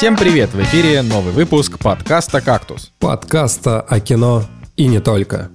[0.00, 0.48] Всем привет!
[0.54, 2.90] В эфире новый выпуск подкаста «Кактус».
[3.00, 5.50] Подкаста о кино и не только.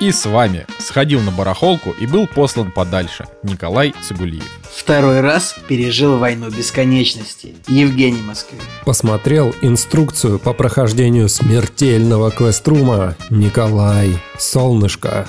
[0.00, 4.42] И с вами сходил на барахолку и был послан подальше Николай Цигулиев.
[4.64, 7.54] Второй раз пережил войну бесконечности.
[7.68, 8.60] Евгений Москвин.
[8.84, 15.28] Посмотрел инструкцию по прохождению смертельного квеструма Николай Солнышко.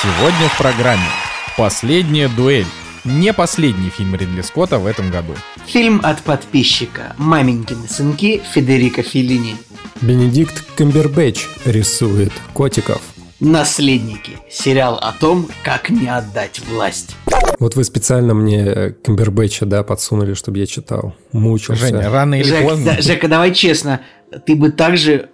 [0.00, 1.10] Сегодня в программе
[1.58, 2.64] «Последняя дуэль».
[3.04, 5.34] Не последний фильм Ридли Скотта в этом году.
[5.68, 9.54] Фильм от подписчика «Маменькины сынки» Федерико Феллини.
[10.00, 13.02] Бенедикт Камбербэтч рисует котиков.
[13.38, 17.14] «Наследники»– сериал о том, как не отдать власть.
[17.58, 21.14] Вот вы специально мне Камбербэтча, да, подсунули, чтобы я читал.
[21.32, 21.88] Мучился.
[21.88, 22.94] Женя, рано или Жек, поздно...
[22.96, 24.00] да, Жека, давай честно,
[24.46, 25.26] ты бы также э,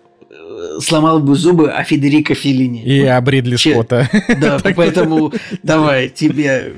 [0.80, 2.82] сломал бы зубы о Федерико Феллини.
[2.84, 4.08] И об Ридли Че- Скотта.
[4.40, 5.32] Да, поэтому
[5.62, 6.72] давай, тебе...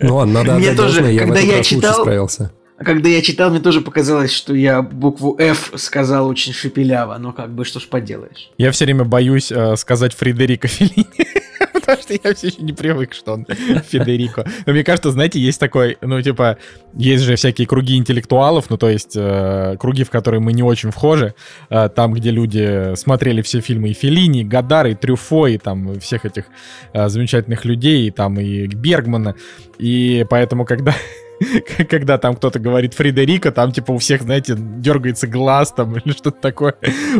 [0.00, 2.52] Ну ладно, надо Мне тоже, когда я читал- справился.
[2.76, 7.32] А когда я читал, мне тоже показалось, что я букву F сказал очень шепеляво, но
[7.32, 8.50] как бы что ж поделаешь.
[8.58, 11.06] Я все время боюсь э, сказать Фредерико Феллини.
[11.74, 13.46] Потому что я все еще не привык, что он
[13.90, 14.46] Федерико.
[14.64, 16.56] Но мне кажется, знаете, есть такой, ну, типа,
[16.94, 20.92] есть же всякие круги интеллектуалов, ну, то есть э, круги, в которые мы не очень
[20.92, 21.34] вхожи,
[21.70, 25.98] э, там, где люди смотрели все фильмы и Феллини, и Гадара, и Трюфо, и там
[25.98, 26.44] всех этих
[26.92, 29.34] э, замечательных людей, и там и Бергмана.
[29.78, 30.94] И поэтому, когда
[31.88, 36.40] когда там кто-то говорит Фредерико, там типа у всех, знаете, дергается глаз там или что-то
[36.40, 36.76] такое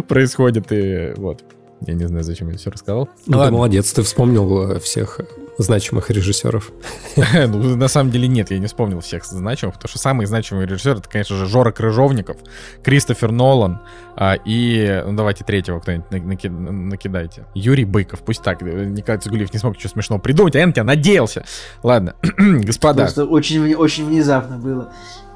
[0.08, 1.42] происходит, и вот.
[1.80, 3.08] Я не знаю, зачем я все рассказал.
[3.26, 5.20] Ну, ты молодец, ты вспомнил э, всех
[5.58, 6.72] значимых режиссеров.
[7.16, 10.98] ну, на самом деле нет, я не вспомнил всех значимых, потому что самые значимые режиссеры,
[10.98, 12.38] это, конечно же, Жора Крыжовников,
[12.82, 13.80] Кристофер Нолан
[14.16, 17.46] а, и, ну, давайте третьего кто-нибудь на- наки- накидайте.
[17.54, 20.72] Юрий Быков, пусть так, э, Николай Цигулиев не смог ничего смешного придумать, а я на
[20.72, 21.44] тебя надеялся.
[21.82, 23.02] Ладно, господа.
[23.02, 24.92] Просто очень, очень внезапно было.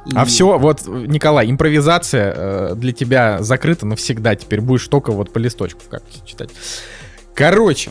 [0.08, 4.34] И- А все, вот, Николай, импровизация э, для тебя закрыта навсегда.
[4.34, 6.50] Теперь будешь только вот по листочку кактусе читать.
[7.34, 7.90] Короче,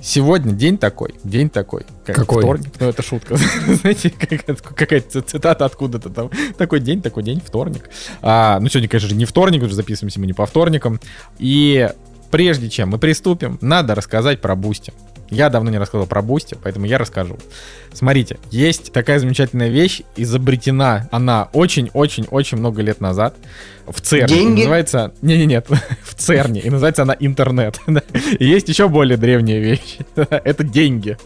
[0.00, 1.84] сегодня день такой, день такой.
[2.04, 2.42] Как Какой?
[2.42, 3.36] Вторник, ну это шутка.
[3.66, 6.30] Знаете, как- какая-то цитата откуда-то там.
[6.56, 7.88] Такой день, такой день, вторник.
[8.22, 11.00] А, ну сегодня, конечно же, не вторник, уже записываемся мы не по вторникам.
[11.38, 11.88] И
[12.30, 14.92] прежде чем мы приступим, надо рассказать про Boosty.
[15.30, 17.38] Я давно не рассказывал про Boosty, поэтому я расскажу.
[17.92, 23.34] Смотрите, есть такая замечательная вещь, изобретена она очень-очень-очень много лет назад
[23.86, 24.34] в ЦЕРНе.
[24.34, 24.60] Деньги?
[24.60, 25.12] Называется...
[25.22, 25.66] Не-не-нет,
[26.02, 26.60] в ЦЕРНе.
[26.60, 27.80] И называется она интернет.
[28.38, 29.98] И есть еще более древняя вещь.
[30.14, 31.16] Это деньги.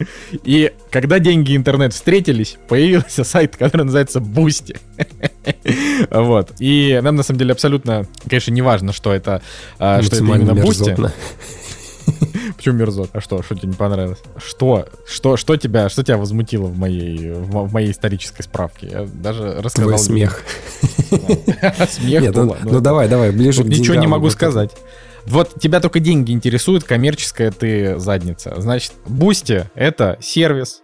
[0.45, 4.77] И когда деньги и интернет встретились, появился сайт, который называется Бусти.
[6.11, 6.53] Вот.
[6.59, 9.43] И нам на самом деле абсолютно, конечно, не важно, что это,
[9.79, 10.97] а, что это именно Бусти.
[12.57, 13.11] Почему мерзот?
[13.13, 13.43] А что?
[13.43, 14.19] Что тебе не понравилось?
[14.37, 14.87] Что?
[15.07, 18.89] Что, что тебя, что тебя возмутило в моей, в, мо- в моей исторической справке?
[18.91, 19.91] Я даже рассказал.
[19.91, 20.43] Твой смех.
[21.91, 22.23] Смех.
[22.23, 24.71] Нет, ну ну, давай, давай, ближе к ничего не могу сказать.
[25.27, 28.55] Вот тебя только деньги интересуют, коммерческая ты задница.
[28.61, 30.83] Значит, Бусти— это сервис,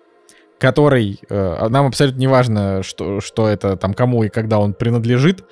[0.58, 1.18] который...
[1.28, 5.44] э, нам абсолютно не важно, что, что это там кому и когда он принадлежит,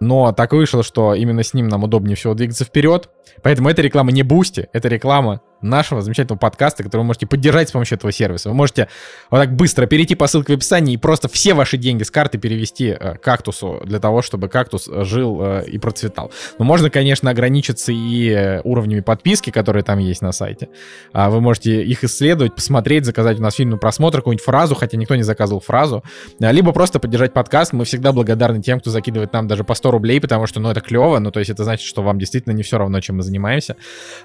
[0.00, 3.08] но так вышло, что именно с ним нам удобнее всего двигаться вперед.
[3.42, 7.72] Поэтому эта реклама не Бусти, это реклама нашего замечательного подкаста, который вы можете поддержать с
[7.72, 8.48] помощью этого сервиса.
[8.48, 8.88] Вы можете
[9.30, 12.38] вот так быстро перейти по ссылке в описании и просто все ваши деньги с карты
[12.38, 16.30] перевести э, кактусу для того, чтобы кактус э, жил э, и процветал.
[16.58, 20.68] Но можно, конечно, ограничиться и э, уровнями подписки, которые там есть на сайте.
[21.12, 24.96] А Вы можете их исследовать, посмотреть, заказать у нас фильм на просмотр, какую-нибудь фразу, хотя
[24.96, 26.02] никто не заказывал фразу.
[26.40, 27.72] А, Либо просто поддержать подкаст.
[27.72, 30.80] Мы всегда благодарны тем, кто закидывает нам даже по 100 рублей, потому что, ну, это
[30.80, 31.18] клево.
[31.18, 33.76] Ну, то есть это значит, что вам действительно не все равно, чем мы занимаемся.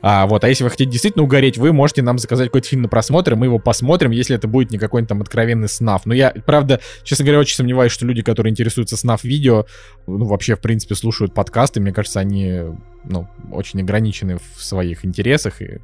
[0.02, 2.90] А, вот, а если вы хотите действительно угореть, вы можете нам заказать какой-то фильм на
[2.90, 6.06] просмотр, и мы его посмотрим, если это будет не какой-нибудь там откровенный снаф.
[6.06, 9.66] Но я, правда, честно говоря, очень сомневаюсь, что люди, которые интересуются снаф-видео,
[10.08, 11.80] ну, вообще, в принципе, слушают подкасты.
[11.80, 12.62] Мне кажется, они,
[13.04, 15.80] ну, очень ограничены в своих интересах, и,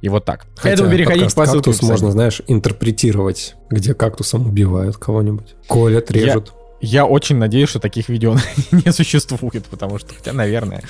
[0.00, 0.46] и вот так.
[0.56, 5.54] Хотя Поэтому переходите подкаст по ссылке «Кактус» можно, знаешь, интерпретировать, где кактусом убивают кого-нибудь.
[5.68, 6.52] Колят, режут.
[6.54, 6.59] Я
[7.04, 8.36] очень надеюсь, что таких видео
[8.72, 10.82] не существует, потому что, хотя, наверное,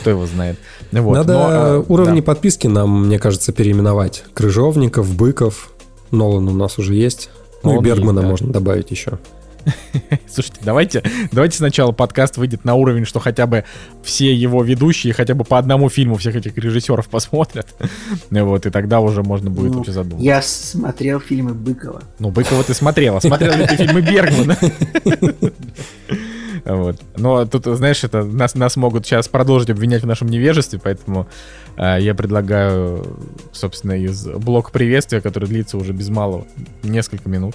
[0.00, 0.58] кто его знает.
[0.90, 2.26] Вот, Надо но, э, уровни да.
[2.26, 4.24] подписки нам, мне кажется, переименовать.
[4.34, 5.72] Крыжовников, Быков,
[6.10, 7.30] Нолан у нас уже есть.
[7.62, 8.30] Ну и Он Бергмана есть, да.
[8.30, 9.18] можно добавить еще.
[10.28, 11.02] Слушайте, давайте,
[11.32, 13.64] давайте сначала подкаст выйдет на уровень, что хотя бы
[14.02, 17.66] все его ведущие хотя бы по одному фильму всех этих режиссеров посмотрят.
[18.30, 20.24] Вот, и тогда уже можно будет Ну, вообще задуматься.
[20.24, 22.02] Я смотрел фильмы Быкова.
[22.18, 23.20] Ну, Быкова ты смотрела.
[23.20, 24.56] Смотрел ли ты фильмы Бергмана?
[26.64, 26.96] Вот.
[27.16, 31.28] Но тут, знаешь, это нас, нас могут сейчас продолжить обвинять в нашем невежестве, поэтому
[31.76, 33.06] э, я предлагаю,
[33.52, 36.44] собственно, из блока приветствия, который длится уже без малого
[36.82, 37.54] несколько минут,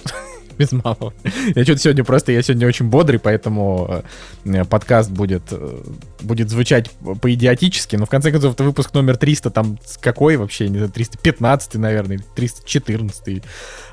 [0.58, 1.12] без малого.
[1.54, 4.02] Я что-то сегодня просто, я сегодня очень бодрый, поэтому
[4.44, 5.82] э, подкаст будет, э,
[6.20, 6.90] будет звучать
[7.20, 11.74] по-идиотически, но в конце концов это выпуск номер 300, там какой вообще, не знаю, 315,
[11.74, 13.42] наверное, 314.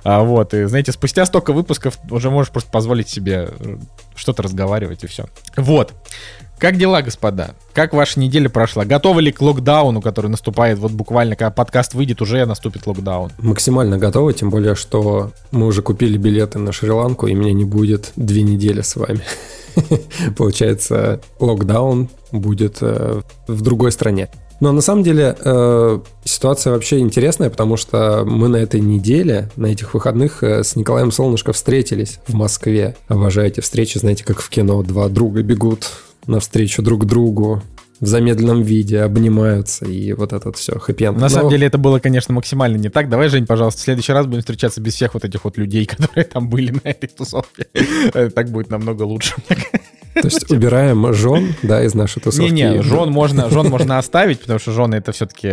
[0.04, 3.78] А, вот, и знаете, спустя столько выпусков уже можешь просто позволить себе э,
[4.16, 5.26] что-то разговаривать и все.
[5.56, 5.94] Вот.
[6.60, 7.56] Как дела, господа?
[7.74, 8.84] Как ваша неделя прошла?
[8.84, 13.32] Готовы ли к локдауну, который наступает вот буквально, когда подкаст выйдет, уже наступит локдаун?
[13.38, 18.12] Максимально готовы, тем более, что мы уже купили билеты на Шри-Ланку, и меня не будет
[18.18, 19.22] две недели с вами.
[20.38, 24.28] Получается, локдаун будет э, в другой стране.
[24.60, 29.68] Но на самом деле э, ситуация вообще интересная, потому что мы на этой неделе, на
[29.68, 32.98] этих выходных э, с Николаем Солнышко встретились в Москве.
[33.08, 34.84] Обожаю эти встречи, знаете, как в кино.
[34.84, 35.90] Два друга бегут
[36.30, 37.62] навстречу друг другу
[38.00, 41.30] в замедленном виде, обнимаются, и вот этот все, хэппи На Но...
[41.30, 43.10] самом деле это было, конечно, максимально не так.
[43.10, 46.24] Давай, Жень, пожалуйста, в следующий раз будем встречаться без всех вот этих вот людей, которые
[46.24, 47.68] там были на этой тусовке.
[48.36, 49.58] Так будет намного лучше, мне
[50.22, 52.52] то есть убираем жен, да, из нашей тусовки.
[52.52, 55.50] Не-не, жен можно, жен можно оставить, потому что жены это все-таки,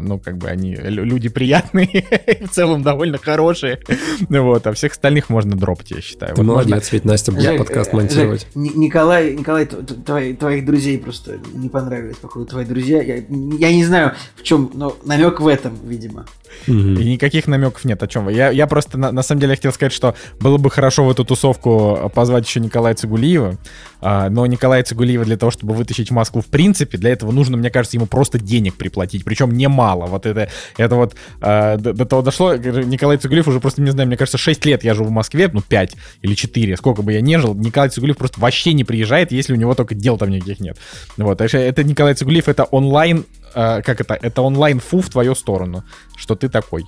[0.00, 2.04] ну, как бы они люди приятные,
[2.40, 3.80] в целом довольно хорошие.
[4.28, 6.34] Вот, а всех остальных можно дропать, я считаю.
[6.34, 8.46] Ты молодец, ведь Настя будет подкаст монтировать.
[8.54, 13.02] Николай, Николай, твоих друзей просто не понравились, походу, твои друзья.
[13.02, 16.26] Я не знаю, в чем, но намек в этом, видимо.
[16.66, 18.28] И никаких намеков нет, о чем.
[18.28, 21.24] Я, я просто, на, на самом деле, хотел сказать, что было бы хорошо в эту
[21.24, 23.58] тусовку позвать еще Николая Цигулиева,
[24.00, 27.56] а, но Николая Цигулиева для того, чтобы вытащить в Москву, в принципе, для этого нужно,
[27.56, 30.06] мне кажется, ему просто денег приплатить, причем немало.
[30.06, 34.06] Вот это, это вот а, до, до того дошло, Николай Цигулиев уже просто, не знаю,
[34.06, 37.20] мне кажется, 6 лет я живу в Москве, ну 5 или 4, сколько бы я
[37.20, 40.60] не жил, Николай Цигулиев просто вообще не приезжает, если у него только дел там никаких
[40.60, 40.78] нет.
[41.16, 43.24] Вот, так что это Николай Цигулиев, это онлайн
[43.54, 45.84] э, как это, это онлайн-фу в твою сторону,
[46.16, 46.84] что ты такой.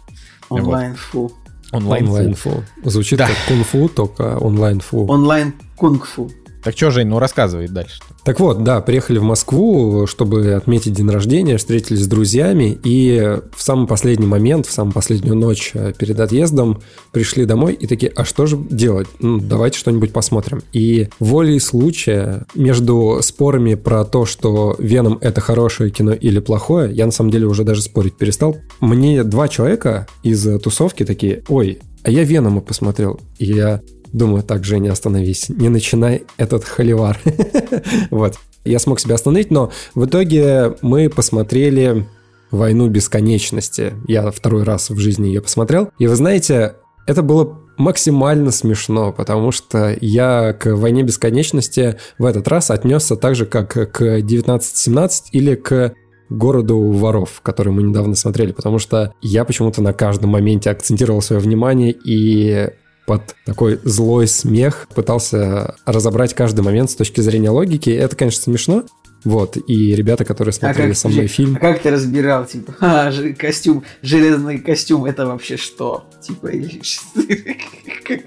[0.49, 1.33] Онлайн-фу.
[1.73, 2.65] Онлайн-фу.
[2.85, 3.29] Звучит да.
[3.29, 5.07] как кунг-фу, только онлайн-фу.
[5.07, 6.31] Онлайн-кунг-фу.
[6.63, 8.01] Так что, Жень, ну рассказывай дальше.
[8.25, 13.63] Так вот, да, приехали в Москву, чтобы отметить день рождения, встретились с друзьями, и в
[13.63, 16.81] самый последний момент, в самую последнюю ночь э, перед отъездом
[17.11, 19.09] пришли домой и такие, а что же делать?
[19.19, 20.63] Ну, давайте что-нибудь посмотрим.
[20.73, 27.07] И волей случая между спорами про то, что Веном это хорошее кино или плохое, я
[27.07, 28.57] на самом деле уже даже спорить перестал.
[28.81, 33.21] Мне два человека из тусовки такие, ой, а я Венома посмотрел.
[33.39, 33.81] И я
[34.13, 37.19] Думаю, так, Женя, остановись, не начинай этот холивар.
[38.11, 38.37] вот.
[38.65, 42.07] Я смог себя остановить, но в итоге мы посмотрели
[42.53, 43.95] «Войну бесконечности».
[44.07, 45.91] Я второй раз в жизни ее посмотрел.
[45.99, 46.75] И вы знаете,
[47.07, 53.35] это было максимально смешно, потому что я к «Войне бесконечности» в этот раз отнесся так
[53.35, 55.95] же, как к 1917 или к
[56.29, 61.41] городу воров, который мы недавно смотрели, потому что я почему-то на каждом моменте акцентировал свое
[61.41, 62.71] внимание и
[63.07, 67.91] под такой злой смех пытался разобрать каждый момент с точки зрения логики.
[67.91, 68.85] Это, конечно, смешно,
[69.25, 71.57] вот, и ребята, которые а смотрели а как, со мной фильм...
[71.57, 76.05] А как ты разбирал, типа, а, костюм, железный костюм, это вообще что?
[76.21, 76.49] Типа,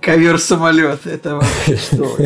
[0.00, 2.16] ковер-самолет, это вообще что?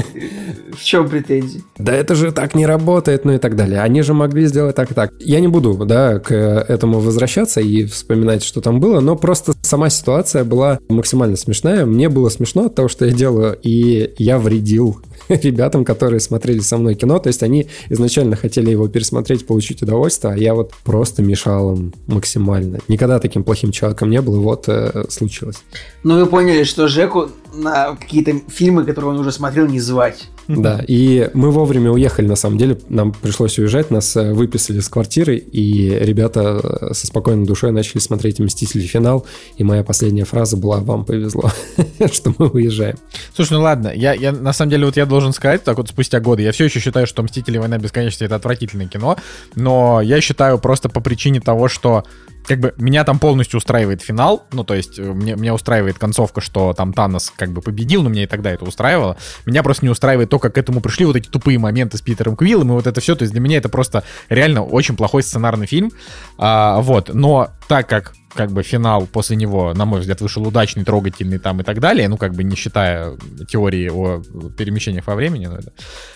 [0.72, 1.64] В чем претензии?
[1.76, 3.80] Да это же так не работает, ну и так далее.
[3.80, 5.12] Они же могли сделать так и так.
[5.18, 9.90] Я не буду, да, к этому возвращаться и вспоминать, что там было, но просто сама
[9.90, 11.84] ситуация была максимально смешная.
[11.84, 15.00] Мне было смешно от того, что я делаю, и я вредил
[15.42, 17.18] ребятам, которые смотрели со мной кино.
[17.18, 21.92] То есть они изначально хотели его пересмотреть, получить удовольствие, а я вот просто мешал им
[22.06, 22.78] максимально.
[22.88, 25.56] Никогда таким плохим человеком не был, и вот э, случилось.
[26.02, 30.28] Ну вы поняли, что Жеку на какие-то фильмы, которые он уже смотрел, не звать.
[30.46, 34.88] Да, и мы вовремя уехали, на самом деле, нам пришлось уезжать, нас э, выписали с
[34.88, 38.82] квартиры, и ребята э, со спокойной душой начали смотреть «Мстители.
[38.82, 41.50] Финал», и моя последняя фраза была «Вам повезло,
[42.12, 42.96] что мы уезжаем».
[43.34, 46.20] Слушай, ну ладно, я, я на самом деле, вот я должен сказать, так вот спустя
[46.20, 47.56] годы, я все еще считаю, что «Мстители.
[47.56, 49.16] Война бесконечности»— это отвратительное кино,
[49.54, 52.04] но я считаю просто по причине того, что
[52.46, 56.40] как бы меня там полностью устраивает финал, ну, то есть э, мне, меня устраивает концовка,
[56.40, 59.16] что там Танос как бы победил, но мне и тогда это устраивало.
[59.46, 62.36] Меня просто не устраивает то, как к этому пришли вот эти тупые моменты с Питером
[62.36, 63.14] Квиллом и вот это все.
[63.14, 65.90] То есть для меня это просто реально очень плохой сценарный фильм.
[66.38, 70.84] А, вот, но так как как бы финал после него, на мой взгляд, вышел удачный,
[70.84, 73.16] трогательный там и так далее, ну, как бы не считая
[73.48, 74.22] теории о
[74.56, 75.72] перемещениях во времени, но это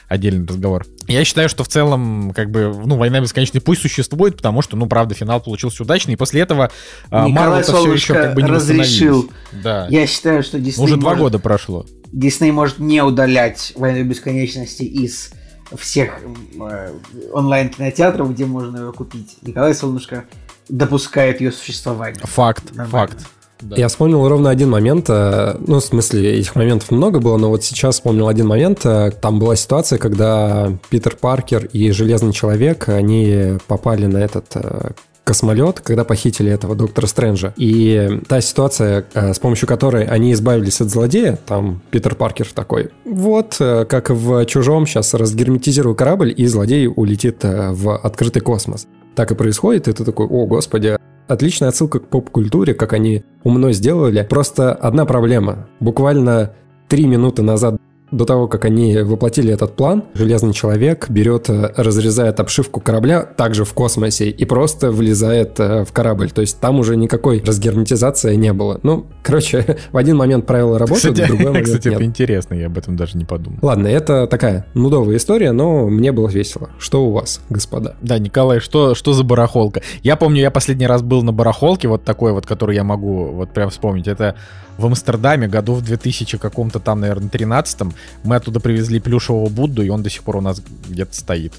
[0.09, 0.87] отдельный разговор.
[1.07, 4.87] Я считаю, что в целом, как бы, ну, «Война бесконечной» пусть существует, потому что, ну,
[4.87, 6.71] правда, финал получился удачный, и после этого
[7.11, 9.31] Марвел все еще как бы не разрешил.
[9.53, 9.87] Да.
[9.89, 11.87] Я считаю, что Дисней Уже два года прошло.
[12.13, 15.31] Дисней может не удалять «Войну бесконечности» из
[15.77, 16.21] всех
[16.59, 16.93] э,
[17.33, 19.37] онлайн-кинотеатров, где можно его купить.
[19.43, 20.25] Николай Солнышко
[20.69, 22.21] допускает ее существование.
[22.25, 22.91] Факт, Нормально.
[22.91, 23.27] факт.
[23.61, 23.77] Да.
[23.77, 27.65] Я вспомнил ровно один момент, э, ну, в смысле, этих моментов много было, но вот
[27.65, 28.81] сейчас вспомнил один момент.
[28.85, 34.91] Э, там была ситуация, когда Питер Паркер и Железный Человек, они попали на этот э,
[35.25, 37.53] космолет, когда похитили этого доктора Стрэнджа.
[37.57, 43.57] И та ситуация, с помощью которой они избавились от злодея, там Питер Паркер такой, вот,
[43.59, 48.87] как в «Чужом», сейчас разгерметизирую корабль, и злодей улетит в открытый космос.
[49.19, 50.97] Так и происходит, и ты такой, о, господи,
[51.27, 54.25] Отличная отсылка к поп-культуре, как они умно сделали.
[54.31, 55.67] Просто одна проблема.
[55.81, 56.53] Буквально
[56.89, 62.41] три минуты назад до того, как они воплотили этот план, Железный Человек берет, э, разрезает
[62.41, 66.31] обшивку корабля также в космосе и просто влезает э, в корабль.
[66.31, 68.81] То есть там уже никакой разгерметизации не было.
[68.83, 71.97] Ну, короче, в один момент правила работают, кстати, в другой момент Кстати, нет.
[71.97, 73.59] это интересно, я об этом даже не подумал.
[73.63, 76.71] Ладно, это такая нудовая история, но мне было весело.
[76.79, 77.97] Что у вас, господа?
[78.01, 79.83] Да, Николай, что, что за барахолка?
[80.03, 83.51] Я помню, я последний раз был на барахолке, вот такой вот, который я могу вот
[83.51, 84.09] прям вспомнить.
[84.09, 84.37] Это
[84.79, 87.81] в Амстердаме году в 2000 каком-то там, наверное, 13
[88.25, 91.53] мы оттуда привезли плюшевого Будду, и он до сих пор у нас где-то стоит.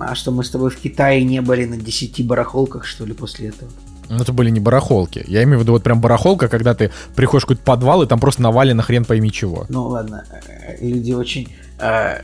[0.00, 3.48] А что, мы с тобой в Китае не были на 10 барахолках, что ли, после
[3.48, 3.70] этого?
[4.08, 5.24] Ну, это были не барахолки.
[5.26, 8.20] Я имею в виду вот прям барахолка, когда ты приходишь в какой-то подвал, и там
[8.20, 9.66] просто навалено хрен пойми чего.
[9.68, 10.24] Ну, ладно.
[10.46, 12.20] Э, люди очень э,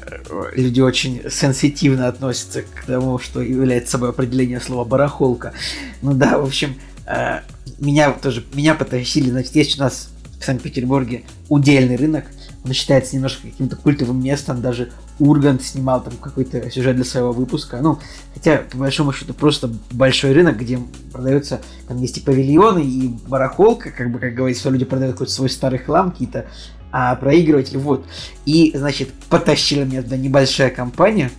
[0.54, 5.52] люди очень сенситивно относятся к тому, что является собой определение слова барахолка.
[6.02, 7.40] Ну да, в общем, э,
[7.78, 12.24] меня тоже, меня потащили, значит, есть у нас в Санкт-Петербурге удельный рынок.
[12.64, 14.62] Он считается немножко каким-то культовым местом.
[14.62, 17.78] Даже Ургант снимал там какой-то сюжет для своего выпуска.
[17.82, 17.98] Ну,
[18.34, 20.78] хотя, по большому счету, просто большой рынок, где
[21.12, 25.50] продается, там есть и павильоны, и барахолка, как бы, как говорится, люди продают какой-то свой
[25.50, 26.46] старый хлам, какие-то
[26.90, 28.06] а, проигрыватели, вот.
[28.46, 31.30] И, значит, потащила меня туда небольшая компания,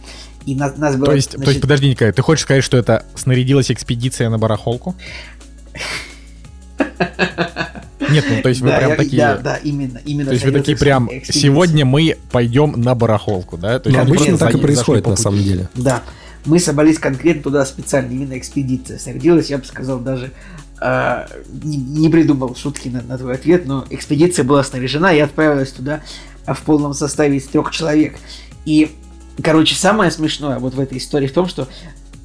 [0.45, 1.07] и нас, нас было...
[1.07, 1.45] То есть, значит...
[1.45, 4.95] то есть, подожди, Николай, ты хочешь сказать, что это снарядилась экспедиция на барахолку?
[8.11, 9.17] Нет, ну то есть вы да, прям я, такие...
[9.21, 9.99] Да, да, именно.
[10.05, 13.79] именно то есть вы такие прям, сегодня мы пойдем на барахолку, да?
[13.79, 15.69] То есть ну, обычно так и происходит на самом деле.
[15.75, 16.03] Да,
[16.45, 18.97] мы собрались конкретно туда специально, именно экспедиция.
[18.97, 20.31] Снарядилась, я бы сказал, даже
[20.81, 21.25] э,
[21.63, 26.01] не, не придумал шутки на, на твой ответ, но экспедиция была снаряжена, и отправилась туда
[26.45, 28.15] в полном составе из трех человек.
[28.65, 28.91] И,
[29.43, 31.67] короче, самое смешное вот в этой истории в том, что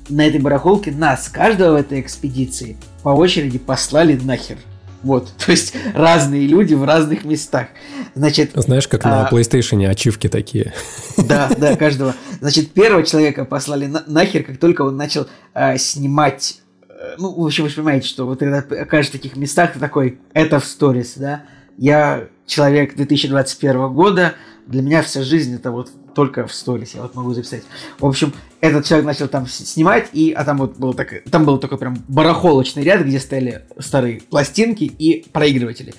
[0.08, 4.58] на этой барахолке нас, каждого в этой экспедиции, по очереди послали нахер.
[5.02, 7.68] Вот, то есть разные люди в разных местах.
[8.14, 9.30] Значит, Знаешь, как на а...
[9.30, 10.72] PlayStation ачивки такие.
[11.16, 12.14] Да, да, каждого.
[12.40, 17.44] Значит, первого человека послали на- нахер, как только он начал а, снимать э, ну, в
[17.44, 20.64] общем, вы же понимаете, что вот когда окажешь в таких местах, ты такой, это в
[20.64, 21.44] сторис, да,
[21.76, 24.34] я человек 2021 года,
[24.66, 27.62] для меня вся жизнь это вот только в сторис, я вот могу записать.
[28.00, 28.32] В общем,
[28.62, 32.02] этот человек начал там снимать, и, а там вот был так, там был такой прям
[32.08, 35.92] барахолочный ряд, где стояли старые пластинки и проигрыватели.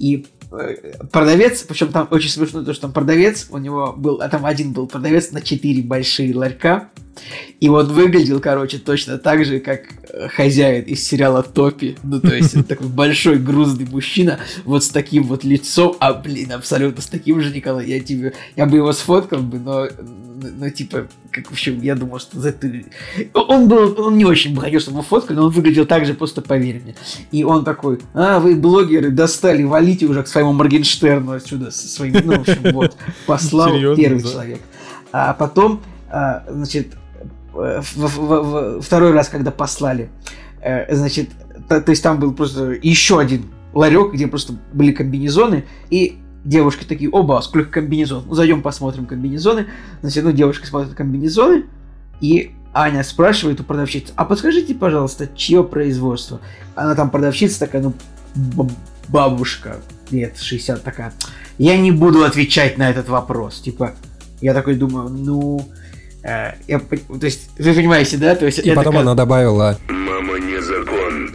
[0.00, 4.28] И э, продавец, причем там очень смешно то, что там продавец, у него был, а
[4.28, 6.88] там один был продавец на 4 большие ларька,
[7.60, 11.96] и он выглядел, короче, точно так же, как э, хозяин из сериала Топи.
[12.02, 17.02] Ну, то есть, такой большой грузный мужчина, вот с таким вот лицом, а, блин, абсолютно
[17.02, 19.86] с таким же, Николай, я тебе, я бы его сфоткал бы, но,
[20.58, 22.68] ну, типа, как, в общем, я думал, что это...
[23.34, 26.14] Он был, он не очень бы хотел, чтобы его фоткали, но он выглядел так же,
[26.14, 26.96] просто поверь мне.
[27.30, 32.14] И он такой, а, вы, блогеры, достали, валите уже к своему Моргенштерну отсюда со своим,
[32.24, 34.30] ну, в общем, вот, послал Серьезно, первый да?
[34.30, 34.60] человек.
[35.12, 36.96] А потом, а, значит,
[37.52, 40.10] второй раз, когда послали,
[40.60, 41.30] э, значит,
[41.68, 46.84] то, то есть там был просто еще один ларек, где просто были комбинезоны, и девушки
[46.84, 49.66] такие, оба, сколько комбинезонов, ну, зайдем посмотрим комбинезоны,
[50.00, 51.64] значит, ну, девушка смотрит комбинезоны,
[52.20, 56.40] и Аня спрашивает у продавщицы, а подскажите, пожалуйста, чье производство?
[56.74, 57.94] Она там продавщица такая, ну,
[59.08, 59.76] бабушка,
[60.10, 61.12] лет 60 такая,
[61.58, 63.92] я не буду отвечать на этот вопрос, типа,
[64.40, 65.81] я такой думаю, ну, Э,
[66.22, 68.34] я, то есть, вы понимаете, да?
[68.34, 69.02] То есть, и потом как...
[69.02, 69.78] она добавила...
[69.88, 71.34] Мама не закон.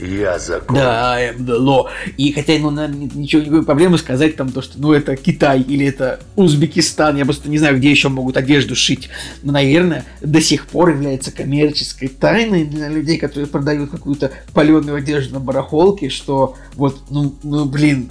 [0.00, 0.76] Я закон.
[0.76, 5.16] Да, но и хотя, ну, наверное, ничего никакой проблемы сказать там то, что, ну, это
[5.16, 9.08] Китай или это Узбекистан, я просто не знаю, где еще могут одежду шить,
[9.42, 15.34] но, наверное, до сих пор является коммерческой тайной для людей, которые продают какую-то паленую одежду
[15.34, 18.08] на барахолке, что вот, ну, ну, блин,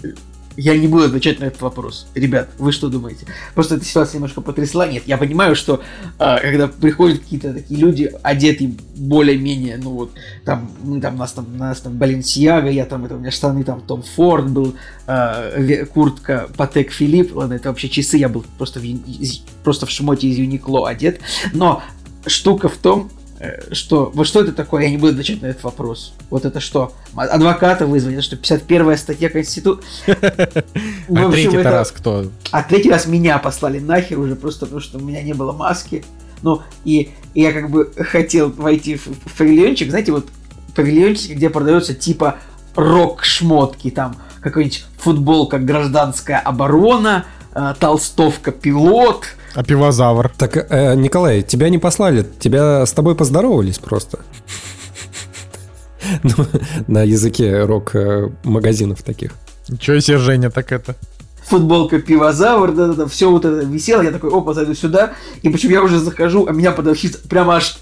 [0.57, 2.07] я не буду отвечать на этот вопрос.
[2.15, 3.27] Ребят, вы что думаете?
[3.53, 4.87] Просто эта ситуация немножко потрясла.
[4.87, 5.81] Нет, я понимаю, что
[6.17, 10.11] э, когда приходят какие-то такие люди, одетые более-менее, ну вот,
[10.43, 13.81] там, мы там, нас там, нас там Баленсиага, я там, это у меня штаны там
[13.81, 19.63] Том Форд был, э, куртка Патек Филипп, ладно, это вообще часы, я был просто в,
[19.63, 21.19] просто в шмоте из Юникло одет.
[21.53, 21.83] Но
[22.25, 23.11] штука в том,
[23.72, 26.13] что, вот что это такое, я не буду отвечать на этот вопрос.
[26.29, 26.94] Вот это что?
[27.15, 29.86] Адвоката вызвать, это что, 51 статья Конституции?
[30.08, 32.32] А третий раз кто?
[32.51, 36.03] А третий раз меня послали нахер уже просто потому, что у меня не было маски.
[36.41, 40.27] Ну, и, я как бы хотел войти в, в павильончик, знаете, вот
[40.75, 42.38] павильончик, где продается типа
[42.75, 50.31] рок-шмотки, там какой-нибудь футболка «Гражданская оборона», э, толстовка «Пилот», а пивозавр?
[50.37, 54.19] Так, э, Николай, тебя не послали, тебя с тобой поздоровались просто.
[56.23, 56.45] Ну,
[56.87, 59.31] на языке рок-магазинов таких.
[59.67, 60.95] Ничего себе, Женя, так это
[61.47, 65.81] футболка пивозавр, да-да-да, все вот это висело, я такой, опа, зайду сюда, и почему я
[65.81, 67.77] уже захожу, а меня продавщица прямо аж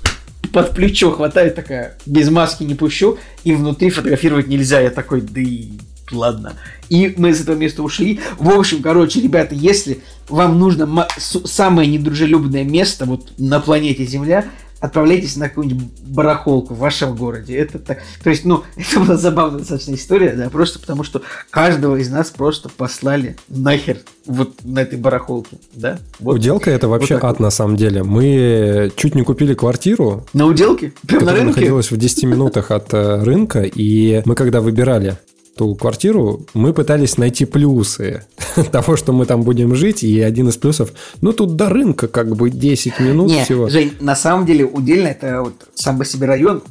[0.54, 5.42] под плечо хватает такая, без маски не пущу, и внутри фотографировать нельзя, я такой, да
[5.42, 5.72] и
[6.12, 6.54] ладно.
[6.90, 8.20] И мы с этого места ушли.
[8.38, 14.46] В общем, короче, ребята, если вам нужно самое недружелюбное место вот на планете Земля,
[14.80, 17.56] отправляйтесь на какую-нибудь барахолку в вашем городе.
[17.56, 21.96] Это так, то есть, ну, это была забавная достаточно история, да, просто потому что каждого
[21.98, 26.00] из нас просто послали нахер вот на этой барахолке, да.
[26.20, 26.36] Вот.
[26.36, 28.04] Уделка это вообще вот ад на самом деле.
[28.04, 30.26] Мы чуть не купили квартиру.
[30.34, 30.94] На уделке?
[31.08, 31.48] Прям на рынке?
[31.48, 35.18] находилась в 10 минутах от э, рынка, и мы когда выбирали
[35.58, 38.26] ту квартиру, мы пытались найти плюсы
[38.72, 42.36] того, что мы там будем жить, и один из плюсов, ну, тут до рынка как
[42.36, 43.70] бы 10 минут Не, всего.
[43.70, 46.62] Жень, на самом деле, удельно это вот сам по себе район,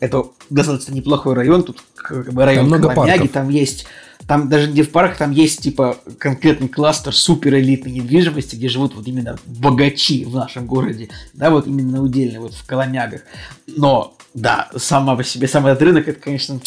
[0.00, 3.86] это достаточно неплохой район, тут как бы район там много Коломяги, там есть
[4.26, 8.94] там даже где в парках, там есть типа конкретный кластер супер элитной недвижимости, где живут
[8.94, 13.22] вот именно богачи в нашем городе, да, вот именно удельно, вот в Коломягах.
[13.66, 16.58] Но да, сама по себе, сам этот рынок, это, конечно,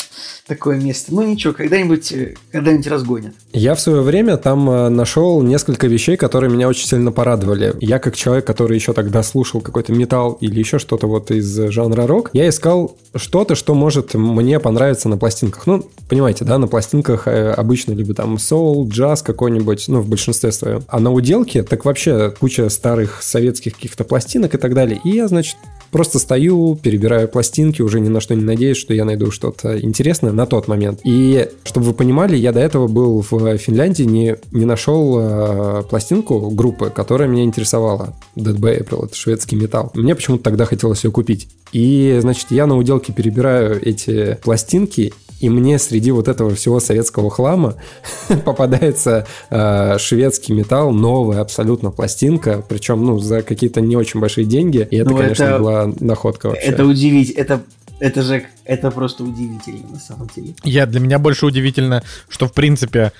[0.48, 1.14] такое место.
[1.14, 3.34] Ну ничего, когда-нибудь э, когда-нибудь разгонят.
[3.52, 7.76] Я в свое время там э, нашел несколько вещей, которые меня очень сильно порадовали.
[7.82, 12.08] Я как человек, который еще тогда слушал какой-то металл или еще что-то вот из жанра
[12.08, 15.68] рок, я искал что-то, что может мне понравиться на пластинках.
[15.68, 20.52] Ну, понимаете, да, на пластинках э, обычно либо там соул, джаз какой-нибудь, ну, в большинстве
[20.52, 20.84] своем.
[20.88, 25.00] А на уделке так вообще куча старых советских каких-то пластинок и так далее.
[25.04, 25.58] И я, значит,
[25.92, 30.32] Просто стою, перебираю пластинки, уже ни на что не надеюсь, что я найду что-то интересное
[30.32, 31.00] на тот момент.
[31.04, 36.50] И, чтобы вы понимали, я до этого был в Финляндии, не, не нашел э, пластинку
[36.50, 38.14] группы, которая меня интересовала.
[38.36, 39.92] Dead by April, это шведский металл.
[39.94, 41.48] Мне почему-то тогда хотелось ее купить.
[41.72, 47.30] И, значит, я на уделке перебираю эти пластинки, и мне среди вот этого всего советского
[47.30, 47.76] хлама
[48.46, 54.88] попадается э, шведский металл, новая абсолютно пластинка, причем, ну, за какие-то не очень большие деньги.
[54.90, 56.68] И это, ну, конечно, это, была находка вообще.
[56.68, 57.62] Это удивительно, это
[58.00, 60.54] это же, это просто удивительно на самом деле.
[60.64, 63.12] Я, для меня больше удивительно, что в принципе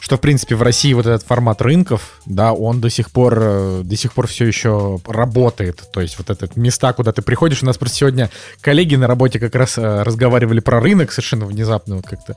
[0.00, 3.82] что, в принципе, в России вот этот формат рынков, да, он до сих пор, э,
[3.84, 5.82] до сих пор все еще работает.
[5.92, 7.62] То есть вот это места, куда ты приходишь.
[7.62, 8.30] У нас просто сегодня
[8.62, 12.34] коллеги на работе как раз э, разговаривали про рынок совершенно внезапно вот как-то.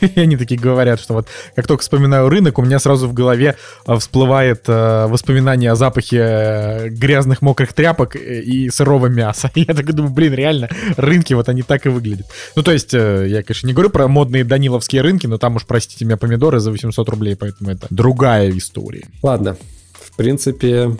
[0.00, 3.56] И они такие говорят, что вот как только вспоминаю рынок, у меня сразу в голове
[3.86, 9.52] э, всплывает воспоминание о запахе грязных мокрых тряпок и сырого мяса.
[9.54, 12.26] И я так думаю, блин, реально, рынки вот они так и выглядят.
[12.56, 16.04] Ну, то есть, я, конечно, не говорю про модные даниловские рынки, но там уж, простите
[16.04, 19.06] меня, помидоры за 800 рублей, поэтому это другая история.
[19.22, 19.56] Ладно,
[19.92, 20.96] в принципе,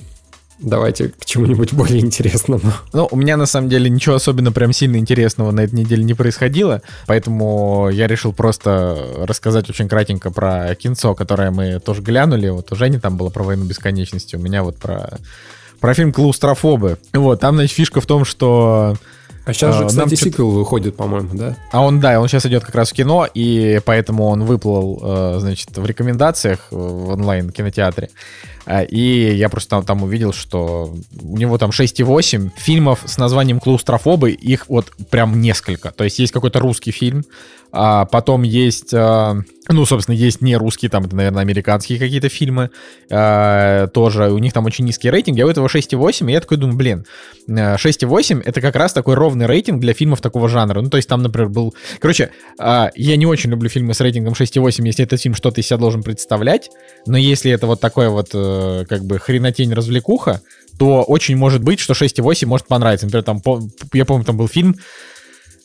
[0.62, 2.72] Давайте к чему-нибудь более интересному.
[2.92, 6.14] Ну, у меня на самом деле ничего особенно прям сильно интересного на этой неделе не
[6.14, 12.48] происходило, поэтому я решил просто рассказать очень кратенько про кинцо, которое мы тоже глянули.
[12.48, 15.18] Вот у Жени там было про войну бесконечности, у меня вот про,
[15.80, 16.98] про фильм «Клаустрофобы».
[17.12, 18.96] Вот, там, значит, фишка в том, что
[19.44, 21.56] а сейчас же, кстати, сиквел выходит, по-моему, да?
[21.72, 25.36] А он, да, он сейчас идет как раз в кино, и поэтому он выплыл, э,
[25.40, 28.10] значит, в рекомендациях в онлайн-кинотеатре.
[28.64, 33.60] А, и я просто там, там увидел, что у него там 6,8 фильмов с названием
[33.60, 35.90] «Клаустрофобы», их вот прям несколько.
[35.90, 37.24] То есть есть какой-то русский фильм,
[37.74, 39.34] а потом есть, а,
[39.68, 42.70] ну, собственно, есть не русские, там, это, наверное, американские какие-то фильмы
[43.10, 44.30] а, тоже.
[44.30, 45.38] У них там очень низкий рейтинг.
[45.38, 47.06] Я у этого 6,8, и я такой думаю, блин,
[47.48, 50.82] 6,8 это как раз такой ровный рейтинг для фильмов такого жанра.
[50.82, 51.74] Ну, то есть там, например, был...
[51.98, 55.78] Короче, я не очень люблю фильмы с рейтингом 6,8, если этот фильм что-то из себя
[55.78, 56.70] должен представлять,
[57.06, 60.40] но если это вот такое вот, э, как бы, хренотень-развлекуха,
[60.78, 63.06] то очень может быть, что 6,8 может понравиться.
[63.06, 63.42] Например, там,
[63.92, 64.76] я помню, там был фильм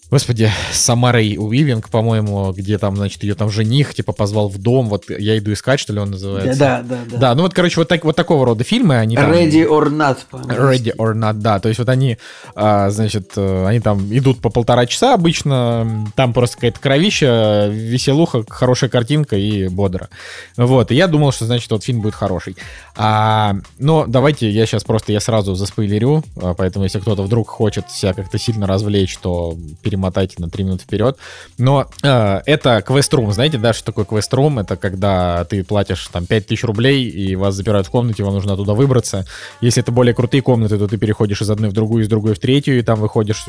[0.09, 5.09] Господи, Самарой Уивинг, по-моему, где там, значит, ее там жених, типа, позвал в дом, вот
[5.09, 6.57] я иду искать, что ли он называется.
[6.57, 7.17] Да, да, да.
[7.17, 9.29] Да, ну вот, короче, вот, так, вот такого рода фильмы, они там...
[9.29, 10.19] Ready or not.
[10.29, 10.89] по-английски.
[10.89, 11.59] Ready or not, да.
[11.59, 12.17] То есть вот они,
[12.55, 18.45] а, значит, э, они там идут по полтора часа обычно, там просто какая-то кровища, веселуха,
[18.47, 20.07] хорошая картинка и бодро.
[20.55, 22.55] Вот, и я думал, что, значит, вот фильм будет хороший.
[22.95, 27.91] А, но давайте я сейчас просто, я сразу заспойлерю, а, поэтому если кто-то вдруг хочет
[27.91, 29.57] себя как-то сильно развлечь, то
[29.97, 31.17] перемотайте на 3 минуты вперед.
[31.57, 34.59] Но э, это квест-рум, знаете, да, что такое квест-рум?
[34.59, 38.73] Это когда ты платишь там 5000 рублей, и вас запирают в комнате, вам нужно оттуда
[38.73, 39.25] выбраться.
[39.61, 42.39] Если это более крутые комнаты, то ты переходишь из одной в другую, из другой в
[42.39, 43.45] третью, и там выходишь...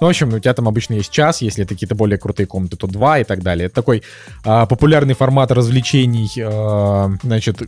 [0.00, 2.76] Ну, в общем, у тебя там обычно есть час, если это какие-то более крутые комнаты,
[2.76, 3.66] то два и так далее.
[3.66, 4.02] Это такой
[4.44, 7.62] э, популярный формат развлечений, э, значит,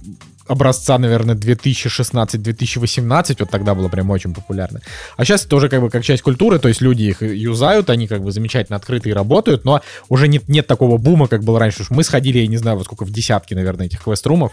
[0.48, 4.80] образца, наверное, 2016-2018, вот тогда было прям очень популярно.
[5.16, 8.06] А сейчас это уже как бы как часть культуры, то есть люди их юзают, они
[8.06, 11.84] как бы замечательно открытые и работают, но уже нет, нет такого бума, как был раньше.
[11.90, 14.52] Мы сходили, я не знаю, вот сколько, в десятки, наверное, этих квест-румов.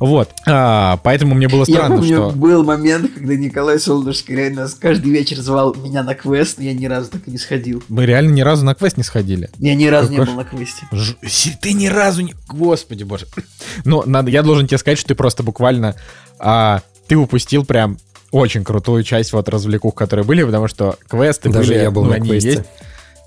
[0.00, 0.30] Вот.
[0.46, 2.30] А, поэтому мне было Я странно, помню, что...
[2.30, 6.72] был момент, когда Николай Солнышко реально нас каждый вечер звал меня на квест, но я
[6.72, 7.82] ни разу так и не сходил.
[7.88, 9.50] Мы реально ни разу на квест не сходили.
[9.58, 10.86] Я ни разу не Какой был на квесте.
[10.90, 12.34] Ж- си- Ты ни разу не...
[12.48, 13.26] Господи боже.
[13.84, 15.94] Но надо, я должен тебе сказать, что ты просто буквально...
[16.38, 17.98] а, ты упустил прям
[18.30, 21.82] очень крутую часть вот развлекух, которые были, потому что квесты Даже были...
[21.82, 22.48] я был ну, на они квесте.
[22.50, 22.62] есть.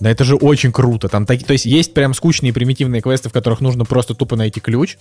[0.04, 1.08] Да это же очень круто.
[1.08, 4.60] Там такие, то есть есть прям скучные примитивные квесты, в которых нужно просто тупо найти
[4.60, 4.98] ключ,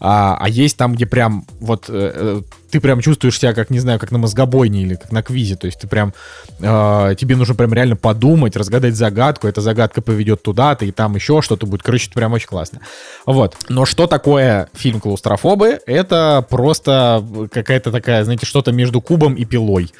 [0.00, 3.80] а, а есть там, где прям вот э, э, ты прям чувствуешь себя как, не
[3.80, 5.56] знаю, как на мозгобойне или как на квизе.
[5.56, 6.14] То есть ты прям,
[6.58, 11.42] э, тебе нужно прям реально подумать, разгадать загадку, эта загадка поведет туда-то, и там еще
[11.42, 11.82] что-то будет.
[11.82, 12.80] Короче, это прям очень классно.
[13.26, 13.56] Вот.
[13.68, 15.80] Но что такое фильм «Клаустрофобы»?
[15.86, 19.92] Это просто какая-то такая, знаете, что-то между кубом и пилой.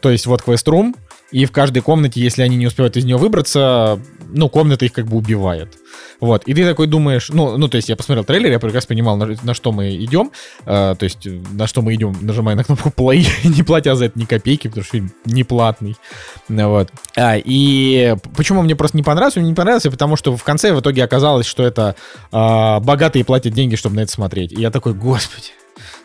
[0.00, 0.96] То есть вот квест-рум,
[1.34, 5.06] и в каждой комнате, если они не успевают из нее выбраться, ну, комната их как
[5.06, 5.76] бы убивает.
[6.20, 6.44] Вот.
[6.44, 9.34] И ты такой думаешь, ну, ну то есть я посмотрел трейлер, я прекрасно понимал, на,
[9.42, 10.30] на что мы идем.
[10.64, 14.04] э, то есть э, на что мы идем, нажимая на кнопку play, не платя за
[14.04, 15.96] это ни копейки, потому что фильм не платный.
[16.48, 16.90] Ну, Вот.
[17.16, 19.40] А, и почему мне просто не понравился?
[19.40, 21.96] Мне не понравился, потому что в конце в итоге оказалось, что это
[22.30, 24.52] а, богатые платят деньги, чтобы на это смотреть.
[24.52, 25.50] И я такой, господи.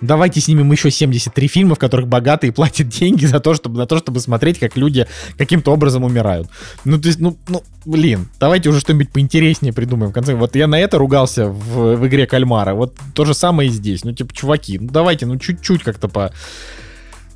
[0.01, 3.97] Давайте снимем еще 73 фильма, в которых богатые платят деньги за то, чтобы, на то,
[3.97, 6.49] чтобы смотреть, как люди каким-то образом умирают.
[6.85, 10.11] Ну, то есть, ну, ну, блин, давайте уже что-нибудь поинтереснее придумаем.
[10.11, 12.73] В конце, вот я на это ругался в, в игре Кальмара.
[12.73, 14.03] Вот то же самое и здесь.
[14.03, 16.33] Ну, типа, чуваки, ну давайте, ну, чуть-чуть как-то по...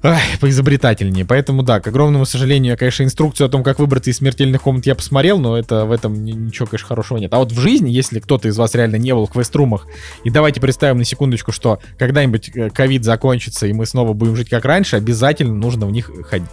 [0.05, 1.23] Ай, поизобретательнее.
[1.23, 4.85] Поэтому, да, к огромному сожалению, я, конечно, инструкцию о том, как выбраться из смертельных комнат
[4.85, 7.33] я посмотрел, но это в этом ни- ничего, конечно, хорошего нет.
[7.33, 9.87] А вот в жизни, если кто-то из вас реально не был в квеструмах,
[10.25, 14.49] и давайте представим на секундочку, что когда-нибудь э, ковид закончится, и мы снова будем жить
[14.49, 16.49] как раньше, обязательно нужно в них ходить.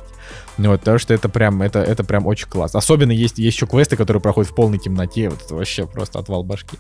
[0.61, 2.79] Ну, Вот, потому что это прям, это, это прям очень классно.
[2.79, 5.31] Особенно есть, есть еще квесты, которые проходят в полной темноте.
[5.31, 6.77] Вот это вообще просто отвал башки.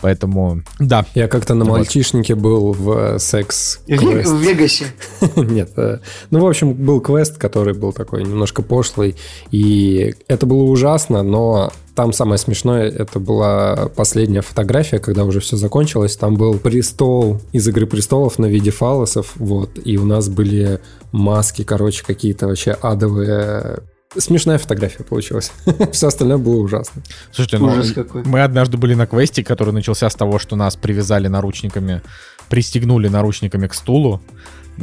[0.00, 1.04] Поэтому, да.
[1.14, 1.72] Я как-то на Вот.
[1.72, 4.30] мальчишнике был в э, секс В квест.
[4.30, 4.86] в Вегасе.
[5.36, 5.98] Нет, э,
[6.30, 9.16] ну, в общем, был квест, который был такой немножко пошлый,
[9.50, 15.58] и это было ужасно, но там самое смешное, это была последняя фотография, когда уже все
[15.58, 20.80] закончилось, там был престол из «Игры престолов» на виде фалосов, вот, и у нас были
[21.12, 23.80] маски, короче, какие-то вообще адовые...
[24.16, 25.52] Смешная фотография получилась.
[25.92, 27.02] Все остальное было ужасно.
[27.30, 28.24] Слушайте, ну, Ужас какой.
[28.24, 32.02] мы однажды были на квесте, который начался с того, что нас привязали наручниками,
[32.48, 34.20] пристегнули наручниками к стулу,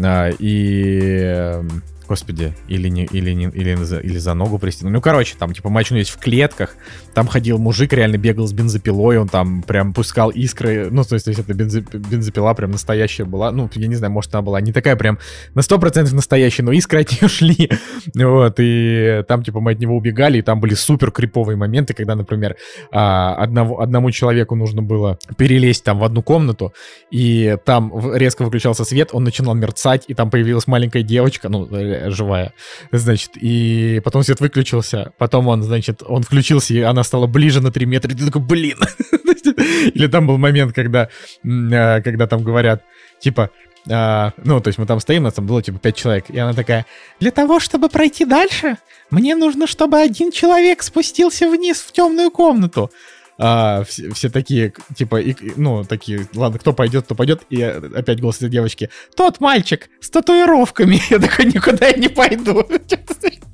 [0.01, 1.61] а, и...
[2.07, 4.93] Господи, или не, или не, или за, или за ногу пристегнули.
[4.93, 6.75] Ну, короче, там, типа, мы очнулись в клетках,
[7.13, 11.25] там ходил мужик, реально бегал с бензопилой, он там прям пускал искры, ну, то есть,
[11.25, 14.61] то есть это бензо- бензопила прям настоящая была, ну, я не знаю, может, она была
[14.61, 15.19] не такая прям
[15.53, 17.69] на 100% настоящая, но искры от нее шли,
[18.15, 22.15] вот, и там, типа, мы от него убегали, и там были супер криповые моменты, когда,
[22.15, 22.55] например,
[22.91, 26.73] а, одного, одному человеку нужно было перелезть там в одну комнату,
[27.11, 31.67] и там резко выключался свет, он начинал мерцать, и там появилась маленькая девочка, ну,
[31.97, 32.53] э, живая,
[32.91, 37.71] значит, и потом свет выключился, потом он, значит, он включился, и она стала ближе на
[37.71, 38.77] 3 метра, и ты такой, блин!
[39.93, 41.09] Или там был момент, когда,
[41.45, 42.83] а, когда там говорят,
[43.19, 43.49] типа,
[43.89, 46.53] а, ну, то есть мы там стоим, нас там было типа 5 человек, и она
[46.53, 46.85] такая,
[47.19, 48.77] для того, чтобы пройти дальше,
[49.09, 52.91] мне нужно, чтобы один человек спустился вниз в темную комнату.
[53.39, 57.41] А, все, все такие, типа, и- ну, такие, ладно, кто пойдет, кто пойдет.
[57.49, 58.89] И опять голос этой девочки.
[59.15, 60.99] Тот мальчик с татуировками.
[61.09, 62.65] Я такой, никуда я не пойду.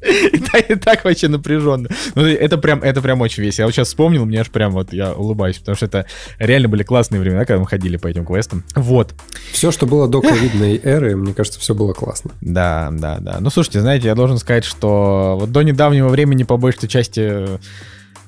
[0.04, 1.88] И так, и так вообще напряженно.
[2.16, 3.64] Ну, это прям, это прям очень весело.
[3.64, 6.06] Я вот сейчас вспомнил, мне аж прям вот я улыбаюсь, потому что это
[6.40, 8.66] реально были классные времена, когда мы ходили по этим квестам.
[8.76, 9.14] Вот.
[9.54, 12.32] Все, что было до ковидной эры, мне кажется, все было классно.
[12.42, 13.38] Да, да, да.
[13.40, 17.48] Ну, слушайте, знаете, я должен сказать, что вот до недавнего времени по большей части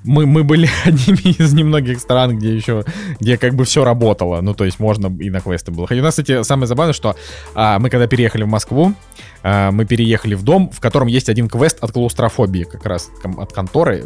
[0.06, 2.84] мы, мы были одними из немногих стран, где еще,
[3.20, 4.42] где как бы все работало.
[4.42, 5.88] Ну, то есть можно и на квесты было.
[5.90, 7.16] И у нас, кстати, самое забавное, что
[7.54, 8.94] а, мы когда переехали в Москву,
[9.44, 13.54] а, мы переехали в дом, в котором есть один квест от клаустрофобии, как раз от
[13.54, 14.04] конторы.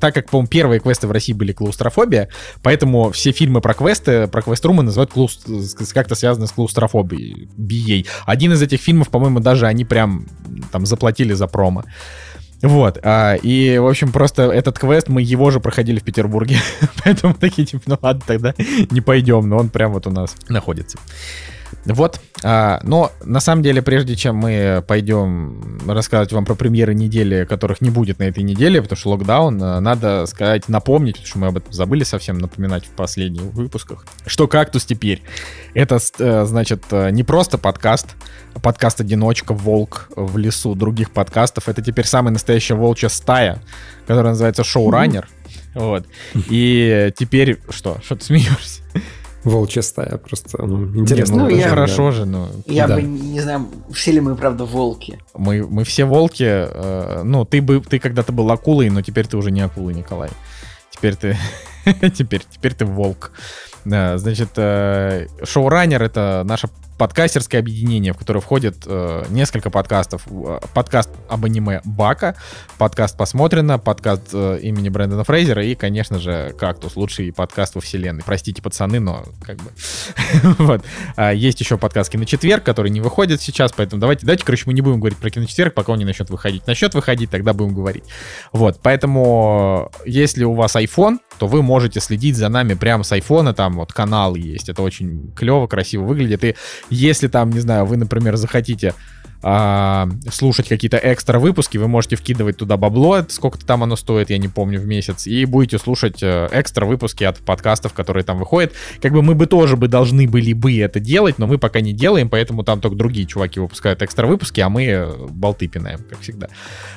[0.00, 2.28] Так как, по-моему, первые квесты в России были клаустрофобия,
[2.62, 5.46] поэтому все фильмы про квесты, про квест-румы называют клауст...
[5.92, 7.48] как-то связаны с клаустрофобией.
[7.56, 8.06] Бией.
[8.26, 10.26] Один из этих фильмов, по-моему, даже они прям
[10.72, 11.84] там заплатили за промо.
[12.62, 16.56] Вот, а, и, в общем, просто этот квест, мы его же проходили в Петербурге,
[17.04, 18.54] поэтому такие, типа, ну ладно, тогда
[18.90, 20.98] не пойдем, но он прям вот у нас находится.
[21.84, 22.20] Вот.
[22.42, 27.80] А, но на самом деле, прежде чем мы пойдем рассказывать вам про премьеры недели, которых
[27.80, 31.46] не будет на этой неделе, потому что локдаун, а, надо сказать, напомнить, потому что мы
[31.48, 35.22] об этом забыли совсем напоминать в последних выпусках, что «Кактус» теперь
[35.74, 38.08] это, э, значит, э, не просто подкаст,
[38.54, 41.68] а подкаст-одиночка, волк в лесу других подкастов.
[41.68, 43.62] Это теперь самая настоящая волчья стая,
[44.06, 45.28] которая называется «Шоураннер».
[45.74, 46.06] Вот.
[46.34, 47.60] И теперь...
[47.70, 47.98] Что?
[48.02, 48.82] Что ты смеешься?
[49.44, 51.36] Волчья стая, просто ну, интересно.
[51.36, 52.48] ну, я, хорошо же, но...
[52.66, 52.96] Я да.
[52.96, 55.20] бы, не знаю, все ли мы, правда, волки.
[55.34, 56.44] Мы, мы все волки.
[56.44, 60.30] Э, ну, ты, бы, ты когда-то был акулой, но теперь ты уже не акула, Николай.
[60.90, 61.36] Теперь ты...
[62.16, 63.30] теперь, теперь ты волк.
[63.84, 70.26] Да, значит, э, шоураннер— это наша подкастерское объединение, в которое входит э, несколько подкастов.
[70.30, 72.36] Э, подкаст об аниме Бака,
[72.76, 78.22] подкаст Посмотрено, подкаст э, имени Брэндона Фрейзера и, конечно же, Кактус, лучший подкаст во вселенной.
[78.24, 79.70] Простите, пацаны, но как бы...
[80.58, 80.84] вот.
[81.16, 84.82] А, есть еще подкаст Киночетверг, который не выходит сейчас, поэтому давайте, давайте, короче, мы не
[84.82, 86.66] будем говорить про Киночетверг, пока он не начнет выходить.
[86.66, 88.04] Начнет выходить, тогда будем говорить.
[88.52, 93.54] Вот, поэтому если у вас iPhone, то вы можете следить за нами прямо с айфона,
[93.54, 96.54] там вот канал есть, это очень клево, красиво выглядит, и
[96.90, 98.94] если там, не знаю, вы, например, захотите
[99.42, 104.38] а, слушать какие-то экстра выпуски, вы можете вкидывать туда бабло, сколько-то там оно стоит, я
[104.38, 108.72] не помню, в месяц, и будете слушать э, экстра выпуски от подкастов, которые там выходят.
[109.00, 111.92] Как бы мы бы тоже бы должны были бы это делать, но мы пока не
[111.92, 116.20] делаем, поэтому там только другие чуваки выпускают экстра выпуски, а мы э, болты пинаем, как
[116.20, 116.48] всегда.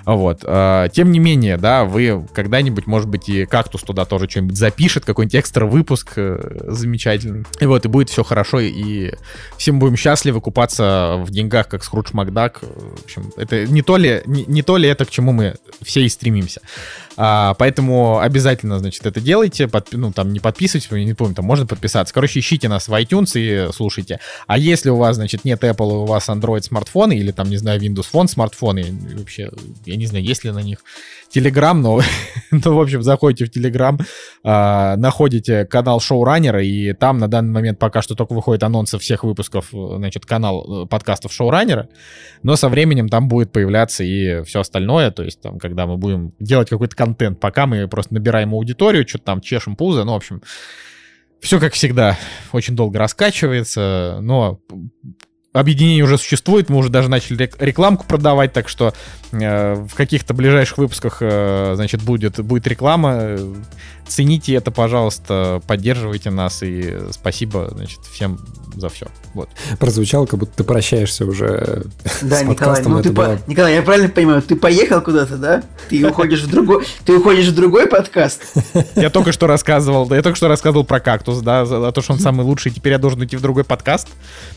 [0.06, 0.42] Вот.
[0.44, 5.06] А, тем не менее, да, вы когда-нибудь, может быть, и кактус туда тоже что-нибудь запишет,
[5.06, 7.46] какой-нибудь экстра выпуск э, замечательный.
[7.60, 9.14] И вот, и будет все хорошо, и
[9.58, 12.62] всем будем счастливы купаться в деньгах, как Скрудж Мак Макдак.
[12.62, 16.02] В общем, это не то ли, не, не то ли это, к чему мы все
[16.02, 16.62] и стремимся.
[17.18, 19.68] А, поэтому обязательно, значит, это делайте.
[19.68, 22.14] Под, ну, там не подписывайтесь, я не помню, там можно подписаться.
[22.14, 24.20] Короче, ищите нас в iTunes и слушайте.
[24.48, 27.80] А если у вас, значит, нет Apple, у вас Android смартфоны или там, не знаю,
[27.82, 28.86] Windows Phone смартфоны,
[29.18, 29.52] вообще,
[29.86, 30.80] я не знаю, есть ли на них
[31.36, 32.02] Telegram, но,
[32.52, 34.00] ну, в общем, заходите в Telegram,
[34.44, 39.24] э, находите канал Шоураннера, и там на данный момент пока что только выходят анонсы всех
[39.24, 41.90] выпусков, значит, канал э, подкастов Шоураннера,
[42.44, 46.34] но со временем там будет появляться и все остальное, то есть там, когда мы будем
[46.40, 50.42] делать какой-то контент, пока мы просто набираем аудиторию, что-то там чешем пузо, ну, в общем,
[51.40, 52.18] все как всегда,
[52.52, 54.60] очень долго раскачивается, но
[55.54, 58.94] объединение уже существует, мы уже даже начали рекламку продавать, так что
[59.32, 63.38] э, в каких-то ближайших выпусках, э, значит, будет, будет реклама.
[64.08, 68.40] Цените это, пожалуйста, поддерживайте нас, и спасибо, значит, всем
[68.76, 69.08] за все.
[69.34, 69.50] Вот.
[69.80, 71.84] Прозвучало, как будто ты прощаешься уже
[72.22, 73.38] да, с Николай, ну ты было...
[73.38, 73.50] по...
[73.50, 75.64] Николай, я правильно понимаю, ты поехал куда-то, да?
[75.90, 78.42] Ты уходишь в другой, ты уходишь в другой подкаст?
[78.96, 82.20] Я только что рассказывал, я только что рассказывал про кактус, да, за то, что он
[82.20, 84.08] самый лучший, теперь я должен идти в другой подкаст.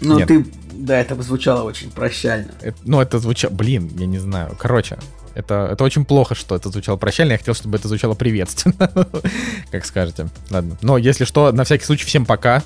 [0.00, 2.52] Ну, ты да, это звучало очень прощально.
[2.84, 3.52] Ну, это звучало...
[3.52, 4.56] Блин, я не знаю.
[4.58, 4.98] Короче,
[5.34, 7.32] это, это очень плохо, что это звучало прощально.
[7.32, 8.90] Я хотел, чтобы это звучало приветственно.
[9.70, 10.28] как скажете.
[10.50, 10.76] Ладно.
[10.82, 12.62] Но если что, на всякий случай, всем пока.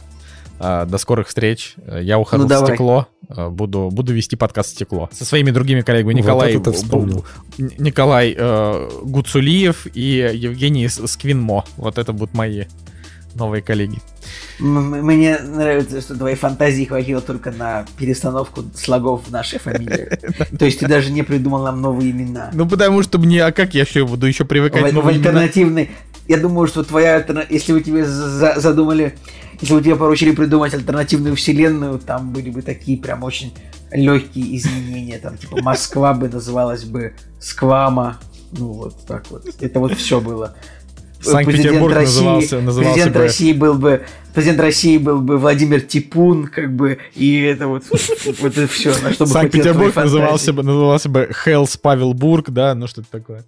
[0.61, 1.75] А, до скорых встреч.
[2.01, 2.69] Я ухожу ну, в давай.
[2.69, 3.07] стекло.
[3.29, 5.09] А, буду, буду вести подкаст «Стекло».
[5.13, 7.25] Со своими другими коллегами Николай, вот
[7.59, 11.65] Николай э, Гуцулиев и Евгений Сквинмо.
[11.77, 12.65] Вот это будут мои
[13.35, 13.99] новые коллеги.
[14.59, 20.19] Мне нравится, что твоей фантазии хватило только на перестановку слогов в нашей фамилии.
[20.59, 22.51] То есть ты даже не придумал нам новые имена.
[22.53, 25.91] Ну потому что мне, а как я еще буду еще привыкать в, в альтернативный.
[26.29, 29.17] Я думаю, что твоя если вы тебе задумали,
[29.61, 33.55] если вы тебе поручили придумать альтернативную вселенную, там были бы такие прям очень
[33.91, 38.19] легкие изменения, там типа Москва бы называлась бы Сквама,
[38.53, 39.47] ну вот так вот.
[39.61, 40.55] Это вот все было.
[41.21, 43.21] Санкт-Петербург президент России, назывался, назывался президент бы...
[43.23, 44.03] России был бы
[44.35, 49.27] президент России был бы Владимир Типун, как бы, и это вот, вот это все, бы
[49.27, 53.45] Санкт-Петербург назывался бы, назывался бы Хелс Павелбург, да, ну что-то такое.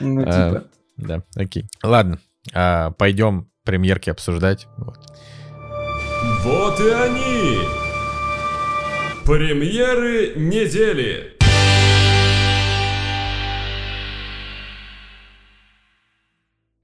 [0.00, 0.64] Ну, А, типа.
[0.96, 1.66] Да, окей.
[1.82, 2.18] Ладно,
[2.52, 4.66] а, пойдем премьерки обсуждать.
[4.76, 4.98] Вот.
[6.42, 7.58] Вот и они!
[9.24, 11.33] Премьеры недели!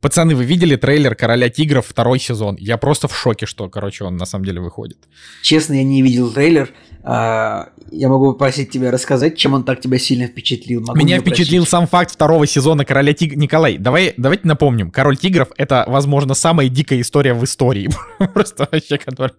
[0.00, 2.56] Пацаны, вы видели трейлер «Короля тигров» второй сезон?
[2.58, 4.96] Я просто в шоке, что, короче, он на самом деле выходит.
[5.42, 6.70] Честно, я не видел трейлер.
[7.02, 10.80] А, я могу попросить тебя рассказать, чем он так тебя сильно впечатлил.
[10.80, 13.38] Могу Меня впечатлил сам факт второго сезона «Короля тигров».
[13.38, 14.90] Николай, давай, давайте напомним.
[14.90, 17.90] «Король тигров»— это, возможно, самая дикая история в истории.
[18.32, 19.34] Просто вообще, которая,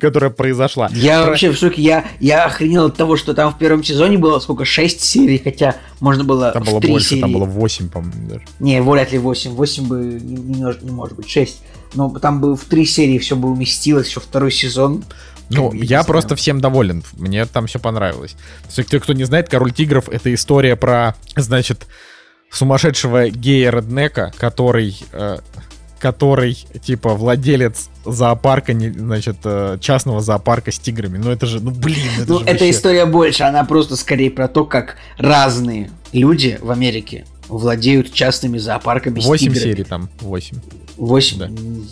[0.00, 0.88] которая произошла.
[0.92, 1.82] Я Про- вообще в шоке.
[1.82, 4.64] Я, я охренел от того, что там в первом сезоне было сколько?
[4.64, 7.20] 6 серий, хотя можно было Там было 3 больше, серии.
[7.20, 8.42] там было 8, по-моему, даже.
[8.58, 9.50] Не, вряд ли 8.
[9.52, 11.60] 8 бы не, не мож- не может быть, 6.
[11.94, 15.04] Но там бы в 3 серии все бы уместилось, еще второй сезон.
[15.48, 17.02] Ну, я не просто всем доволен.
[17.16, 18.36] Мне там все понравилось.
[18.76, 21.86] Есть, кто, кто не знает, Король Тигров— это история про, значит,
[22.50, 25.38] сумасшедшего гея-реднека, который, э,
[25.98, 31.18] который, типа, владелец зоопарка, не- значит, э, частного зоопарка с тиграми.
[31.18, 34.30] Ну, это же, ну, блин, это Ну, же эта вообще- история больше, она просто скорее
[34.30, 39.62] про то, как разные люди в Америке владеют частными зоопарками с 8 тиграми.
[39.62, 40.56] серий там, 8.
[40.96, 41.38] 8?
[41.38, 41.48] Да.
[41.48, 41.86] Не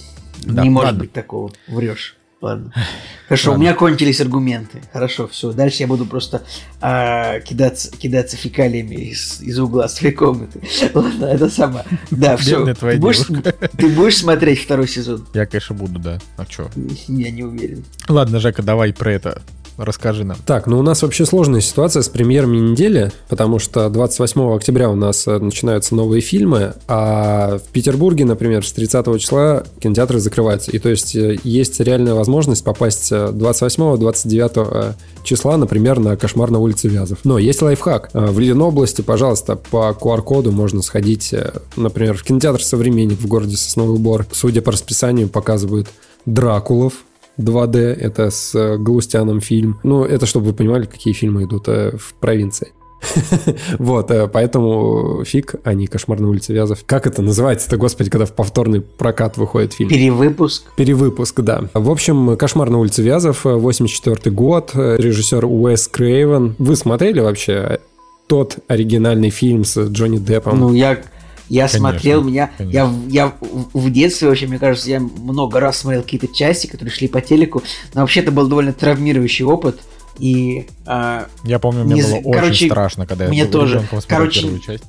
[0.45, 1.01] Да, может ладно.
[1.01, 1.53] быть такого.
[1.67, 2.15] Врешь.
[2.41, 2.73] Ладно.
[3.29, 3.59] Хорошо, Ладно.
[3.59, 4.81] у меня кончились аргументы.
[4.93, 5.51] Хорошо, все.
[5.53, 6.45] Дальше я буду просто
[6.81, 10.61] а, кидаться, кидаться фекалиями из, из угла своей комнаты.
[10.95, 11.85] Ладно, это самое.
[12.13, 12.65] Да, все.
[12.75, 13.27] Ты будешь,
[13.77, 15.27] ты будешь смотреть второй сезон?
[15.35, 16.21] Я, конечно, буду, да.
[16.37, 16.71] А чё?
[17.09, 17.85] Я не уверен.
[18.09, 19.43] Ладно, Жека, давай про это
[19.79, 20.37] расскажи нам.
[20.45, 24.95] Так, ну у нас вообще сложная ситуация с премьерами недели, потому что 28 октября у
[24.95, 30.71] нас э, начинаются новые фильмы, а в Петербурге, например, с 30 числа кинотеатры закрываются.
[30.71, 36.59] И то есть э, есть реальная возможность попасть э, 28-29 числа, например, на «Кошмар на
[36.59, 37.19] улице Вязов».
[37.25, 38.11] Но есть лайфхак.
[38.13, 43.57] Э, В Ленобласти, пожалуйста, по QR-коду можно сходить, э, например, в кинотеатр «Современник» в городе
[43.57, 44.27] Сосновый Бор.
[44.33, 45.89] Судя по расписанию, показывают
[46.27, 46.95] «Дракулов»,
[47.39, 49.79] 2D, это с э, Галустяном фильм.
[49.83, 52.73] Ну, это чтобы вы понимали, какие фильмы идут э, в провинции.
[53.79, 56.81] Вот, э, поэтому фиг, а не «Кошмар на улице Вязов».
[56.85, 59.89] Как это называется-то, господи, когда в повторный прокат выходит фильм?
[59.89, 60.65] Перевыпуск.
[60.77, 61.65] Перевыпуск, да.
[61.75, 66.57] В общем, «Кошмар на улице Вязов», э, 84 год, режиссер Уэс Крейвен.
[66.59, 67.81] Вы смотрели вообще
[68.27, 70.59] тот оригинальный фильм с Джонни Деппом?
[70.61, 70.99] Ну, я,
[71.49, 72.77] я Конечно, смотрел, меня, конечно.
[73.09, 73.35] я, я
[73.73, 77.63] в детстве вообще, мне кажется, я много раз смотрел какие-то части, которые шли по телеку,
[77.95, 79.81] но вообще это был довольно травмирующий опыт,
[80.19, 83.75] и а, Я помню, мне Не было з- очень короче, страшно, когда я мне тоже.
[83.77, 84.85] ребенком смотрел Короче, первую часть.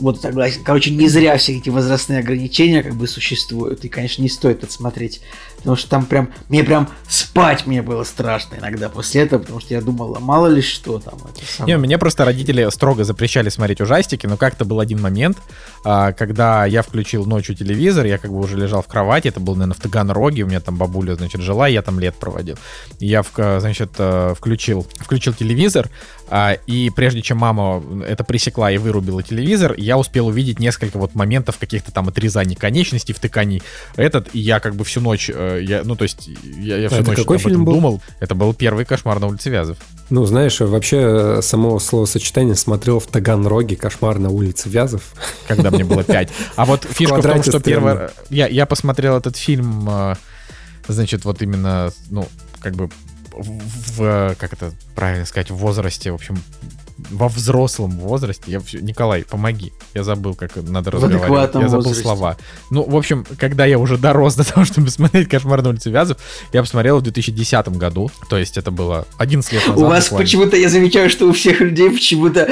[0.00, 0.62] Вот согласен.
[0.64, 4.72] Короче, не зря все эти возрастные ограничения как бы существуют, и, конечно, не стоит это
[4.72, 5.20] смотреть,
[5.56, 9.74] потому что там прям, мне прям спать мне было страшно иногда после этого, потому что
[9.74, 11.14] я думал, а мало ли что там.
[11.34, 11.74] Это самое.
[11.74, 15.38] Не, мне просто родители строго запрещали смотреть ужастики, но как-то был один момент,
[15.84, 19.54] а, когда я включил ночью телевизор, я как бы уже лежал в кровати, это был,
[19.54, 22.56] наверное, в Таганроге, у меня там бабуля, значит, жила, я там лет проводил.
[22.98, 25.88] Я, в- значит, э, включил, включил телевизор,
[26.34, 31.14] а, и прежде чем мама это пресекла и вырубила телевизор, я успел увидеть несколько вот
[31.14, 33.62] моментов каких-то там отрезаний конечностей, втыканий
[33.96, 37.00] этот, и я как бы всю ночь, э, я, ну, то есть, я, я всю
[37.00, 37.74] Это ночь какой об этом фильм был?
[37.74, 38.02] думал.
[38.18, 39.76] Это был первый кошмар на улице Вязов.
[40.08, 45.12] Ну, знаешь, вообще э, само словосочетание смотрел в Таганроге «Кошмар на улице Вязов».
[45.46, 46.30] когда мне было 5.
[46.56, 47.92] А вот фишка в том, квадрате что первый...
[47.92, 48.12] стрёмно.
[48.30, 50.14] Я, я посмотрел этот фильм, э,
[50.88, 52.26] значит, вот именно, ну,
[52.62, 52.88] как бы
[53.32, 56.42] в, в- как это правильно сказать, в возрасте, в общем,
[57.10, 58.44] во взрослом возрасте.
[58.50, 59.72] Я всё- Николай, помоги.
[59.94, 61.54] Я забыл, как надо В разговаривать.
[61.54, 62.02] Я забыл возрасте.
[62.02, 62.36] слова.
[62.70, 66.18] Ну, в общем, когда я уже дорос до того, чтобы смотреть «Кошмар на улице Вязов»,
[66.52, 68.10] я посмотрел в 2010 году.
[68.28, 69.82] То есть это было 11 лет назад.
[69.82, 70.24] У вас буквально.
[70.24, 72.50] почему-то, я замечаю, что у всех людей почему-то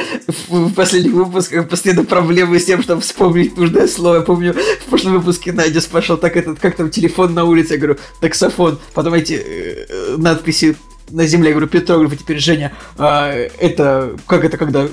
[0.48, 4.16] в, последних выпусках постоянно проблемы с тем, чтобы вспомнить нужное слово.
[4.16, 7.78] Я помню, в прошлом выпуске Надя спрашивал, так этот, как там телефон на улице, я
[7.78, 8.78] говорю, таксофон.
[8.94, 10.76] Потом эти э, надписи
[11.10, 14.86] на земле, я говорю, петрограф, и теперь Женя, а, это, как это, когда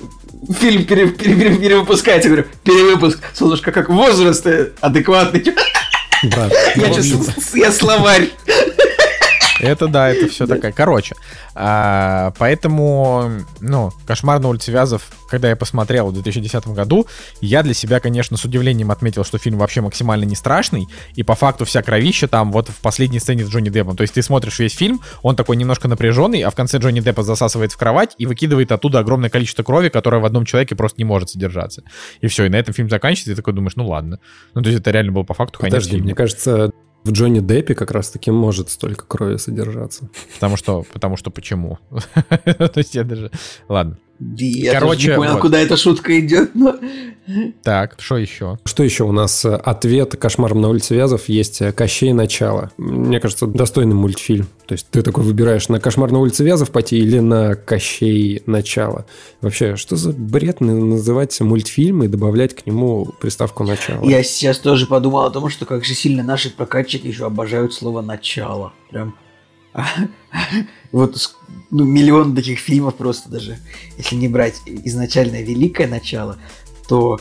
[0.60, 5.44] фильм пере- пере- пере- перевыпускается, я говорю, перевыпуск, солнышко, как возраст э, адекватный.
[6.24, 8.30] Брат, Я, я словарь.
[9.60, 10.72] Это да, это все такая.
[10.72, 11.16] Короче,
[11.56, 17.08] а, поэтому, ну, «Кошмар на улице Вязов», когда я посмотрел в 2010 году,
[17.42, 21.36] я для себя, конечно, с удивлением отметил, что фильм вообще максимально не страшный, и по
[21.36, 23.96] факту вся кровища там вот в последней сцене с Джонни Деппом.
[23.98, 27.24] То есть ты смотришь весь фильм, он такой немножко напряженный, а в конце Джонни Деппа
[27.24, 31.06] засасывает в кровать и выкидывает оттуда огромное количество крови, которое в одном человеке просто не
[31.06, 31.84] может содержаться.
[32.22, 34.20] И все, и на этом фильм заканчивается, и ты такой думаешь, ну ладно.
[34.54, 36.06] Ну, то есть это реально был по факту конец Подожди, фильма.
[36.06, 36.72] мне кажется,
[37.08, 40.10] в Джонни Деппе как раз-таки может столько крови содержаться.
[40.34, 41.80] Потому что, потому что почему?
[42.30, 43.32] То есть я даже...
[43.70, 43.98] Ладно.
[44.20, 45.42] Я Короче, тоже не понял, вот.
[45.42, 46.76] куда эта шутка идет, но...
[47.62, 48.58] Так, что еще?
[48.64, 49.44] Что еще у нас?
[49.44, 52.14] э, Ответ «Кошмаром на улице Вязов» есть э, «Кощей.
[52.14, 52.72] Начало».
[52.78, 54.48] Мне кажется, достойный мультфильм.
[54.66, 58.42] То есть ты такой выбираешь на «Кошмар на улице Вязов» пойти или на «Кощей.
[58.46, 59.06] Начало».
[59.42, 64.04] Вообще, что за бред на- называть мультфильм и добавлять к нему приставку «начало»?
[64.08, 68.02] Я сейчас тоже подумал о том, что как же сильно наши прокатчики еще обожают слово
[68.02, 68.72] «начало».
[68.90, 69.16] Прям...
[70.94, 71.18] Вот
[71.70, 73.58] ну, миллион таких фильмов просто даже.
[73.98, 76.38] Если не брать изначально великое начало,
[76.88, 77.20] то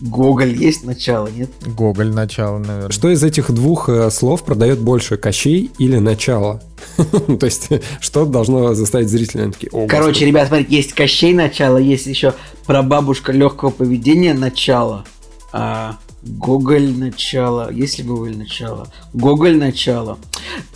[0.00, 1.50] Гоголь есть начало, нет?
[1.66, 2.90] Гоголь начало, наверное.
[2.90, 6.62] Что из этих двух э, слов продает больше «Кощей» или «Начало»?
[6.96, 7.68] То есть,
[8.00, 10.24] что должно заставить зрителя такие, «О, Короче, господи».
[10.24, 15.04] ребят, смотрите, есть Кощей начало, есть еще прабабушка легкого поведения начало.
[15.52, 17.72] А, Гоголь начало.
[17.72, 18.88] Есть ли Гоголь начало?
[19.14, 20.18] Гоголь начало.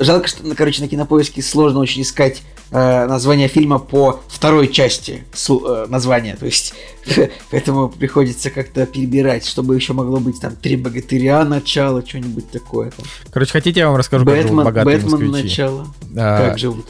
[0.01, 2.43] Жалко, что, ну, короче, на кинопоиске сложно очень искать
[2.73, 6.37] э, название фильма по второй части э, названия.
[6.37, 6.75] То есть,
[7.51, 12.91] поэтому приходится как-то перебирать, чтобы еще могло быть там три богатыря начало, что-нибудь такое.
[12.91, 13.07] Там.
[13.33, 15.43] Короче, хотите, я вам расскажу, как живут Бэтмен, богатые Бэтмен москвичи?
[15.45, 15.87] начало.
[16.17, 16.87] А, Как живут?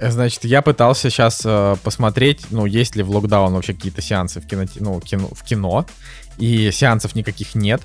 [0.00, 1.46] Значит, я пытался сейчас
[1.82, 5.86] посмотреть, ну, есть ли в локдаун вообще какие-то сеансы в кино, ну, кино, в кино,
[6.36, 7.80] и сеансов никаких нет,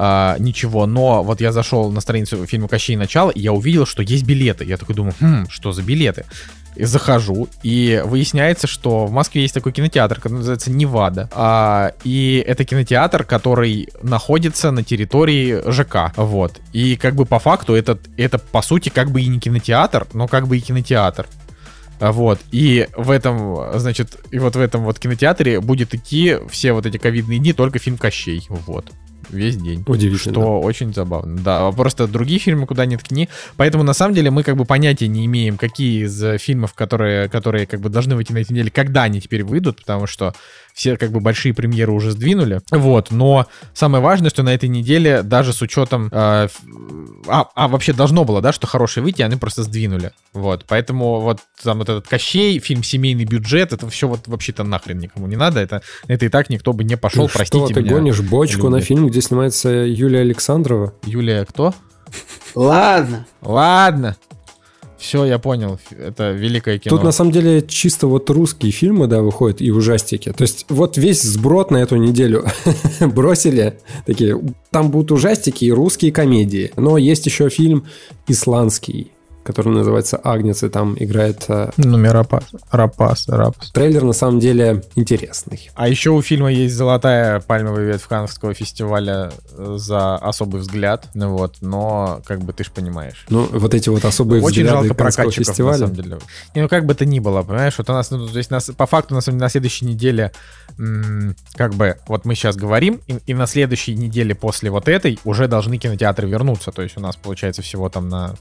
[0.00, 2.94] а, ничего, но вот я зашел на страницу фильма «Кощей.
[2.94, 4.64] Начало», и я увидел, что есть билеты.
[4.64, 6.24] Я такой думаю, хм, что за билеты?
[6.78, 11.28] И захожу, и выясняется, что в Москве есть такой кинотеатр, который называется Невада.
[11.32, 16.12] А, и это кинотеатр, который находится на территории ЖК.
[16.16, 16.60] Вот.
[16.72, 20.28] И как бы по факту это, это по сути как бы и не кинотеатр, но
[20.28, 21.26] как бы и кинотеатр.
[22.00, 26.86] Вот, и в этом, значит, и вот в этом вот кинотеатре будет идти все вот
[26.86, 28.92] эти ковидные дни только фильм «Кощей», вот,
[29.30, 29.84] весь день.
[29.86, 30.34] Удивительно.
[30.34, 31.38] Что очень забавно.
[31.38, 33.28] Да, а просто другие фильмы куда ни ткни.
[33.56, 37.28] Поэтому на самом деле мы как бы понятия не имеем, какие из э, фильмов, которые,
[37.28, 40.34] которые как бы должны выйти на этой неделе, когда они теперь выйдут, потому что
[40.78, 42.60] все как бы большие премьеры уже сдвинули.
[42.70, 46.08] Вот, но самое важное, что на этой неделе даже с учетом...
[46.12, 46.48] э,
[47.26, 50.12] а, а вообще должно было, да, что хорошие выйти, они просто сдвинули.
[50.32, 55.00] Вот, поэтому вот там вот этот Кощей, фильм «Семейный бюджет», это все вот вообще-то нахрен
[55.00, 55.58] никому не надо.
[55.58, 57.94] Это, это и так никто бы не пошел, Ты простите что, ты меня.
[57.94, 58.86] гонишь бочку на люди.
[58.86, 60.94] фильм, где снимается Юлия Александрова?
[61.04, 61.74] Юлия кто?
[62.54, 63.26] Ладно.
[63.42, 64.16] Ладно.
[64.98, 65.78] Все, я понял.
[65.90, 66.96] Это великое кино.
[66.96, 70.32] Тут на самом деле чисто вот русские фильмы, да, выходят и ужастики.
[70.32, 72.44] То есть вот весь сброд на эту неделю
[73.00, 73.78] бросили.
[74.06, 74.40] Такие,
[74.70, 76.72] там будут ужастики и русские комедии.
[76.76, 77.86] Но есть еще фильм
[78.26, 79.12] исландский,
[79.48, 81.44] который называется «Агнец», и там играет...
[81.48, 82.44] э, Номер рапас.
[82.70, 83.70] Рапас, рапас.
[83.72, 85.70] Трейлер на самом деле интересный.
[85.74, 91.08] А еще у фильма есть золотая пальмовая ветвь Каннского фестиваля за особый взгляд.
[91.14, 93.24] Ну вот, но как бы ты ж понимаешь.
[93.30, 95.72] Ну, вот эти вот особые Очень взгляды жалко прокатчиков, фестиваля.
[95.72, 96.18] на самом деле.
[96.54, 98.70] Не, ну как бы то ни было, понимаешь, вот у нас, ну, то есть нас,
[98.76, 100.32] по факту, на самом деле, на следующей неделе,
[100.78, 105.18] м, как бы, вот мы сейчас говорим, и, и на следующей неделе после вот этой
[105.24, 108.34] уже должны кинотеатры вернуться, то есть у нас получается всего там на,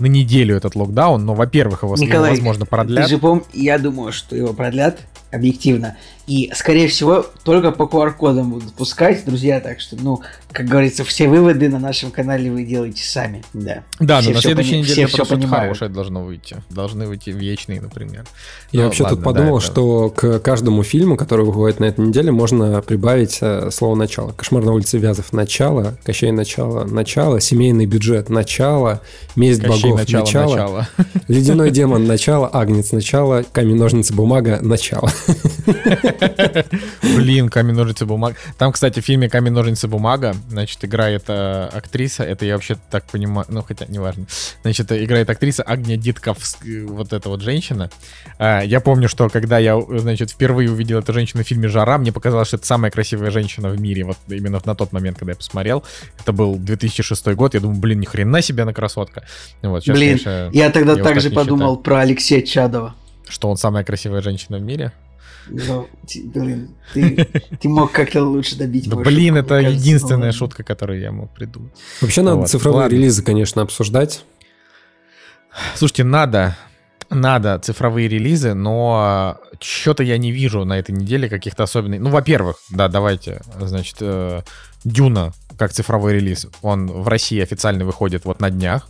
[0.00, 3.04] на неделю этот локдаун, но, во-первых, его, Николай, возможно, продлят.
[3.04, 3.44] Ты же пом...
[3.52, 4.98] Я думаю, что его продлят
[5.30, 5.96] объективно.
[6.30, 9.58] И, скорее всего, только по QR-кодам будут пускать, друзья.
[9.58, 10.20] Так что, ну,
[10.52, 13.42] как говорится, все выводы на нашем канале вы делаете сами.
[13.52, 16.58] Да, Да, Все но на следующей пони- неделе все просто хорошее должно выйти.
[16.70, 18.26] Должны выйти вечные, например.
[18.70, 21.86] Я Ну, вообще ладно, тут да, подумал, это- что к каждому фильму, который выходит на
[21.86, 24.30] этой неделе, можно прибавить э, слово «начало».
[24.30, 29.00] «Кошмар на улице Вязов»— «начало», «Кощей начало»— «начало», «Семейный бюджет»— «начало»,
[29.34, 30.88] «Месть Кощей богов» начало, начало, начало.
[31.26, 35.10] «Ледяной демон»— «начало», «Агнец»— «начало», «Камень, ножницы, бумага»— «начало».
[37.16, 38.36] Блин, камень, ножницы, бумага.
[38.58, 43.04] Там, кстати, в фильме Камень, ножницы, бумага, значит, играет э, актриса, это я вообще так
[43.04, 44.26] понимаю, ну, хотя, неважно.
[44.62, 46.38] Значит, э, играет актриса Агния Дитков,
[46.86, 47.90] вот эта вот женщина.
[48.38, 52.12] А, я помню, что когда я, значит, впервые увидел эту женщину в фильме «Жара», мне
[52.12, 55.36] показалось, что это самая красивая женщина в мире, вот именно на тот момент, когда я
[55.36, 55.84] посмотрел.
[56.18, 59.24] Это был 2006 год, я думаю, блин, ни хрена себе она красотка.
[59.62, 62.94] Вот, сейчас, Блин, конечно, я тогда также так подумал про Алексея Чадова.
[63.28, 64.92] что он самая красивая женщина в мире.
[65.48, 65.88] Ну,
[66.34, 67.28] блин, ты,
[67.60, 71.12] ты мог как-то лучше добить Да блин, шутку, это кажется, единственная ну, шутка, которую я
[71.12, 71.72] мог придумать.
[72.00, 72.94] Вообще надо Вот, цифровые ладно.
[72.94, 74.24] релизы, конечно, обсуждать.
[75.74, 76.56] Слушайте, надо,
[77.08, 82.00] надо цифровые релизы, но что-то я не вижу на этой неделе каких-то особенных.
[82.00, 84.42] Ну, во-первых, да, давайте, значит, э,
[84.84, 88.88] Дюна как цифровой релиз, он в России официально выходит вот на днях.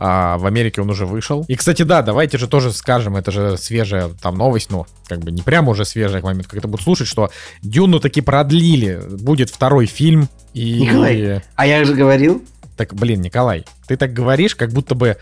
[0.00, 1.44] А в Америке он уже вышел.
[1.48, 5.32] И, кстати, да, давайте же тоже скажем, это же свежая там новость, ну, как бы
[5.32, 7.30] не прямо уже свежая к моменту, как это будут слушать, что
[7.62, 9.02] Дюну таки продлили.
[9.20, 10.28] Будет второй фильм.
[10.54, 10.82] И...
[10.82, 12.44] Николай, а я же говорил,
[12.76, 15.16] Так, блин, Николай, ты так говоришь, как будто бы...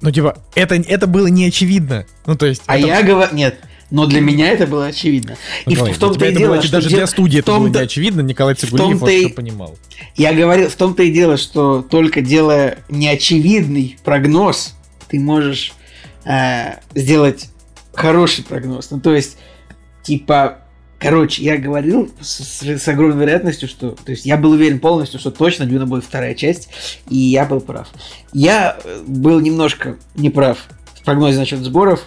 [0.00, 2.06] Ну, типа, это, это было не очевидно.
[2.24, 2.62] Ну, то есть...
[2.66, 3.34] а это- я говорю...
[3.34, 3.56] Нет,
[3.90, 5.36] но для меня это было очевидно.
[5.64, 7.64] И в, Николай, в том-то и было дело, оч- что даже для студии это было
[7.64, 8.20] том-то- не очевидно.
[8.20, 9.76] Николай Цигулиев вот и- понимал.
[10.16, 14.74] Я говорил, в том-то и дело, что только делая неочевидный прогноз,
[15.08, 15.72] ты можешь
[16.24, 17.48] э, сделать
[17.94, 18.90] хороший прогноз.
[18.90, 19.38] Ну, то есть,
[20.02, 20.58] типа,
[20.98, 23.90] короче, я говорил с, с- с огромной вероятностью, что...
[23.92, 26.68] То есть, я был уверен полностью, что точно Дюна будет вторая часть,
[27.08, 27.88] и я был прав.
[28.32, 30.58] Я э, был немножко неправ
[31.00, 32.04] в прогнозе насчет сборов.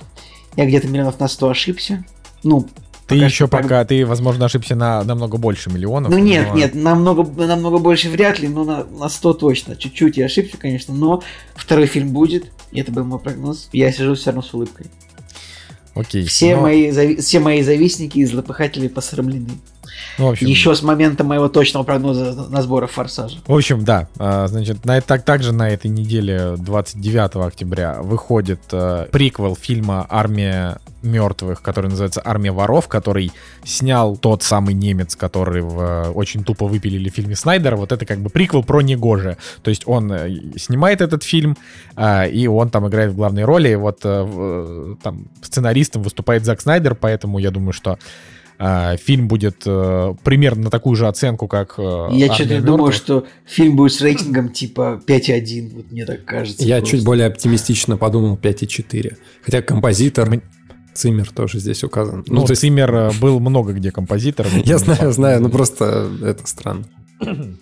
[0.56, 2.04] Я где-то миллионов на 100 ошибся.
[2.44, 2.62] Ну,
[3.08, 6.12] Ты пока еще пока, ты, возможно, ошибся на намного больше миллионов.
[6.12, 9.76] ну нет, но- нет, намного, намного больше вряд ли, но на, на 100 точно.
[9.76, 11.22] Чуть-чуть я ошибся, конечно, но
[11.56, 13.70] второй фильм будет, и это был мой прогноз.
[13.74, 14.88] Я сижу все равно с улыбкой.
[15.94, 16.26] Окей.
[16.26, 19.50] Все, но- мои, зави- все мои завистники и злопыхатели посрамлены.
[20.18, 23.38] Ну, общем, Еще с момента моего точного прогноза на сборах «Форсажа».
[23.46, 29.08] В общем, да, а, значит, на, так, также на этой неделе, 29 октября, выходит э,
[29.12, 33.32] приквел фильма «Армия мертвых», который называется «Армия воров», который
[33.64, 37.76] снял тот самый немец, который в, э, очень тупо выпилили в фильме Снайдера.
[37.76, 39.38] Вот это как бы приквел про Негоже.
[39.64, 41.58] То есть он э, снимает этот фильм,
[41.96, 43.70] а, и он там играет в главной роли.
[43.70, 47.98] И вот э, э, там сценаристом выступает Зак Снайдер, поэтому я думаю, что
[48.98, 51.88] фильм будет э, примерно на такую же оценку, как э, Я
[52.32, 52.96] «Армия что-то думаю, мертвых».
[52.96, 56.64] что фильм будет с рейтингом типа 5.1, вот мне так кажется.
[56.64, 56.98] Я просто.
[56.98, 59.16] чуть более оптимистично подумал 5,4.
[59.44, 60.30] Хотя композитор
[60.94, 62.24] Циммер тоже здесь указан.
[62.28, 64.52] Ну, то есть- Циммер э, был много где композитором.
[64.66, 66.86] Я знаю, знаю, ну просто это странно.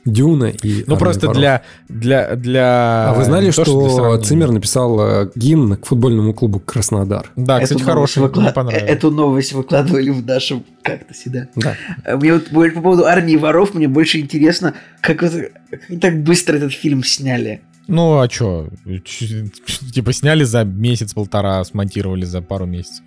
[0.06, 1.38] Дюна и Ну, «Армия просто воров».
[1.40, 3.10] для, для, для...
[3.10, 4.24] А вы знали, что сравнения.
[4.24, 7.32] Циммер написал э, гимн к футбольному клубу Краснодар?
[7.36, 8.90] Да, Эту кстати, хороший, мне выклад- понравилось.
[8.90, 11.48] Эту новость выкладывали в нашу как-то всегда.
[11.56, 11.76] Да.
[12.06, 15.32] А Мне вот по поводу армии воров, мне больше интересно, как, вот,
[15.70, 17.62] как так быстро этот фильм сняли.
[17.90, 18.70] Ну, а чё?
[19.94, 23.04] Типа сняли за месяц-полтора, смонтировали за пару месяцев.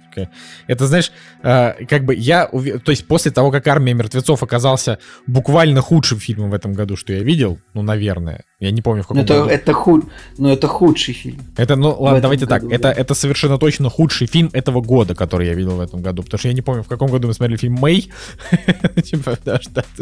[0.67, 1.13] Это, знаешь,
[1.43, 2.47] э, как бы я...
[2.47, 7.13] То есть после того, как «Армия мертвецов» оказался буквально худшим фильмом в этом году, что
[7.13, 9.51] я видел, ну, наверное, я не помню, в каком это, году.
[9.51, 10.05] это, худ...
[10.39, 11.41] ну, это худший фильм.
[11.57, 12.73] Это, ну, ладно, давайте году, так.
[12.73, 12.93] Это, да.
[12.93, 16.23] это совершенно точно худший фильм этого года, который я видел в этом году.
[16.23, 18.09] Потому что я не помню, в каком году мы смотрели фильм Мэй.
[19.03, 19.37] Типа,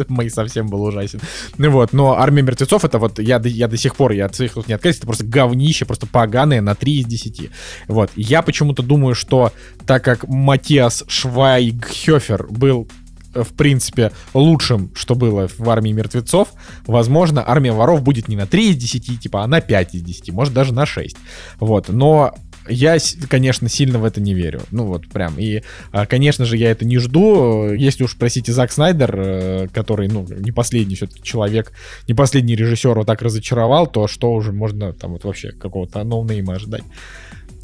[0.08, 1.20] Мэй совсем был ужасен.
[1.56, 4.54] Ну вот, но «Армия мертвецов» это вот, я, я до сих пор, я от своих
[4.68, 7.50] не откажусь, это просто говнище, просто поганое на 3 из 10.
[7.88, 8.11] Вот.
[8.14, 9.52] Я почему-то думаю, что
[9.86, 12.88] так как Матиас Швайгхёфер был
[13.34, 16.48] в принципе, лучшим, что было в армии мертвецов,
[16.86, 20.32] возможно, армия воров будет не на 3 из 10, типа, а на 5 из 10,
[20.32, 21.16] может, даже на 6.
[21.58, 22.34] Вот, но
[22.68, 24.62] я, конечно, сильно в это не верю.
[24.70, 25.38] Ну вот, прям.
[25.38, 25.62] И,
[25.92, 27.72] а, конечно же, я это не жду.
[27.72, 31.72] Если уж, простите, Зак Снайдер, э, который, ну, не последний все-таки человек,
[32.06, 36.54] не последний режиссер вот так разочаровал, то что уже можно там вот вообще какого-то ноунейма
[36.54, 36.82] ожидать.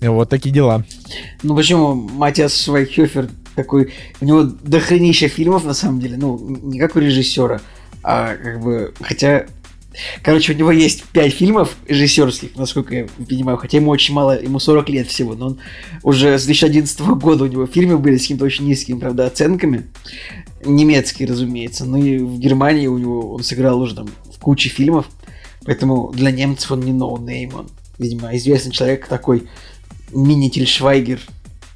[0.01, 0.85] Вот такие дела.
[1.43, 3.93] Ну почему Матиас Швайхёфер такой...
[4.21, 6.17] У него дохренища фильмов, на самом деле.
[6.17, 7.61] Ну, не как у режиссера,
[8.03, 8.95] а как бы...
[9.01, 9.47] Хотя...
[10.23, 14.59] Короче, у него есть пять фильмов режиссерских, насколько я понимаю, хотя ему очень мало, ему
[14.59, 15.59] 40 лет всего, но он
[16.03, 19.87] уже с 2011 года у него фильмы были с какими-то очень низкими, правда, оценками.
[20.63, 21.87] Немецкие, разумеется.
[21.87, 25.07] Ну и в Германии у него он сыграл уже там в куче фильмов,
[25.65, 29.49] поэтому для немцев он не no-name, он, видимо, известный человек такой
[30.13, 31.21] мини Тильшвайгер.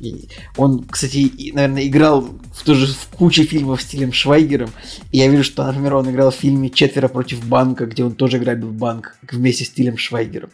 [0.01, 4.71] И Он, кстати, и, наверное, играл в тоже в куче фильмов стилем Швайгером.
[5.13, 8.39] И я вижу, что, например, он играл в фильме «Четверо против банка», где он тоже
[8.39, 10.51] грабил банк вместе с Тилем Швайгером.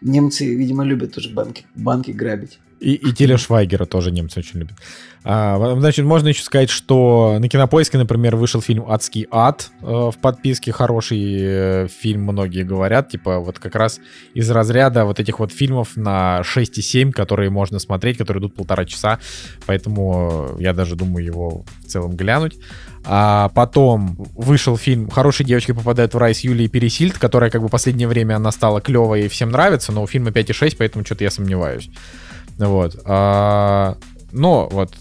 [0.00, 2.58] Немцы, видимо, любят тоже банки, банки грабить.
[2.80, 4.76] И, и Тиля Швайгера тоже немцы очень любят.
[5.24, 10.14] А, значит, можно еще сказать, что на Кинопоиске, например, вышел фильм «Адский ад» э, в
[10.20, 10.72] подписке.
[10.72, 13.10] Хороший э, фильм, многие говорят.
[13.10, 14.00] Типа вот как раз
[14.32, 19.18] из разряда вот этих вот фильмов на 6,7, которые можно смотреть, которые идут полтора часа.
[19.66, 22.56] Поэтому я даже думаю его в целом глянуть.
[23.04, 27.68] А потом вышел фильм «Хорошие девочки попадают в рай» с Юлией Пересильд, которая как бы
[27.68, 31.30] последнее время она стала клевой и всем нравится, но у фильма 5,6, поэтому что-то я
[31.30, 31.90] сомневаюсь.
[32.58, 33.00] Вот.
[33.04, 33.96] А,
[34.32, 34.94] но вот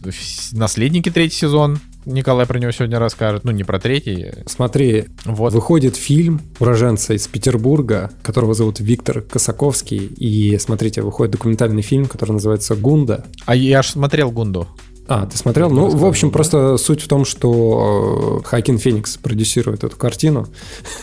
[0.53, 3.43] «Наследники» третий сезон Николай про него сегодня расскажет.
[3.43, 4.31] Ну, не про третий.
[4.45, 5.51] Смотри, Вот.
[5.51, 9.97] выходит фильм уроженца из Петербурга, которого зовут Виктор Косаковский.
[9.97, 13.25] И смотрите, выходит документальный фильм, который называется «Гунда».
[13.45, 14.69] А я аж смотрел Гунду.
[15.07, 15.69] А, ты смотрел?
[15.69, 20.47] Ну, в общем, просто суть в том, что э, Хакин Феникс продюсирует эту картину,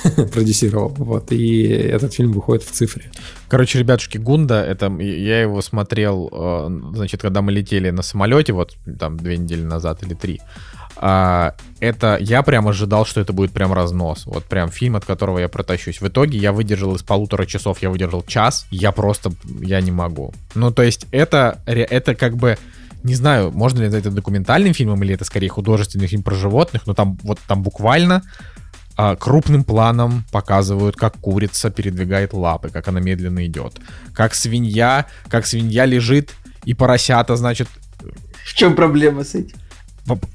[0.32, 3.10] продюсировал, вот, и этот фильм выходит в цифре.
[3.48, 8.76] Короче, ребятушки, Гунда, это я его смотрел, э, значит, когда мы летели на самолете, вот
[8.98, 10.40] там две недели назад или три.
[10.96, 14.26] А, это я прям ожидал, что это будет прям разнос.
[14.26, 16.00] Вот прям фильм, от которого я протащусь.
[16.00, 18.66] В итоге я выдержал из полутора часов, я выдержал час.
[18.70, 20.32] Я просто, я не могу.
[20.54, 22.58] Ну, то есть это, это как бы
[23.04, 26.94] не знаю, можно ли это документальным фильмом или это скорее художественный фильм про животных, но
[26.94, 28.22] там вот там буквально
[28.96, 33.74] а, крупным планом показывают, как курица передвигает лапы, как она медленно идет,
[34.14, 36.32] как свинья, как свинья лежит
[36.64, 37.68] и поросята, значит,
[38.44, 39.56] В чем проблема с этим?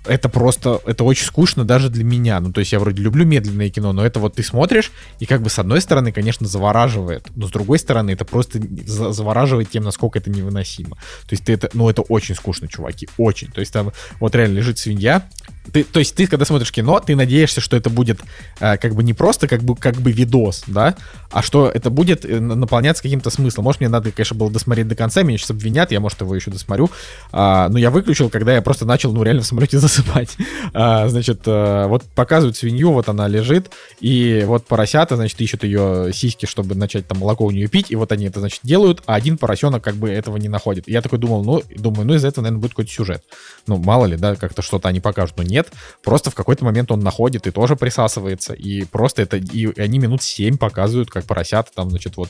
[0.06, 2.40] Это просто, это очень скучно даже для меня.
[2.40, 5.42] Ну, то есть я вроде люблю медленное кино, но это вот ты смотришь, и как
[5.42, 9.84] бы с одной стороны, конечно, завораживает, но с другой стороны, это просто за- завораживает тем,
[9.84, 10.96] насколько это невыносимо.
[10.96, 13.52] То есть ты это, ну, это очень скучно, чуваки, очень.
[13.52, 15.24] То есть там вот реально лежит свинья,
[15.72, 18.20] ты, то есть ты, когда смотришь кино, ты надеешься, что это будет
[18.60, 20.96] э, как бы не просто как бы, как бы видос, да,
[21.32, 23.66] а что это будет э, на- наполняться каким-то смыслом.
[23.66, 26.50] Может, мне надо, конечно, было досмотреть до конца, меня сейчас обвинят, я, может, его еще
[26.50, 26.90] досмотрю.
[27.32, 30.38] А, но я выключил, когда я просто начал, ну, реально в самолете засыпать.
[30.74, 36.12] А, значит, э, вот показывают свинью, вот она лежит, и вот поросята, значит, ищут ее
[36.14, 39.16] сиськи, чтобы начать там молоко у нее пить, и вот они это, значит, делают, а
[39.16, 40.88] один поросенок как бы этого не находит.
[40.88, 43.24] И я такой думал, ну, думаю, ну, из этого, наверное, будет какой-то сюжет.
[43.68, 45.70] Ну, мало ли, да, как-то что-то они покажут, но нет.
[46.04, 50.24] Просто в какой-то момент он находит и тоже присасывается, и просто это, и они минут
[50.24, 52.30] 7 показывают, как поросята там, значит, вот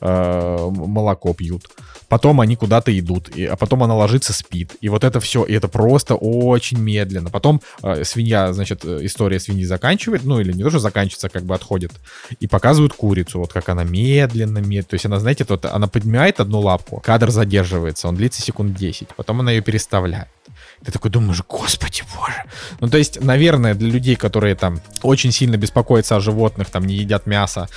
[0.00, 1.68] э, молоко пьют.
[2.08, 4.76] Потом они куда-то идут, и, а потом она ложится, спит.
[4.80, 7.30] И вот это все, и это просто очень медленно.
[7.30, 11.30] Потом э, свинья, значит, э, история свиньи заканчивает, ну или не то, что заканчивается, а
[11.30, 11.92] как бы отходит.
[12.38, 14.84] И показывают курицу, вот как она медленно, медленно.
[14.84, 19.08] То есть она, знаете, вот она поднимает одну лапку, кадр задерживается, он длится секунд 10,
[19.16, 20.28] потом она ее переставляет.
[20.84, 22.44] Ты такой думаешь, господи боже.
[22.80, 26.94] Ну, то есть, наверное, для людей, которые там очень сильно беспокоятся о животных, там не
[26.94, 27.68] едят мясо,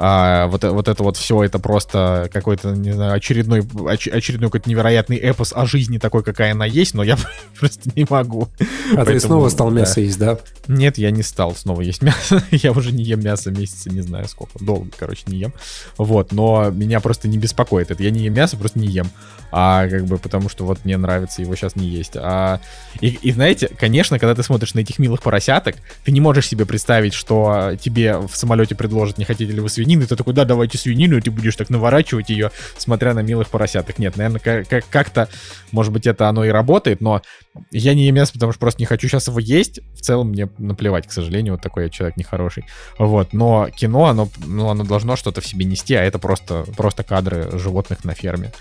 [0.00, 4.48] а, вот, э- вот это вот все, это просто какой-то, не знаю, очередной, оч- очередной
[4.48, 7.18] какой-то невероятный эпос о жизни такой, какая она есть, но я
[7.58, 8.48] просто не могу.
[8.60, 9.80] А ты Поэтому, снова стал да.
[9.80, 10.38] мясо есть, да?
[10.68, 12.42] Нет, я не стал снова есть мясо.
[12.52, 14.64] я уже не ем мясо месяца, не знаю сколько.
[14.64, 15.52] Долго, короче, не ем.
[15.96, 18.00] Вот, но меня просто не беспокоит это.
[18.00, 19.10] Я не ем мясо, просто не ем.
[19.50, 22.12] А как бы потому что вот мне нравится его сейчас не есть.
[22.16, 22.60] А,
[23.00, 26.66] и, и знаете, конечно, когда ты смотришь на этих милых поросяток, ты не можешь себе
[26.66, 30.44] представить, что тебе в самолете предложат, не хотите ли вы свинину, и ты такой, да,
[30.44, 33.98] давайте свинину, и ты будешь так наворачивать ее, смотря на милых поросяток.
[33.98, 35.28] Нет, наверное, как- как- как-то,
[35.72, 37.22] может быть, это оно и работает, но
[37.70, 39.80] я не ем мясо, потому что просто не хочу сейчас его есть.
[39.94, 42.64] В целом мне наплевать, к сожалению, вот такой я человек нехороший.
[42.98, 47.02] Вот, но кино, оно, ну, оно должно что-то в себе нести, а это просто, просто
[47.02, 48.52] кадры животных на ферме.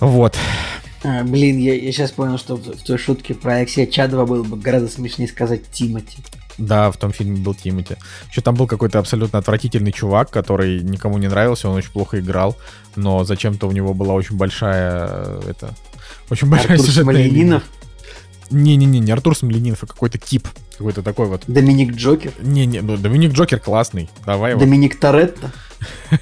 [0.00, 0.36] Вот.
[1.02, 4.56] А, блин, я, сейчас понял, что в, в той шутке про Алексея Чадова было бы
[4.58, 6.18] гораздо смешнее сказать Тимати.
[6.58, 7.96] Да, в том фильме был Тимати.
[8.30, 12.56] Еще там был какой-то абсолютно отвратительный чувак, который никому не нравился, он очень плохо играл,
[12.96, 15.74] но зачем-то у него была очень большая, э, это,
[16.28, 17.62] очень большая Артур сюжетная линия.
[18.50, 21.44] Не-не-не, не Артур Смольянинов, а какой-то тип, какой-то такой вот.
[21.46, 24.60] Доминик Джокер, Не-не, ну Доминик Джокер классный, давай его.
[24.60, 25.52] Доминик Торетто,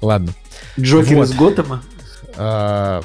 [0.00, 0.32] Ладно.
[0.78, 1.28] Джокер Вот.
[1.28, 1.82] из Готэма.
[2.36, 3.02] А,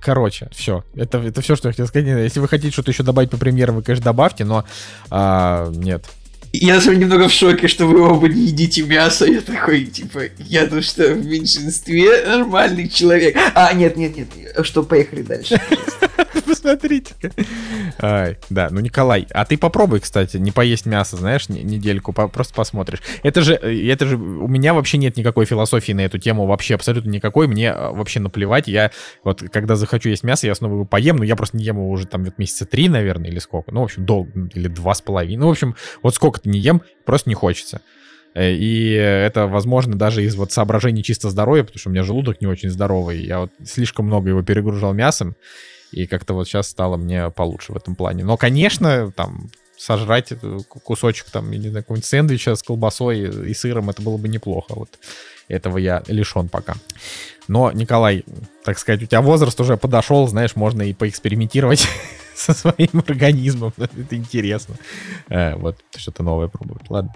[0.00, 0.84] Короче, все.
[0.94, 2.06] Это, это все, что я хотел сказать.
[2.06, 4.64] Если вы хотите что-то еще добавить по премьерам, вы, конечно, добавьте, но
[5.10, 6.04] а, нет.
[6.52, 9.24] Я деле немного в шоке, что вы оба не едите мясо.
[9.24, 13.36] Я такой, типа, я тут что, в меньшинстве нормальный человек.
[13.54, 14.28] А, нет, нет, нет,
[14.66, 15.60] что, поехали дальше.
[16.46, 17.30] Посмотрите-ка.
[18.00, 22.54] Ай, да, ну, Николай, а ты попробуй, кстати, не поесть мясо, знаешь, не- недельку, просто
[22.54, 23.00] посмотришь.
[23.22, 26.74] Это же, э, это же, у меня вообще нет никакой философии на эту тему, вообще
[26.74, 28.68] абсолютно никакой, мне э, вообще наплевать.
[28.68, 28.90] Я
[29.24, 31.90] вот, когда захочу есть мясо, я снова его поем, но я просто не ем его
[31.90, 33.72] уже там вот месяца три, наверное, или сколько.
[33.72, 35.40] Ну, в общем, долго, или два с половиной.
[35.40, 37.80] Ну, в общем, вот сколько-то не ем, просто не хочется.
[38.34, 42.40] Э, И это, возможно, даже из вот соображений чисто здоровья, потому что у меня желудок
[42.40, 43.24] не очень здоровый.
[43.24, 45.34] Я вот слишком много его перегружал мясом,
[45.92, 48.24] и как-то вот сейчас стало мне получше в этом плане.
[48.24, 50.32] Но, конечно, там сожрать
[50.68, 54.74] кусочек там, знаю, какого-нибудь сэндвича с колбасой и сыром, это было бы неплохо.
[54.74, 54.98] Вот
[55.48, 56.74] этого я лишен пока.
[57.48, 58.24] Но, Николай,
[58.62, 61.88] так сказать, у тебя возраст уже подошел, знаешь, можно и поэкспериментировать
[62.40, 63.72] со своим организмом.
[63.78, 64.76] Это интересно.
[65.28, 66.88] Э, Вот, что-то новое пробовать.
[66.88, 67.12] Ладно.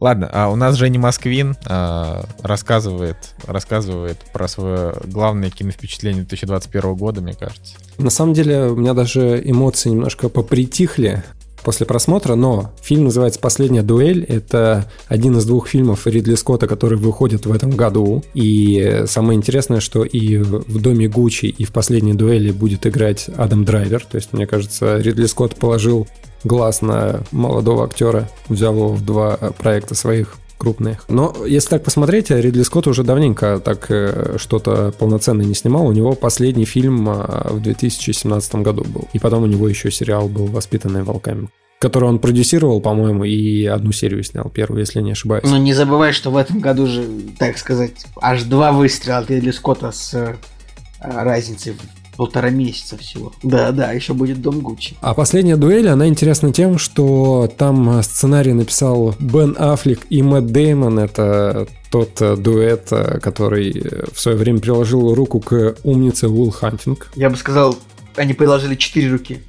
[0.00, 3.16] Ладно, а у нас Женя Москвин а, рассказывает,
[3.46, 7.76] рассказывает про свое главное киновпечатление 2021 года, мне кажется.
[7.98, 11.22] На самом деле у меня даже эмоции немножко попритихли
[11.64, 14.24] после просмотра, но фильм называется «Последняя дуэль».
[14.24, 18.22] Это один из двух фильмов Ридли Скотта, который выходит в этом году.
[18.34, 23.64] И самое интересное, что и в «Доме Гуччи», и в «Последней дуэли» будет играть Адам
[23.64, 24.04] Драйвер.
[24.04, 26.06] То есть, мне кажется, Ридли Скотт положил
[26.44, 31.04] глаз на молодого актера, взял его в два проекта своих крупных.
[31.08, 35.86] Но если так посмотреть, Ридли Скотт уже давненько так э, что-то полноценное не снимал.
[35.86, 39.08] У него последний фильм а, в 2017 году был.
[39.12, 41.48] И потом у него еще сериал был «Воспитанные волками»
[41.80, 45.44] который он продюсировал, по-моему, и одну серию снял, первую, если не ошибаюсь.
[45.44, 47.04] Ну, не забывай, что в этом году же,
[47.38, 50.34] так сказать, аж два выстрела от Ридли Скотта с э,
[51.00, 51.76] разницей
[52.16, 53.32] полтора месяца всего.
[53.42, 54.96] Да, да, еще будет Дом Гуччи.
[55.00, 60.98] А последняя дуэль, она интересна тем, что там сценарий написал Бен Аффлек и Мэтт Деймон.
[60.98, 67.10] Это тот э, дуэт, э, который в свое время приложил руку к умнице Уилл Хантинг.
[67.14, 67.76] Я бы сказал,
[68.16, 69.42] они приложили четыре руки.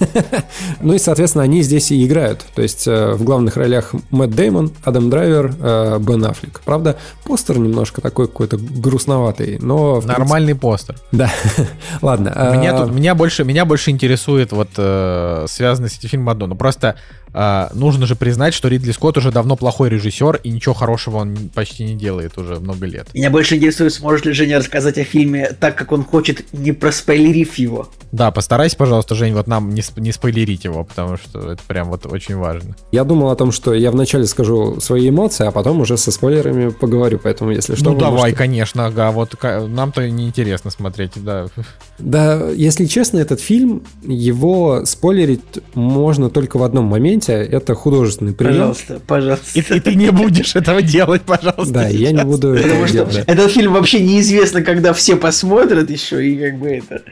[0.80, 2.44] Ну и, соответственно, они здесь и играют.
[2.54, 6.60] То есть э, в главных ролях Мэтт Деймон, Адам Драйвер, э, Бен Аффлек.
[6.64, 10.00] Правда, постер немножко такой какой-то грустноватый, но...
[10.00, 10.96] Нормальный постер.
[11.12, 11.30] Да.
[12.02, 12.28] Ладно.
[12.56, 16.46] Меня, тут, меня, больше, меня больше интересует вот э, связанный с этим фильмом одно.
[16.46, 16.96] Ну просто
[17.32, 21.36] а, нужно же признать, что Ридли Скотт уже давно плохой режиссер, и ничего хорошего он
[21.54, 23.08] почти не делает уже много лет.
[23.14, 27.56] Меня больше интересует, сможет ли Женя рассказать о фильме так, как он хочет, не проспойлерив
[27.56, 27.88] его.
[28.12, 32.06] Да, постарайся, пожалуйста, Жень, вот нам не, не спойлерить его, потому что это прям вот
[32.06, 32.74] очень важно.
[32.92, 36.70] Я думал о том, что я вначале скажу свои эмоции, а потом уже со спойлерами
[36.70, 37.92] поговорю, поэтому если что...
[37.92, 38.36] Ну давай, можете...
[38.36, 41.46] конечно, ага, вот нам-то неинтересно смотреть, да.
[41.98, 45.42] Да, если честно, этот фильм, его спойлерить
[45.74, 48.52] можно только в одном моменте, это художественный прием.
[48.52, 49.58] Пожалуйста, пожалуйста.
[49.58, 51.72] И, и ты не будешь этого делать, пожалуйста.
[51.72, 52.00] Да, сейчас.
[52.00, 53.24] я не буду Потому что делать.
[53.26, 57.02] Этот фильм вообще неизвестно, когда все посмотрят еще, и как бы это...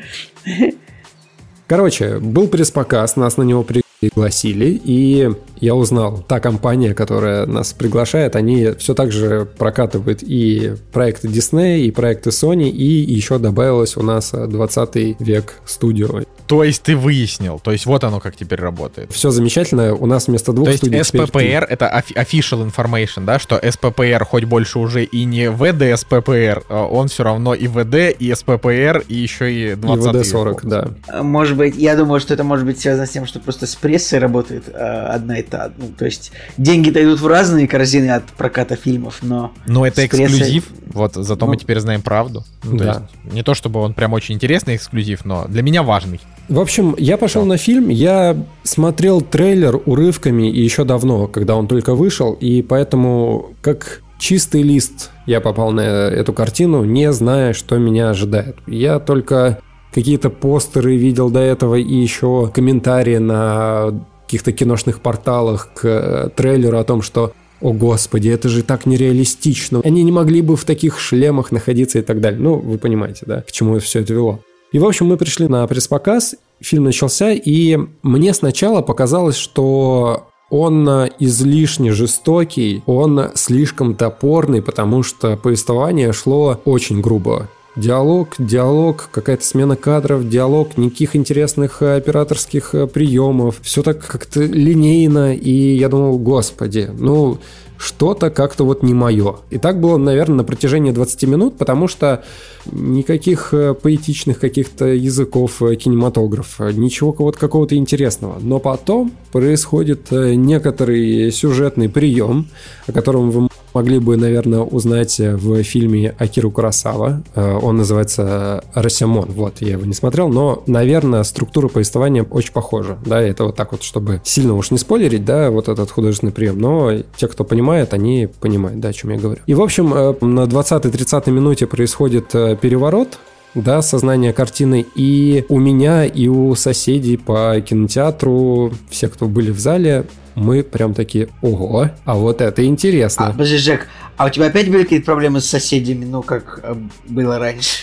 [1.66, 3.66] Короче, был пресс-показ, нас на него
[4.00, 5.30] пригласили, и
[5.60, 11.80] я узнал, та компания, которая нас приглашает, они все так же прокатывают и проекты Disney,
[11.80, 16.22] и проекты Sony, и еще добавилось у нас 20 век студио.
[16.46, 19.10] То есть ты выяснил, то есть вот оно как теперь работает.
[19.12, 20.92] Все замечательно, у нас вместо двух то студий...
[20.92, 26.64] То есть SPPR это official information, да, что SPPR хоть больше уже и не VDSPPR,
[26.68, 31.22] а он все равно и VD, и SPPR, и еще и 20 И VD40, да.
[31.22, 34.20] Может быть, я думаю, что это может быть связано с тем, что просто с прессой
[34.20, 35.72] работает а, одна и та.
[35.76, 39.52] Ну, то есть деньги-то идут в разные корзины от проката фильмов, но...
[39.66, 42.44] Но это эксклюзив, вот зато ну, мы теперь знаем правду.
[42.64, 42.86] Ну, да.
[43.24, 46.20] есть, не то чтобы он прям очень интересный эксклюзив, но для меня важный.
[46.48, 51.66] В общем, я пошел на фильм, я смотрел трейлер урывками и еще давно, когда он
[51.66, 57.78] только вышел, и поэтому как чистый лист я попал на эту картину, не зная, что
[57.78, 58.56] меня ожидает.
[58.66, 59.58] Я только
[59.92, 63.94] какие-то постеры видел до этого и еще комментарии на
[64.26, 69.80] каких-то киношных порталах к трейлеру о том, что о господи, это же так нереалистично.
[69.82, 72.40] Они не могли бы в таких шлемах находиться и так далее.
[72.40, 74.40] Ну, вы понимаете, да, к чему все это вело.
[74.72, 80.88] И, в общем, мы пришли на пресс-показ, фильм начался, и мне сначала показалось, что он
[81.18, 87.48] излишне жестокий, он слишком топорный, потому что повествование шло очень грубо.
[87.76, 93.60] Диалог, диалог, какая-то смена кадров, диалог, никаких интересных операторских приемов.
[93.60, 97.38] Все так как-то линейно, и я думал, господи, ну,
[97.78, 99.36] что-то как-то вот не мое.
[99.50, 102.24] И так было, наверное, на протяжении 20 минут, потому что
[102.72, 108.38] никаких э, поэтичных каких-то языков э, кинематографа, ничего вот какого-то интересного.
[108.40, 112.48] Но потом происходит э, некоторый сюжетный прием,
[112.86, 117.22] о котором вы могли бы, наверное, узнать в фильме Акиру Курасава.
[117.34, 119.28] Он называется «Росямон».
[119.28, 122.96] Вот, я его не смотрел, но, наверное, структура повествования очень похожа.
[123.04, 126.58] Да, это вот так вот, чтобы сильно уж не спойлерить, да, вот этот художественный прием.
[126.58, 129.42] Но те, кто понимает, они понимают, да, о чем я говорю.
[129.46, 133.18] И, в общем, на 20-30 минуте происходит переворот,
[133.54, 134.86] да, сознание картины.
[134.94, 140.06] И у меня, и у соседей по кинотеатру, все, кто были в зале,
[140.36, 143.28] мы прям такие, ого, а вот это интересно.
[143.28, 146.76] А, подожди, Жек, а у тебя опять были какие-то проблемы с соседями, ну, как э,
[147.08, 147.80] было раньше?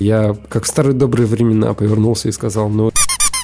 [0.00, 2.90] Я, как в старые добрые времена, повернулся и сказал, ну,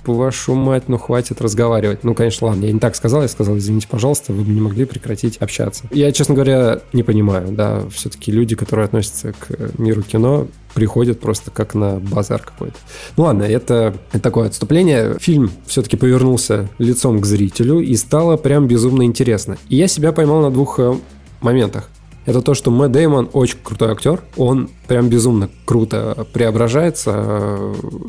[0.07, 2.05] вашу мать, ну хватит разговаривать.
[2.05, 4.85] Ну, конечно, ладно, я не так сказал, я сказал, извините, пожалуйста, вы бы не могли
[4.85, 5.85] прекратить общаться.
[5.91, 11.51] Я, честно говоря, не понимаю, да, все-таки люди, которые относятся к миру кино, приходят просто
[11.51, 12.77] как на базар какой-то.
[13.17, 15.17] Ну ладно, это, это такое отступление.
[15.19, 19.59] Фильм все-таки повернулся лицом к зрителю и стало прям безумно интересно.
[19.69, 20.95] И я себя поймал на двух э,
[21.41, 21.91] моментах.
[22.27, 24.23] это то, что Мэтт Дэймон очень крутой актер.
[24.37, 27.59] Он прям безумно круто преображается.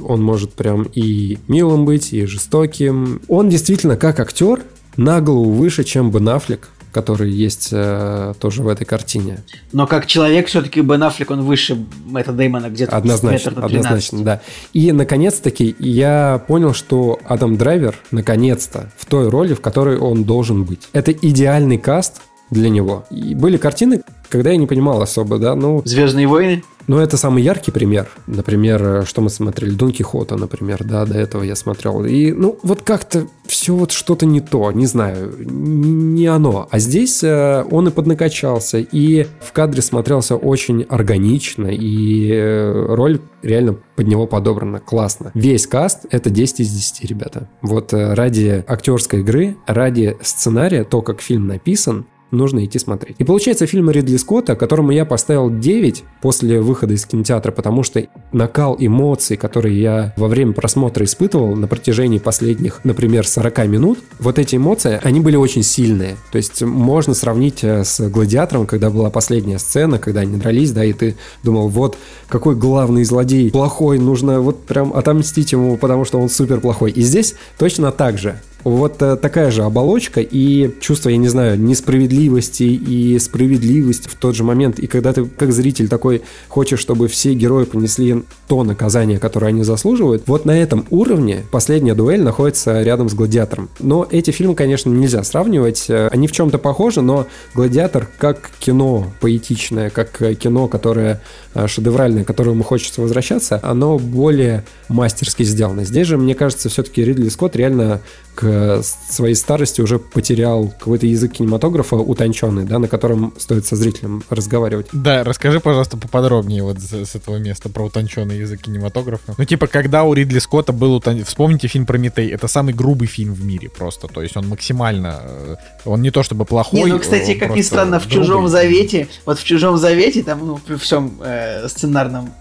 [0.07, 3.19] Он может прям и милым быть, и жестоким.
[3.27, 4.61] Он действительно как актер
[4.95, 9.39] на голову выше, чем Бен Аффлек который есть э, тоже в этой картине.
[9.71, 13.85] Но как человек все-таки Бен Аффлек, он выше Мэтта Дэймона где-то однозначно, метр на 13.
[13.85, 14.41] однозначно, да.
[14.73, 20.63] И наконец-таки я понял, что Адам Драйвер наконец-то в той роли, в которой он должен
[20.63, 20.87] быть.
[20.93, 22.21] Это идеальный каст
[22.51, 23.05] для него.
[23.09, 25.81] И были картины, когда я не понимал особо, да, ну...
[25.85, 26.63] Звездные войны?
[26.89, 28.07] Ну, это самый яркий пример.
[28.25, 29.69] Например, что мы смотрели?
[29.69, 32.03] Дон Кихота, например, да, до этого я смотрел.
[32.03, 36.67] И, ну, вот как-то все вот что-то не то, не знаю, не оно.
[36.71, 43.21] А здесь э, он и поднакачался, и в кадре смотрелся очень органично, и э, роль
[43.43, 45.31] реально под него подобрана классно.
[45.35, 47.47] Весь каст— это 10 из 10, ребята.
[47.61, 53.15] Вот э, ради актерской игры, ради сценария, то, как фильм написан, нужно идти смотреть.
[53.19, 58.05] И получается фильм Ридли Скотта, которому я поставил 9 после выхода из кинотеатра, потому что
[58.31, 64.39] накал эмоций, которые я во время просмотра испытывал на протяжении последних, например, 40 минут, вот
[64.39, 66.17] эти эмоции, они были очень сильные.
[66.31, 70.83] То есть можно сравнить э, с «Гладиатором», когда была последняя сцена, когда они дрались, да,
[70.85, 76.19] и ты думал, вот какой главный злодей плохой, нужно вот прям отомстить ему, потому что
[76.19, 76.91] он супер плохой.
[76.91, 78.39] И здесь точно так же.
[78.63, 84.35] Вот э, такая же оболочка и чувство, я не знаю, несправедливости и справедливости в тот
[84.35, 84.79] же момент.
[84.79, 89.63] И когда ты как зритель такой хочешь, чтобы все герои понесли то наказание, которое они
[89.63, 93.69] заслуживают, вот на этом уровне последняя дуэль находится рядом с Гладиатором.
[93.79, 95.85] Но эти фильмы, конечно, нельзя сравнивать.
[95.89, 101.21] Э, они в чем-то похожи, но Гладиатор как кино поэтичное, как кино, которое
[101.53, 105.85] э, шедевральное, к которому хочется возвращаться, оно более мастерски сделано.
[105.85, 108.01] Здесь же, мне кажется, все-таки Ридли Скотт реально
[108.35, 114.23] к своей старости уже потерял какой-то язык кинематографа утонченный, да, на котором стоит со зрителем
[114.29, 114.87] разговаривать.
[114.93, 119.35] Да, расскажи, пожалуйста, поподробнее вот с, с этого места про утонченный язык кинематографа.
[119.37, 121.23] Ну, типа, когда у Ридли Скотта был утон...
[121.23, 125.21] Вспомните фильм «Прометей», это самый грубый фильм в мире просто, то есть он максимально...
[125.21, 125.55] э,
[125.85, 128.25] Он не то чтобы плохой, Не, ну, кстати, как ни странно, в грубый.
[128.25, 132.31] «Чужом завете», вот в «Чужом завете», там, ну, при всем э, сценарном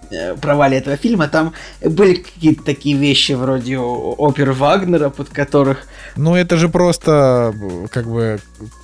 [0.41, 1.53] провале этого фильма, там
[1.85, 5.79] были какие-то такие вещи вроде опер Вагнера, под которых
[6.17, 8.39] Ну, это же просто э, как бы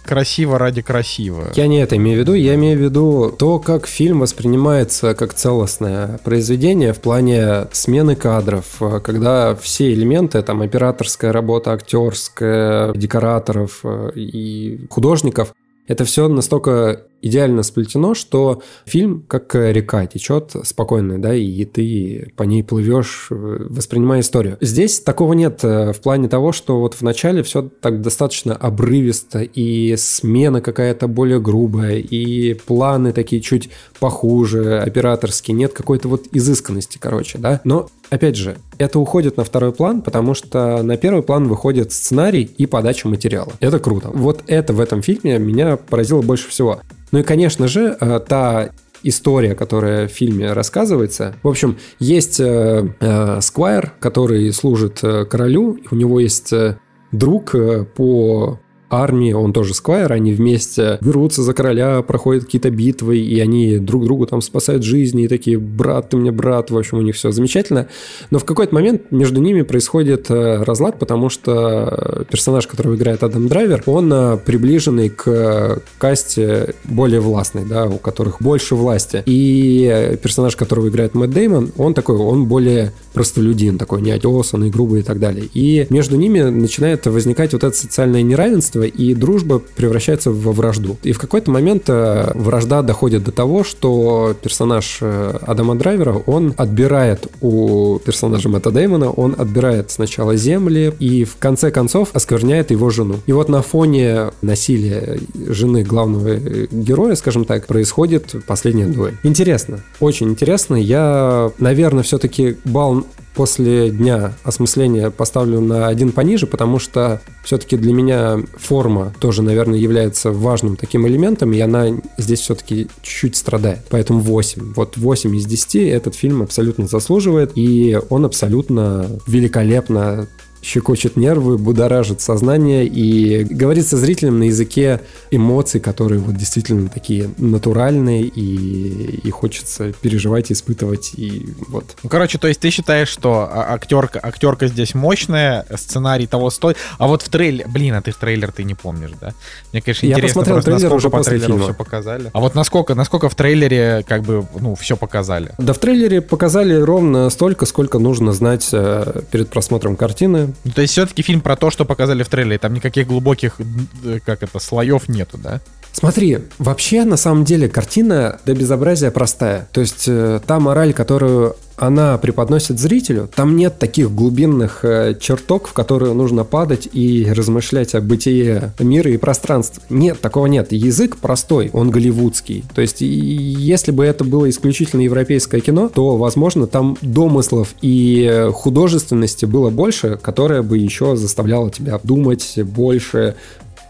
[0.05, 1.53] красиво ради красиво.
[1.55, 5.35] Я не это имею в виду, я имею в виду то, как фильм воспринимается как
[5.35, 13.81] целостное произведение в плане смены кадров, э, когда все элементы, там, операторская работа, актерская, декораторов
[13.85, 15.55] э, и художников,
[15.87, 22.43] это все настолько идеально сплетено, что фильм как река течет спокойно, да, и ты по
[22.43, 24.59] ней плывешь, э, воспринимая историю.
[24.61, 29.41] Здесь такого нет э, в плане того, что вот в начале все так достаточно обрывисто,
[29.41, 36.99] и смена какая-то более грубая, и планы такие чуть похуже, операторские, нет какой-то вот изысканности,
[37.01, 37.61] короче, да.
[37.64, 42.43] Но, опять же, это уходит на второй план, потому что на первый план выходит сценарий
[42.43, 43.53] и подача материала.
[43.61, 44.11] Это круто.
[44.12, 46.81] Вот это в этом фильме меня поразило больше всего.
[47.15, 48.71] Ну и, конечно же, э, та
[49.05, 51.37] история, которая в фильме рассказывается.
[51.45, 56.77] В общем, есть э, э, Сквайр, который служит э, королю, у него есть э,
[57.12, 58.59] друг э, по
[59.03, 64.05] армии, он тоже Сквайр, они вместе берутся за короля, проходят какие-то битвы, и они друг
[64.05, 67.30] другу там спасают жизни, и такие, брат, ты мне брат, в общем, у них все
[67.30, 67.88] замечательно.
[68.30, 73.49] Но в какой-то момент между ними происходит э, разлад, потому что персонаж, которого играет Адам
[73.49, 79.22] Драйвер, он э, приближенный к э, касте более властной, да, у которых больше власти.
[79.26, 85.01] И э, персонаж, которого играет Мэтт Деймон, он такой, он более простолюдин, такой неотесанный, грубый
[85.01, 85.47] и так далее.
[85.55, 90.97] И между ними начинает возникать вот это социальное неравенство, и дружба превращается во вражду.
[91.03, 96.55] И в какой-то момент э, вражда доходит до того, что персонаж э, Адама Драйвера, он
[96.57, 102.91] отбирает у персонажа Мэтта Деймона, он отбирает сначала земли и в конце концов оскверняет его
[102.91, 103.16] жену.
[103.26, 105.18] И вот на фоне насилия
[105.49, 109.16] жены главного э, героя, скажем так, происходит последняя дуэль.
[109.22, 110.76] Интересно, очень интересно.
[110.76, 113.05] Я, наверное, все-таки бал
[113.35, 119.78] после дня осмысления поставлю на один пониже, потому что все-таки для меня форма тоже, наверное,
[119.78, 123.80] является важным таким элементом, и она здесь все-таки чуть-чуть страдает.
[123.91, 124.74] Поэтому 8.
[124.74, 130.28] Вот 8 из 10 этот фильм абсолютно заслуживает, и он абсолютно великолепно
[130.65, 135.01] щекочет нервы, будоражит сознание и говорит со зрителем на языке
[135.31, 141.85] эмоций, которые вот действительно такие натуральные и, и хочется переживать, испытывать и вот.
[142.03, 146.77] Ну, короче, то есть ты считаешь, что а- актерка, актерка здесь мощная, сценарий того стоит,
[146.99, 149.35] а вот в трейлере, блин, а ты трейлер ты не помнишь, да?
[149.73, 151.65] Мне, конечно, Я интересно посмотрел просто, трейлер уже по после трейлеру фильма.
[151.65, 152.31] все показали.
[152.33, 155.53] А вот насколько, насколько в трейлере как бы, ну, все показали?
[155.59, 160.53] Да в трейлере показали ровно столько, сколько нужно знать э, перед просмотром картины.
[160.64, 163.61] Ну, то есть все-таки фильм про то, что показали в трейлере, там никаких глубоких,
[164.05, 165.61] э, как это, слоев нету, да?
[165.92, 169.68] Смотри, вообще на самом деле картина до безобразия простая.
[169.72, 175.68] То есть э, та мораль, которую она преподносит зрителю, там нет таких глубинных э, чертог,
[175.68, 179.83] в которые нужно падать и размышлять о бытие мира и пространства.
[179.91, 180.72] Нет, такого нет.
[180.72, 182.64] Язык простой, он голливудский.
[182.75, 188.51] То есть если бы это было исключительно европейское кино, то, возможно, там домыслов и э,
[188.53, 193.35] художественности было больше, которое бы еще заставляло тебя думать больше,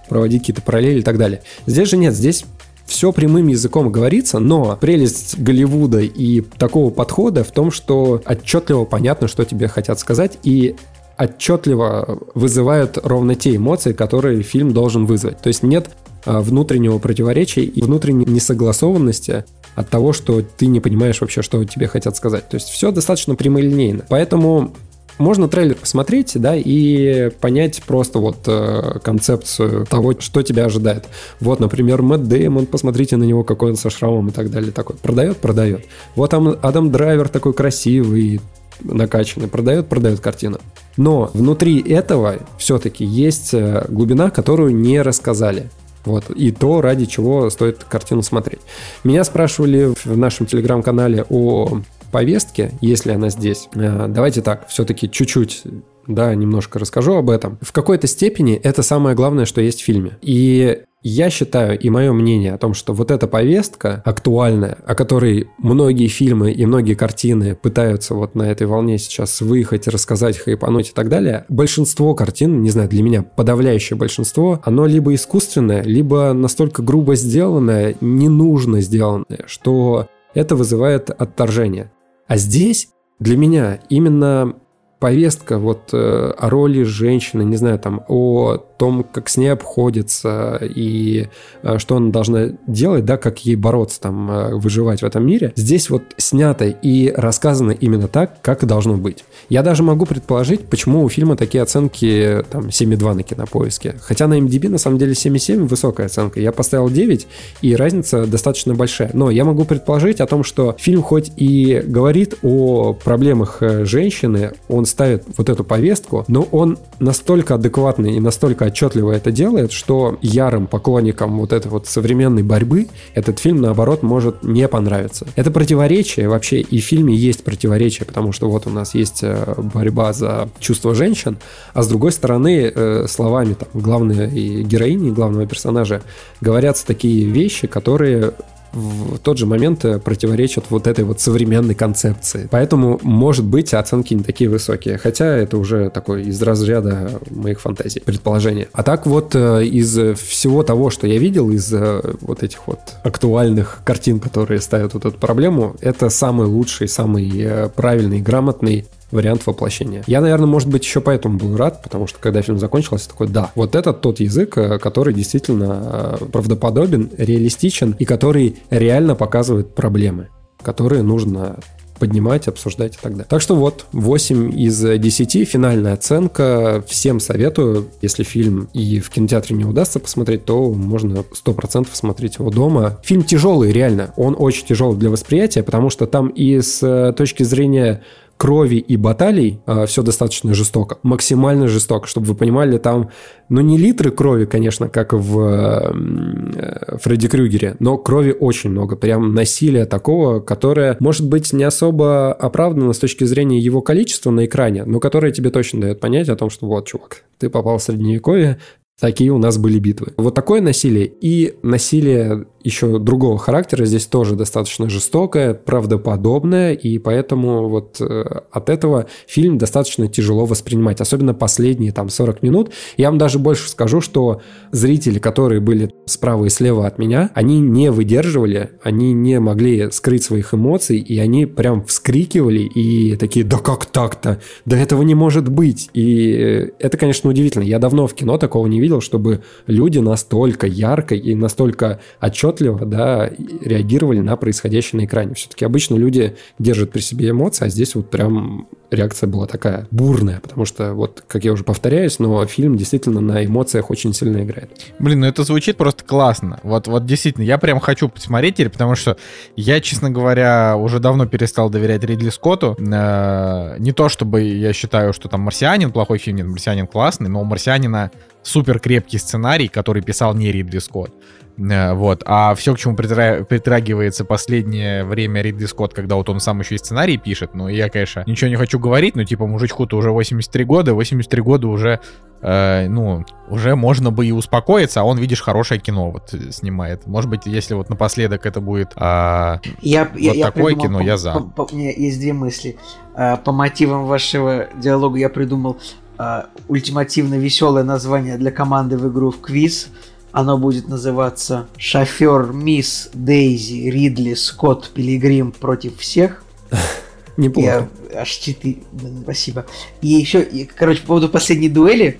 [0.08, 1.42] проводить какие-то параллели и так далее.
[1.66, 2.44] Здесь же нет, здесь
[2.86, 9.28] все прямым языком говорится, но прелесть Голливуда и такого подхода в том, что отчетливо понятно,
[9.28, 10.76] что тебе хотят сказать, и
[11.18, 15.40] отчетливо вызывают ровно те эмоции, которые фильм должен вызвать.
[15.40, 15.90] То есть нет
[16.24, 21.86] а, внутреннего противоречия и внутренней несогласованности от того, что ты не понимаешь вообще, что тебе
[21.86, 22.48] хотят сказать.
[22.48, 24.04] То есть все достаточно прямолинейно.
[24.08, 24.72] Поэтому
[25.18, 31.06] можно трейлер посмотреть, да, и понять просто вот э, концепцию того, что тебя ожидает.
[31.40, 34.72] Вот, например, Мэтт Дэймон, посмотрите на него, какой он со шрамом и так далее.
[34.72, 35.84] Такой, продает, продает.
[36.16, 38.40] Вот там Адам Драйвер такой красивый,
[38.80, 40.58] накачанный, продает, продает картину.
[40.96, 45.70] Но внутри этого все-таки есть э, глубина, которую не рассказали.
[46.04, 48.60] Вот, и то, ради чего стоит картину смотреть.
[49.04, 51.80] Меня спрашивали в нашем телеграм-канале о
[52.14, 53.68] повестке, если она здесь.
[53.74, 55.64] Э, Давайте так, все-таки чуть-чуть
[56.06, 57.58] да, немножко расскажу об этом.
[57.60, 60.16] В какой-то степени это самое главное, что есть в фильме.
[60.22, 65.48] И я считаю, и мое мнение о том, что вот эта повестка актуальная, о которой
[65.58, 70.92] многие фильмы и многие картины пытаются вот на этой волне сейчас выехать, рассказать, хайпануть и
[70.92, 76.80] так далее, большинство картин, не знаю, для меня подавляющее большинство, оно либо искусственное, либо настолько
[76.80, 81.90] грубо сделанное, ненужно сделанное, что это вызывает отторжение.
[82.26, 84.56] А здесь для меня именно
[85.04, 90.58] повестка вот э, о роли женщины, не знаю, там, о том, как с ней обходится
[90.62, 91.28] и
[91.62, 95.52] э, что она должна делать, да, как ей бороться, там, э, выживать в этом мире,
[95.56, 99.24] здесь вот снято и рассказано именно так, как должно быть.
[99.50, 103.96] Я даже могу предположить, почему у фильма такие оценки, там, 7,2 на кинопоиске.
[104.00, 106.40] Хотя на MDB на самом деле 7,7 высокая оценка.
[106.40, 107.26] Я поставил 9,
[107.60, 109.10] и разница достаточно большая.
[109.12, 114.86] Но я могу предположить о том, что фильм хоть и говорит о проблемах женщины, он
[114.94, 120.68] ставит вот эту повестку, но он настолько адекватный и настолько отчетливо это делает, что ярым
[120.68, 125.26] поклонникам вот этой вот современной борьбы этот фильм, наоборот, может не понравиться.
[125.34, 129.54] Это противоречие вообще, и в фильме есть противоречие, потому что вот у нас есть э,
[129.58, 131.38] борьба за чувства женщин,
[131.72, 136.02] а с другой стороны, э, словами там, главной героини, главного персонажа
[136.40, 138.34] говорятся такие вещи, которые
[138.74, 142.48] в тот же момент э, противоречат вот этой вот современной концепции.
[142.50, 144.98] Поэтому, может быть, оценки не такие высокие.
[144.98, 148.68] Хотя это уже такой из разряда моих фантазий, предположений.
[148.72, 152.80] А так вот, э, из всего того, что я видел, из э, вот этих вот
[153.02, 160.02] актуальных картин, которые ставят вот эту проблему, это самый лучший, самый правильный, грамотный вариант воплощения.
[160.06, 163.50] Я, наверное, может быть, еще поэтому был рад, потому что когда фильм закончился, такой, да,
[163.54, 170.28] вот это тот язык, э, который действительно э, правдоподобен, реалистичен и который реально показывает проблемы,
[170.62, 171.58] которые нужно
[171.98, 173.26] поднимать, обсуждать и так далее.
[173.28, 176.84] Так что вот, 8 из 10, финальная оценка.
[176.86, 182.50] Всем советую, если фильм и в кинотеатре не удастся посмотреть, то можно 100% смотреть его
[182.50, 182.98] дома.
[183.02, 184.12] Фильм тяжелый, реально.
[184.16, 188.02] Он очень тяжелый для восприятия, потому что там и с э, точки зрения
[188.36, 190.98] крови и баталий э, все достаточно жестоко.
[191.02, 193.10] Максимально жестоко, чтобы вы понимали, там,
[193.48, 198.96] ну, не литры крови, конечно, как в э, Фредди Крюгере, но крови очень много.
[198.96, 204.46] Прям насилия такого, которое, может быть, не особо оправдано с точки зрения его количества на
[204.46, 207.82] экране, но которое тебе точно дает понять о том, что вот, чувак, ты попал в
[207.82, 208.58] Средневековье,
[209.00, 210.12] такие у нас были битвы.
[210.16, 217.68] Вот такое насилие и насилие еще другого характера здесь тоже достаточно жестокое, правдоподобное, и поэтому
[217.68, 222.70] вот э, от этого фильм достаточно тяжело воспринимать, особенно последние там 40 минут.
[222.96, 224.40] Я вам даже больше скажу, что
[224.72, 230.24] зрители, которые были справа и слева от меня, они не выдерживали, они не могли скрыть
[230.24, 234.40] своих эмоций, и они прям вскрикивали и такие, да как так-то?
[234.64, 235.90] Да этого не может быть!
[235.92, 237.64] И это, конечно, удивительно.
[237.64, 243.30] Я давно в кино такого не видел, чтобы люди настолько ярко и настолько отчетливо да,
[243.60, 245.34] реагировали на происходящее на экране.
[245.34, 250.40] Все-таки обычно люди держат при себе эмоции, а здесь вот прям реакция была такая бурная,
[250.40, 254.70] потому что, вот, как я уже повторяюсь, но фильм действительно на эмоциях очень сильно играет.
[254.98, 256.60] Блин, ну это звучит просто классно.
[256.62, 259.16] Вот, вот действительно, я прям хочу посмотреть теперь, потому что
[259.56, 262.76] я, честно говоря, уже давно перестал доверять Ридли Скотту.
[262.78, 267.40] Э, не то чтобы я считаю, что там «Марсианин» плохой фильм, нет, «Марсианин» классный, но
[267.40, 268.10] у «Марсианина»
[268.44, 271.12] супер крепкий сценарий, который писал не Ридли Скотт.
[271.56, 272.22] Э, вот.
[272.26, 273.44] А все, к чему притра...
[273.44, 277.88] притрагивается последнее время Ридли Скотт, когда вот он сам еще и сценарий пишет, ну, я,
[277.88, 282.00] конечно, ничего не хочу говорить, но, типа, мужичку-то уже 83 года, 83 года уже,
[282.42, 287.06] э, ну, уже можно бы и успокоиться, а он, видишь, хорошее кино вот снимает.
[287.06, 291.02] Может быть, если вот напоследок это будет э, я, вот я, такое я кино, по,
[291.02, 291.32] я за.
[291.32, 292.76] По, по, у меня есть две мысли.
[293.16, 295.78] А, по мотивам вашего диалога я придумал
[296.18, 299.88] а, ультимативно веселое название для команды в игру в квиз–
[300.34, 306.42] оно будет называться «Шофер Мисс Дейзи Ридли Скотт Пилигрим против всех».
[307.36, 307.88] Неплохо.
[308.12, 308.82] Я аж четыре.
[309.22, 309.64] Спасибо.
[310.02, 312.18] И еще, и, короче, по поводу последней дуэли,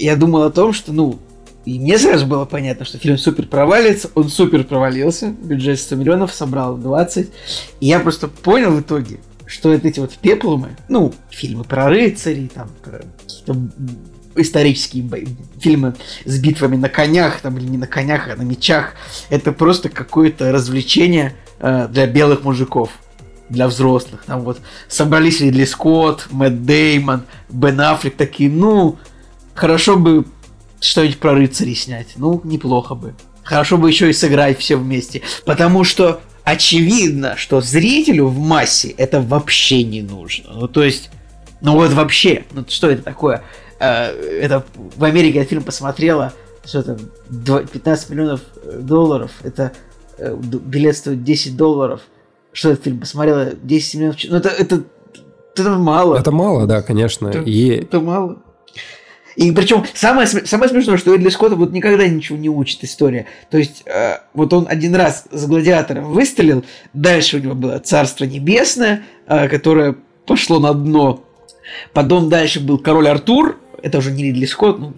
[0.00, 1.20] я думал о том, что, ну,
[1.64, 6.34] и мне сразу было понятно, что фильм супер провалится, он супер провалился, бюджет 100 миллионов,
[6.34, 7.30] собрал 20.
[7.78, 9.20] И я просто понял в итоге,
[9.50, 13.56] что это эти вот пеплумы, ну, фильмы про рыцарей, там, какие-то
[14.36, 15.26] исторические бои,
[15.58, 18.94] фильмы с битвами на конях, там, или не на конях, а на мечах.
[19.28, 22.90] Это просто какое-то развлечение э, для белых мужиков,
[23.48, 24.22] для взрослых.
[24.24, 28.98] Там вот собрались Ридли Скотт, Мэтт Деймон, Бен Аффлек такие, ну,
[29.54, 30.26] хорошо бы
[30.80, 32.12] что-нибудь про рыцарей снять.
[32.16, 33.14] Ну, неплохо бы.
[33.42, 35.22] Хорошо бы еще и сыграть все вместе.
[35.44, 36.20] Потому что
[36.50, 40.52] очевидно, что зрителю в массе это вообще не нужно.
[40.52, 41.10] Ну, то есть,
[41.60, 43.42] ну вот вообще, ну что это такое?
[43.78, 46.32] Э, это в Америке этот фильм посмотрела,
[46.64, 46.98] что это
[47.72, 49.72] 15 миллионов э, долларов, это
[50.18, 52.00] э, билет стоит 10 долларов.
[52.52, 54.82] Что этот фильм посмотрела 10 миллионов, ну это, это,
[55.54, 56.16] это мало.
[56.16, 57.28] Это мало, да, конечно.
[57.28, 57.68] Это, и...
[57.68, 58.38] это мало.
[59.36, 63.26] И причем самое, самое смешное, что Эдли Скотта вот никогда ничего не учит история.
[63.50, 68.24] То есть э, вот он один раз с гладиатором выстрелил, дальше у него было Царство
[68.24, 71.24] Небесное, э, которое пошло на дно.
[71.92, 74.94] Потом дальше был Король Артур, это уже не Ридли Скотт, ну,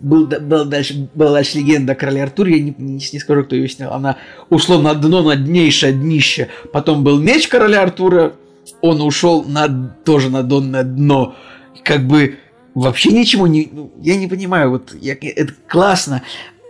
[0.00, 3.68] был, был дальше, была дальше легенда о Артуре, я не, не, не скажу, кто ее
[3.68, 3.92] снял.
[3.92, 4.16] Она
[4.50, 6.48] ушла на дно, на днейшее днище.
[6.72, 8.34] Потом был меч короля Артура,
[8.80, 9.68] он ушел на,
[10.04, 11.34] тоже на донное дно.
[11.82, 12.38] Как бы
[12.74, 13.68] вообще ничего не...
[13.72, 16.22] Ну, я не понимаю, вот я, это классно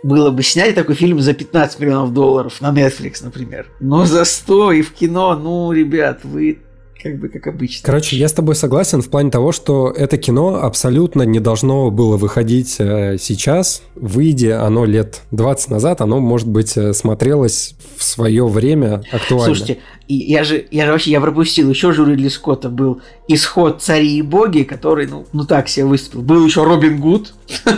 [0.03, 3.67] было бы снять такой фильм за 15 миллионов долларов на Netflix, например.
[3.79, 6.59] Но за 100 и в кино, ну, ребят, вы
[7.05, 7.85] как бы как обычно.
[7.85, 12.17] Короче, я с тобой согласен в плане того, что это кино абсолютно не должно было
[12.17, 13.83] выходить э, сейчас.
[13.93, 19.45] Выйдя оно лет 20 назад, оно, может быть, э, смотрелось в свое время актуально.
[19.45, 19.77] Слушайте,
[20.07, 24.17] я же, я же вообще, я пропустил, еще же у Ридли Скотта был «Исход цари
[24.17, 26.23] и боги», который, ну, ну так себе выступил.
[26.23, 27.35] Был еще Робин Гуд,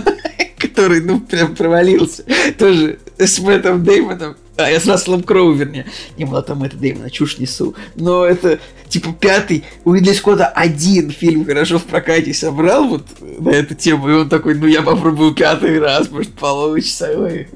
[0.58, 2.24] который, ну, прям провалился.
[2.58, 4.38] Тоже с Мэттом Деймоном.
[4.58, 5.86] А, я с Расселом Кроу, вернее.
[6.18, 7.76] Не было там это Дэймона, чушь несу.
[7.96, 9.64] Но это, типа, пятый.
[9.86, 14.10] У Ридли Скотта один фильм хорошо в прокате собрал вот на эту тему.
[14.10, 17.10] И он такой, ну я попробую пятый раз, может получится.
[17.16, 17.48] Ой.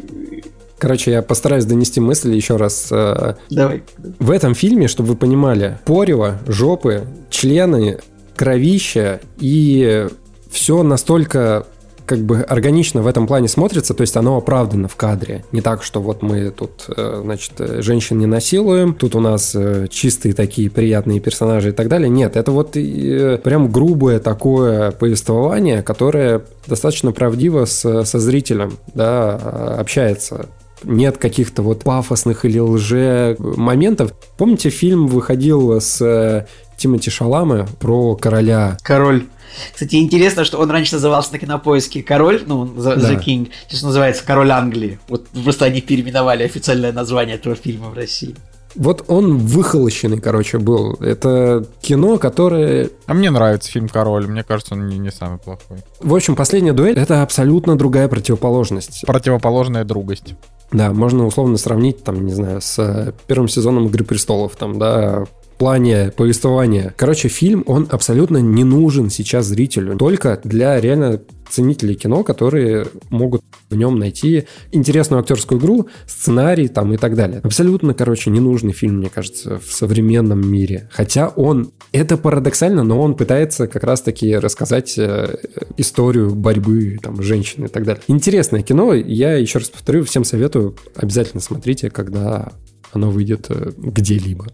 [0.77, 2.87] Короче, я постараюсь донести мысли еще раз.
[2.91, 3.83] Э, Давай.
[4.19, 7.99] В этом фильме, чтобы вы понимали, порево, жопы, члены,
[8.35, 10.07] кровища и
[10.51, 11.65] все настолько
[12.11, 15.45] как бы органично в этом плане смотрится, то есть оно оправдано в кадре.
[15.53, 19.55] Не так, что вот мы тут, э, значит, э, женщин не насилуем, тут у нас
[19.55, 22.09] э, чистые такие приятные персонажи и так далее.
[22.09, 30.49] Нет, это вот прям грубое такое повествование, которое достаточно правдиво с, со зрителем, да, общается
[30.83, 34.13] нет каких-то вот пафосных или лже моментов.
[34.37, 36.45] Помните, фильм выходил с
[36.75, 38.77] Тимати Шалама про короля?
[38.81, 39.27] Король.
[39.73, 43.11] Кстати, интересно, что он раньше назывался на кинопоиске Король, ну, The, да.
[43.13, 44.99] The King, сейчас называется Король Англии.
[45.07, 48.35] Вот просто они переименовали официальное название этого фильма в России.
[48.75, 50.93] Вот он выхолощенный, короче, был.
[51.01, 52.89] Это кино, которое...
[53.05, 55.79] А мне нравится фильм «Король», мне кажется, он не, не самый плохой.
[55.99, 59.03] В общем, «Последняя дуэль»— это абсолютно другая противоположность.
[59.05, 60.35] Противоположная другость.
[60.71, 65.25] Да, можно условно сравнить, там, не знаю, с первым сезоном «Игры престолов», там, да,
[65.61, 66.91] плане повествования.
[66.97, 69.95] Короче, фильм, он абсолютно не нужен сейчас зрителю.
[69.95, 76.91] Только для реально ценителей кино, которые могут в нем найти интересную актерскую игру, сценарий там
[76.93, 77.41] и так далее.
[77.43, 80.89] Абсолютно, короче, ненужный фильм, мне кажется, в современном мире.
[80.91, 85.35] Хотя он, это парадоксально, но он пытается как раз-таки рассказать э,
[85.77, 88.01] историю борьбы там женщин и так далее.
[88.07, 92.51] Интересное кино, я еще раз повторю, всем советую, обязательно смотрите, когда
[92.93, 94.47] оно выйдет э, где-либо.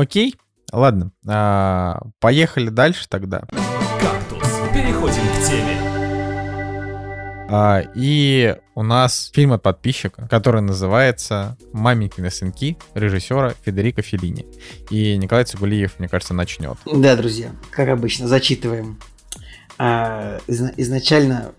[0.00, 0.34] Окей,
[0.72, 1.12] ладно.
[1.28, 3.40] А, поехали дальше тогда.
[4.00, 4.48] Кактус.
[4.72, 5.76] Переходим к теме.
[7.50, 14.46] А, и у нас фильм от подписчика, который называется «Маменькины сынки» режиссера Федерико Феллини.
[14.88, 16.78] И Николай Цугулиев, мне кажется, начнет.
[16.90, 18.98] Да, друзья, как обычно, зачитываем.
[19.76, 21.52] А, изна- изначально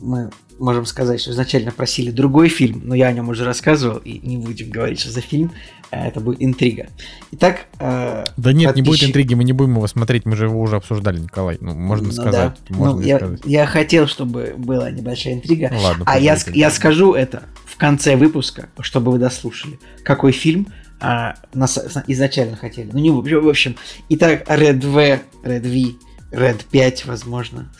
[0.00, 4.18] мы можем сказать, что изначально просили другой фильм, но я о нем уже рассказывал, и
[4.26, 5.52] не будем говорить, что за фильм.
[5.90, 6.88] А, Это будет интрига.
[7.32, 10.46] Итак, э, Да нет, не будет подписчик- интриги, мы не будем его смотреть, мы же
[10.46, 11.58] его уже обсуждали, Николай.
[11.60, 12.74] Ну, можно Ну сказать, да.
[12.76, 13.40] можно Ну, я, сказать.
[13.44, 15.70] я хотел, чтобы была небольшая интрига.
[15.72, 19.78] Ну ладно, а я, я скажу это в конце выпуска, чтобы вы дослушали.
[20.02, 20.66] Какой фильм
[20.98, 21.78] а, нас
[22.08, 22.88] изначально хотели.
[22.92, 23.76] Ну, не в общем.
[24.08, 25.94] Итак, Red V, Red V,
[26.32, 27.72] Red 5, возможно,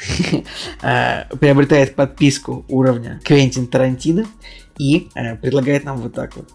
[0.82, 4.27] а, приобретает подписку уровня Квентин Тарантино
[4.78, 6.48] и а, предлагает нам вот так вот.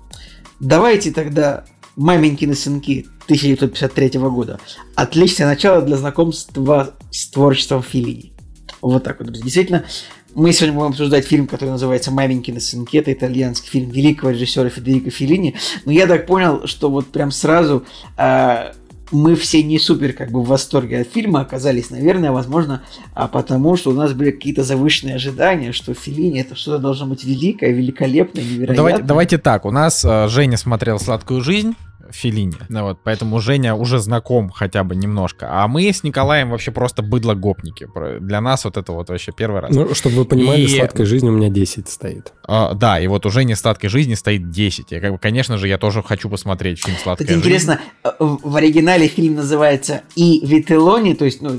[0.60, 1.66] Давайте тогда
[1.96, 4.60] «Маменькины сынки» 1953 года.
[4.96, 8.34] Отличное начало для знакомства с творчеством Филини.
[8.82, 9.44] Вот так вот, друзья.
[9.44, 9.86] Действительно,
[10.34, 12.98] мы сегодня будем обсуждать фильм, который называется «Маменькины сынки».
[12.98, 15.56] Это итальянский фильм великого режиссера Федерико Феллини.
[15.86, 17.86] Но я так понял, что вот прям сразу
[18.18, 18.72] а,
[19.12, 22.82] мы все не супер как бы в восторге от фильма оказались, наверное, возможно,
[23.14, 27.24] а потому что у нас были какие-то завышенные ожидания, что Феллини это что-то должно быть
[27.24, 28.76] великое, великолепное, невероятное.
[28.76, 31.76] Давайте, давайте так, у нас э, Женя смотрел «Сладкую жизнь»,
[32.12, 32.58] Филини.
[32.70, 35.48] Ну вот, поэтому Женя уже знаком хотя бы немножко.
[35.50, 37.88] А мы с Николаем вообще просто быдло-гопники.
[38.20, 39.72] Для нас вот это вот вообще первый раз.
[39.76, 42.34] Ну, чтобы вы понимали, И- сладкой жизни у меня 10 стоит.
[42.44, 44.92] А, да, и вот у Жени «Сладкой жизни» стоит 10.
[44.92, 47.40] И, как бы, конечно же, я тоже хочу посмотреть фильм «Сладкая жизнь».
[47.40, 51.52] интересно, э, в оригинале фильм называется «И Вителони», то есть, ну,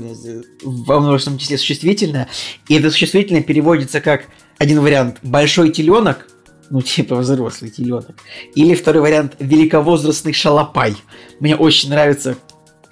[0.63, 2.27] во множественном числе существительное,
[2.67, 4.25] и это существительное переводится как
[4.59, 6.27] один вариант «большой теленок»,
[6.69, 8.15] ну, типа взрослый теленок,
[8.55, 10.95] или второй вариант «великовозрастный шалопай».
[11.39, 12.35] Мне очень нравится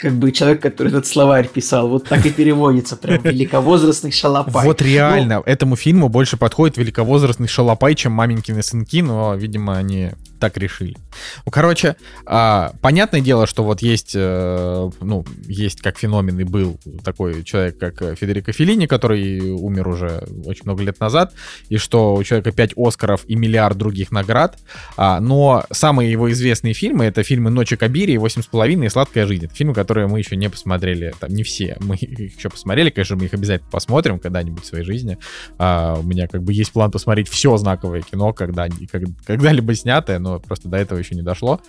[0.02, 4.66] как бы человек, который этот словарь писал, вот так и переводится, прям великовозрастный шалопай.
[4.66, 10.12] Вот реально, этому фильму больше подходит великовозрастный шалопай, чем маменькины сынки, но, видимо, они
[10.42, 10.98] так решили.
[11.46, 11.96] Ну, короче,
[12.26, 17.78] а, понятное дело, что вот есть, э, ну, есть как феномен и был такой человек,
[17.78, 21.34] как Федерико Феллини, который умер уже очень много лет назад,
[21.70, 24.58] и что у человека 5 Оскаров и миллиард других наград,
[24.98, 29.28] а, но самые его известные фильмы— это фильмы «Ночи Кабири», «Восемь с половиной» и «Сладкая
[29.28, 29.46] жизнь».
[29.46, 33.16] Это фильмы, которые мы еще не посмотрели, там, не все, мы их еще посмотрели, конечно,
[33.16, 35.20] мы их обязательно посмотрим когда-нибудь в своей жизни.
[35.60, 40.18] А, у меня как бы есть план посмотреть все знаковое кино, когда, как- когда-либо снятое,
[40.18, 41.62] но просто до этого еще не дошло.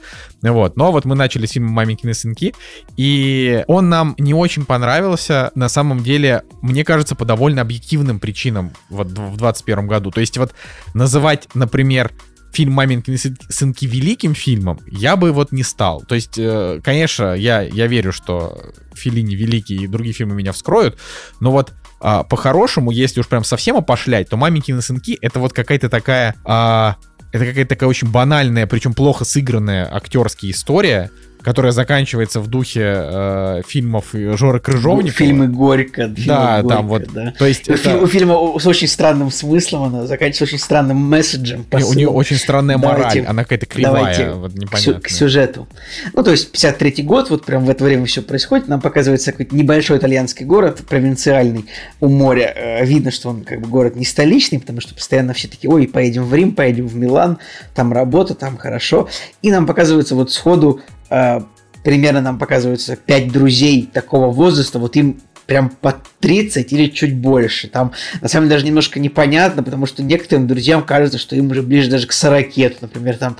[0.42, 0.76] Вот.
[0.76, 2.54] Но вот мы начали с «Маменькины сынки»,
[2.96, 8.72] и он нам не очень понравился, на самом деле, мне кажется, по довольно объективным причинам
[8.88, 10.10] вот в 21 году.
[10.10, 10.52] То есть вот
[10.94, 12.12] называть, например,
[12.52, 16.02] фильм «Маменькины сын- сынки» великим фильмом я бы вот не стал.
[16.02, 20.98] То есть, э, конечно, я, я верю, что Филини великий и другие фильмы меня вскроют,
[21.40, 21.72] но вот
[22.04, 26.34] а, по-хорошему, если уж прям совсем опошлять, то «Маменькины сынки»— это вот какая-то такая...
[26.44, 26.96] а,
[27.32, 31.10] это какая-то такая очень банальная, причем плохо сыгранная актерская история,
[31.42, 35.12] которая заканчивается в духе э, фильмов Жоры Крыжовникова.
[35.12, 36.02] Фильмы Горько.
[36.14, 37.34] фильмы Да, Горько, там вот, да.
[37.38, 41.66] то есть У, это- у фильма с очень странным смыслом, она заканчивается очень странным месседжем.
[41.72, 45.00] Не, у нее очень странная мораль, Давайте- она какая-то кривая, давайте вот непонятная.
[45.00, 45.68] к сюжету.
[46.14, 48.68] Ну, то есть 53-й год, вот прям в это время все происходит.
[48.68, 51.66] Нам показывается какой-то небольшой итальянский город, провинциальный,
[52.00, 52.52] у моря.
[52.56, 55.86] Э, Видно, что он как бы город не столичный, потому что постоянно все такие, ой,
[55.88, 57.38] поедем в Рим, поедем в Милан,
[57.74, 59.08] там работа, там хорошо.
[59.40, 60.80] И нам показывается вот сходу,
[61.84, 67.68] примерно нам показываются пять друзей такого возраста, вот им прям по 30 или чуть больше.
[67.68, 71.62] Там, на самом деле, даже немножко непонятно, потому что некоторым друзьям кажется, что им уже
[71.62, 72.80] ближе даже к 40.
[72.80, 73.36] Например, там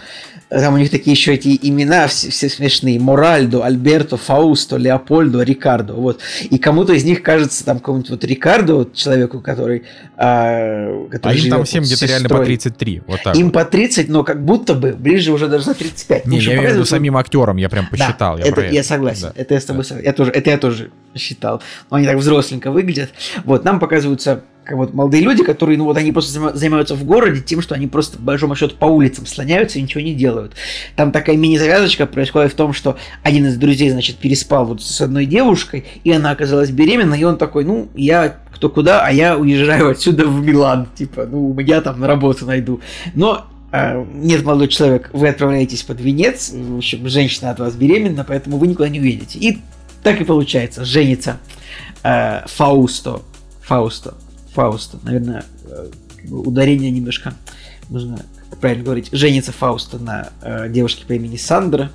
[0.60, 3.00] Там у них такие еще эти имена все, все смешные.
[3.00, 5.94] Моральдо, Альберто, Фаусто, Леопольдо, Рикардо.
[5.94, 6.20] Вот.
[6.42, 9.84] И кому-то из них кажется, там, какому-нибудь вот Рикардо, вот человеку, который...
[10.16, 12.46] А, который а им там всем вот где-то реально по сестрой.
[12.46, 13.02] 33.
[13.06, 13.54] Вот так Им вот.
[13.54, 16.26] по 30, но как будто бы ближе уже даже за 35.
[16.26, 18.38] Не, я имею в виду самим актерам, я прям да, посчитал.
[18.38, 19.28] я это, я согласен.
[19.28, 19.32] Да.
[19.34, 20.06] Это я с тобой согласен.
[20.06, 21.62] Я тоже, это я тоже считал.
[21.90, 23.10] Но они так взросленько выглядят.
[23.44, 27.04] Вот, нам показываются как вот молодые люди, которые, ну вот они просто занима- занимаются в
[27.04, 30.54] городе тем, что они просто, по большому счету, по улицам слоняются и ничего не делают.
[30.94, 35.26] Там такая мини-завязочка происходит в том, что один из друзей, значит, переспал вот с одной
[35.26, 39.90] девушкой, и она оказалась беременна, и он такой, ну, я кто куда, а я уезжаю
[39.90, 42.80] отсюда в Милан, типа, ну, я там на работу найду.
[43.14, 48.22] Но а, нет, молодой человек, вы отправляетесь под венец, в общем, женщина от вас беременна,
[48.22, 49.38] поэтому вы никуда не уедете.
[49.40, 49.58] И
[50.02, 51.38] так и получается, женится
[52.02, 53.22] э, Фаусто,
[53.62, 54.14] Фаусто,
[54.54, 55.90] Фаусто, наверное, э,
[56.30, 57.34] ударение немножко
[57.88, 58.24] нужно
[58.60, 61.90] правильно говорить, женится Фауста на э, девушке по имени Сандра.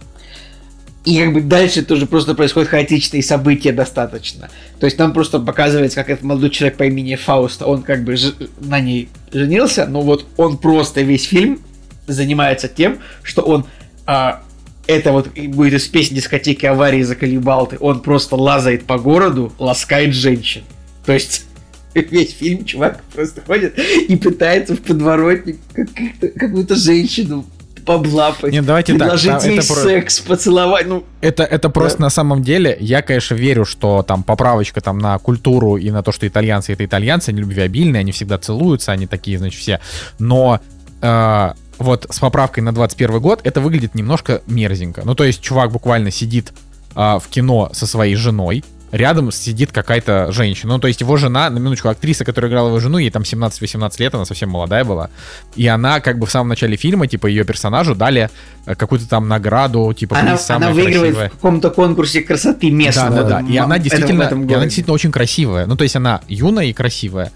[1.05, 4.49] И как бы дальше тоже просто происходят хаотичные события достаточно.
[4.79, 8.17] То есть нам просто показывается, как этот молодой человек по имени Фауста, он как бы
[8.17, 11.61] ж- на ней женился, но вот он просто весь фильм
[12.07, 13.65] занимается тем, что он
[14.05, 14.43] а,
[14.87, 17.77] это вот будет из песни дискотеки аварии заколебал ты.
[17.79, 20.63] Он просто лазает по городу, ласкает женщин.
[21.05, 21.45] То есть
[21.93, 27.45] весь фильм чувак просто ходит и пытается в подворотне как- какую-то женщину
[27.85, 28.51] поблапать.
[28.51, 30.87] Нет, давайте так, предложить там ей это про- секс, поцеловать.
[30.87, 35.17] Ну, Это, это просто на самом деле, я, конечно, верю, что там поправочка там на
[35.19, 39.37] культуру и на то, что итальянцы это итальянцы, они любвеобильные, они всегда целуются, они такие,
[39.39, 39.79] значит, все.
[40.19, 40.59] Но
[41.01, 45.01] э, вот с поправкой на 21 год это выглядит немножко мерзенько.
[45.05, 46.53] Ну, то есть чувак буквально сидит
[46.95, 50.73] э, в кино со своей женой, рядом сидит какая-то женщина.
[50.75, 53.91] Ну, то есть его жена, на минуточку, актриса, которая играла его жену, ей там 17-18
[53.99, 55.09] лет, она совсем молодая была.
[55.57, 58.29] И она как бы в самом начале фильма, типа, ее персонажу дали
[58.65, 61.29] э, какую-то там награду, типа, она, самая она выигрывает красивая.
[61.29, 63.23] в каком-то конкурсе красоты Да, местного.
[63.23, 63.47] да, да.
[63.47, 65.65] И в- она действительно, и она действительно очень красивая.
[65.65, 67.31] Ну, то есть она юная и красивая.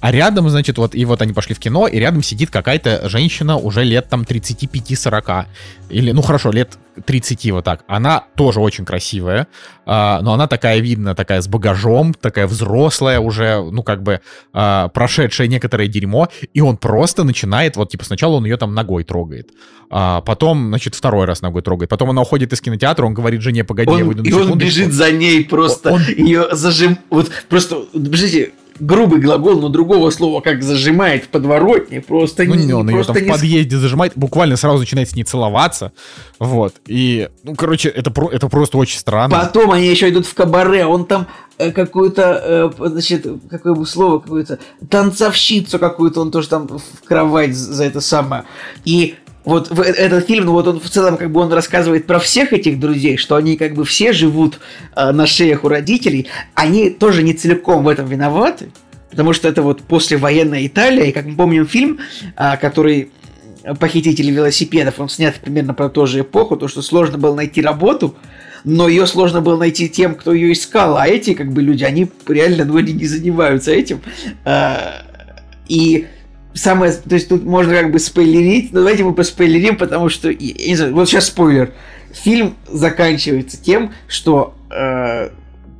[0.00, 3.56] А рядом, значит, вот, и вот они пошли в кино, и рядом сидит какая-то женщина
[3.56, 5.46] уже лет там 35-40.
[5.88, 7.82] Или, ну хорошо, лет 30 вот так.
[7.86, 9.46] Она тоже очень красивая,
[9.84, 14.20] а, но она такая, видно, такая с багажом, такая взрослая уже, ну как бы
[14.52, 19.04] а, прошедшая некоторое дерьмо, и он просто начинает, вот типа сначала он ее там ногой
[19.04, 19.50] трогает,
[19.90, 23.64] а потом, значит, второй раз ногой трогает, потом она уходит из кинотеатра, он говорит жене,
[23.64, 24.78] погоди, я Он, выйду на и он секундочку».
[24.78, 26.98] бежит за ней просто, Он- ее зажим...
[27.10, 32.72] Вот просто, бежите, грубый глагол, но другого слова как зажимает в подворотне, просто Ну, не,
[32.72, 35.92] он ее просто там в не с- подъезде зажимает, буквально сразу начинает с ней целоваться.
[36.38, 36.74] Вот.
[36.86, 39.38] И, ну, короче, это, про- это просто очень странно.
[39.38, 41.26] Потом они еще идут в кабаре, он там
[41.58, 44.58] э, какую-то, э, значит, какое бы слово какое-то,
[44.90, 48.44] танцовщицу какую-то, он тоже там в кровать за это самое.
[48.84, 49.14] И
[49.46, 52.52] вот э- этот фильм, ну вот он в целом как бы он рассказывает про всех
[52.52, 54.58] этих друзей, что они как бы все живут
[54.94, 58.70] э, на шеях у родителей, они тоже не целиком в этом виноваты,
[59.10, 62.00] потому что это вот послевоенная Италия, и как мы помним фильм,
[62.36, 63.10] а, который
[63.80, 68.16] похитители велосипедов, он снят примерно про ту же эпоху, то, что сложно было найти работу,
[68.64, 72.10] но ее сложно было найти тем, кто ее искал, а эти как бы люди, они
[72.26, 74.00] реально, ну, они не занимаются этим.
[74.44, 75.02] А,
[75.68, 76.06] И
[76.56, 80.68] самое, то есть тут можно как бы спойлерить, но давайте мы поспойлерим, потому что, я
[80.68, 81.72] не знаю, вот сейчас спойлер.
[82.12, 85.30] Фильм заканчивается тем, что э,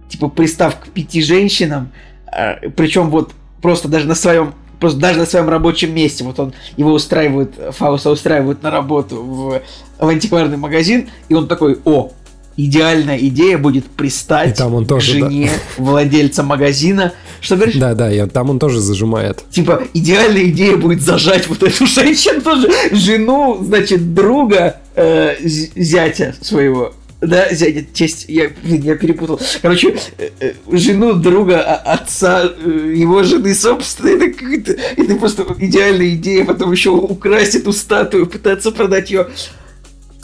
[0.09, 1.90] типа пристав к пяти женщинам,
[2.31, 3.32] э, причем вот
[3.62, 8.11] просто даже на своем просто даже на своем рабочем месте, вот он его устраивают, Фауста
[8.11, 9.62] устраивают на работу в,
[9.98, 12.12] в антикварный магазин, и он такой, о,
[12.57, 15.31] идеальная идея будет пристать И там он к тоже, да.
[15.31, 17.12] жене владельца магазина.
[17.41, 17.77] Что говоришь?
[17.77, 19.45] Да, да, и там он тоже зажимает.
[19.51, 26.95] Типа, идеальная идея будет зажать вот эту женщину тоже, жену, значит, друга э, зятя своего.
[27.20, 29.41] Да, зятя, честь, я, я перепутал.
[29.62, 35.47] Короче, э, э, жену друга а- отца э, его жены собственной, это какая-то, это просто
[35.59, 39.28] идеальная идея, потом еще украсть эту статую, пытаться продать ее.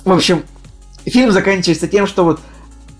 [0.04, 0.42] В общем,
[1.06, 2.40] фильм заканчивается тем, что вот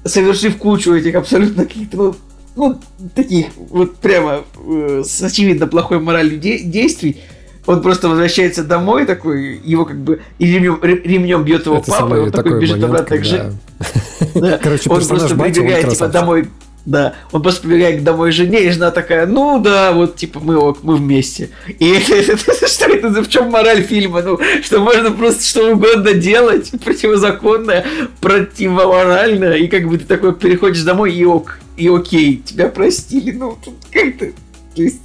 [0.05, 2.15] совершив кучу этих абсолютно каких-то, ну,
[2.57, 2.81] ну,
[3.15, 7.21] таких вот прямо э, с очевидно плохой моралью де- действий,
[7.67, 11.91] он просто возвращается домой такой, его как бы и ремнем, ре- ремнем бьет его Это
[11.91, 13.37] папа, и он такой такой бежит момент, обратно к когда...
[13.37, 13.53] жене.
[14.35, 16.49] Да, Короче, он просто прибегает типа домой.
[16.85, 20.79] Да, он просто прибегает домой жене, и жена такая, ну да, вот типа мы ок,
[20.83, 21.51] мы вместе.
[21.79, 24.21] И это, это- это- что это, за- в чем мораль фильма?
[24.23, 27.85] Ну, что можно просто что угодно делать, противозаконное,
[28.21, 33.57] противоморальное, и как бы ты такой переходишь домой, и ок, и окей, тебя простили, ну,
[33.65, 34.27] тут как-то,
[34.75, 35.01] то есть,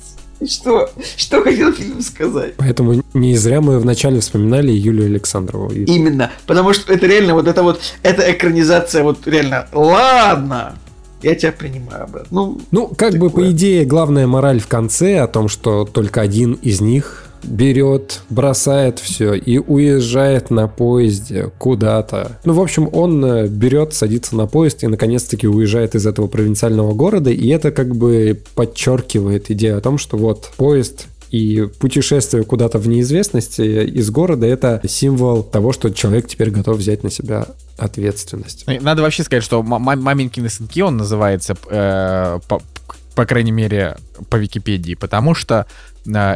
[0.47, 0.89] Что?
[1.17, 2.53] Что хотел фильм сказать?
[2.57, 5.71] Поэтому не зря мы вначале вспоминали Юлию Александрову.
[5.71, 6.31] Именно.
[6.45, 10.75] Потому что это реально вот это вот, это экранизация вот реально, ладно,
[11.21, 12.27] я тебя принимаю обратно.
[12.31, 13.51] Ну, Ну, как бы по Такое.
[13.51, 19.33] идее, главная мораль в конце о том, что только один из них берет, бросает все
[19.33, 22.39] и уезжает на поезде куда-то.
[22.45, 26.93] Ну, в общем, он э, берет, садится на поезд и наконец-таки уезжает из этого провинциального
[26.93, 32.77] города, и это как бы подчеркивает идею о том, что вот поезд и путешествие куда-то
[32.79, 37.47] в неизвестность э, из города— это символ того, что человек теперь готов взять на себя
[37.77, 38.63] ответственность.
[38.67, 42.61] Ну, Надо вообще сказать, что ма- ма- «Маменькины сынки» он называется, э, по,
[43.15, 43.97] по крайней мере,
[44.29, 45.65] по Википедии, потому что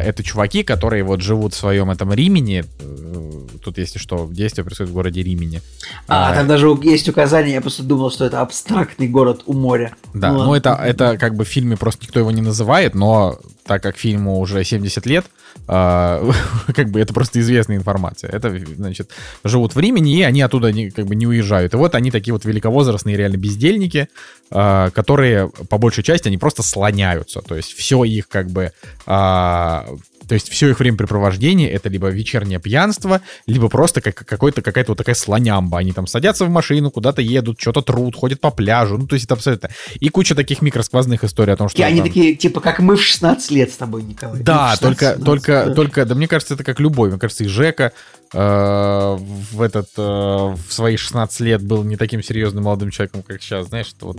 [0.00, 2.64] это чуваки, которые вот живут в своем этом Римени.
[2.80, 3.18] э,
[3.64, 5.62] Тут, если что, действие происходит в городе Римени.
[6.08, 9.94] а, А, там даже есть указание, я просто думал, что это абстрактный город у моря.
[10.14, 13.38] Да, Ну ну, это, это как бы в фильме просто никто его не называет, но
[13.64, 15.26] так как фильму уже 70 лет,
[15.68, 16.30] а,
[16.74, 18.30] как бы это просто известная информация.
[18.30, 19.10] Это, значит,
[19.44, 21.74] живут в Римени, и они оттуда не, как бы не уезжают.
[21.74, 24.08] И вот они такие вот великовозрастные реально бездельники,
[24.50, 27.40] а, которые по большей части они просто слоняются.
[27.40, 28.72] То есть все их как бы...
[29.06, 29.86] а,
[30.26, 34.98] то есть все их времяпрепровождение это либо вечернее пьянство, либо просто как, какой-то, какая-то вот
[34.98, 35.78] такая слонямба.
[35.78, 38.98] Они там садятся в машину, куда-то едут, что-то трут, ходят по пляжу.
[38.98, 39.70] Ну, то есть это абсолютно...
[40.00, 41.78] И куча таких микросквозных историй о том, что...
[41.78, 44.40] И они там- такие, типа, как мы в 16 лет с тобой, Николай.
[44.42, 45.74] Да, в 16, только, 17, только, да.
[45.74, 47.10] только, да мне кажется, это как любой.
[47.10, 47.92] Мне кажется, и Жека
[48.32, 53.68] в этот, э, в свои 16 лет был не таким серьезным молодым человеком, как сейчас.
[53.68, 54.18] Знаешь, это вот,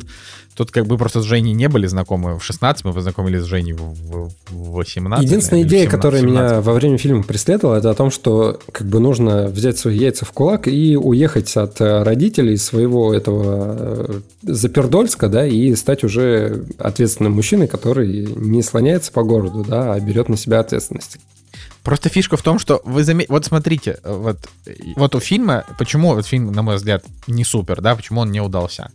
[0.56, 3.73] тут как бы просто с Женей не были знакомы в 16, мы познакомились с Женей
[3.73, 5.26] в, в- в 18.
[5.26, 6.52] Единственная идея, или в 17, которая 17.
[6.52, 10.26] меня во время фильма преследовала, это о том, что как бы нужно взять свои яйца
[10.26, 16.65] в кулак и уехать от э, родителей своего этого э, Запердольска, да, и стать уже
[16.77, 21.18] ответственным мужчиной, который не слоняется по городу, да, а берет на себя ответственность.
[21.84, 24.38] Просто фишка в том, что вы заметите, вот смотрите, вот,
[24.95, 28.39] вот у фильма, почему этот фильм, на мой взгляд, не супер, да, почему он не
[28.39, 28.89] удался?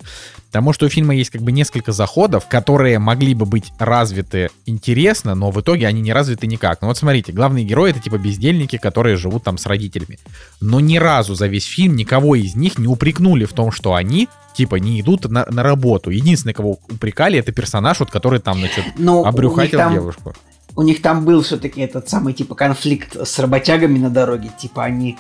[0.47, 5.35] Потому что у фильма есть как бы несколько заходов, которые могли бы быть развиты интересно,
[5.35, 6.81] но в итоге они не развиты никак.
[6.81, 10.19] Ну вот смотрите, главные герои это типа бездельники, которые живут там с родителями.
[10.63, 14.31] Но ни разу за весь фильм никого из них не упрекнули в том, что они
[14.55, 16.09] типа не идут на, на работу.
[16.09, 20.35] Единственное, кого упрекали, это персонаж, вот который там, значит, них обрюхатил там- девушку.
[20.79, 24.49] У них там был все-таки этот самый типа конфликт с работягами на дороге.
[24.57, 25.19] Типа они.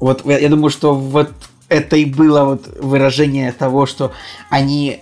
[0.00, 1.30] Вот я, думаю, что вот
[1.68, 4.10] это и было вот выражение того, что
[4.50, 4.98] они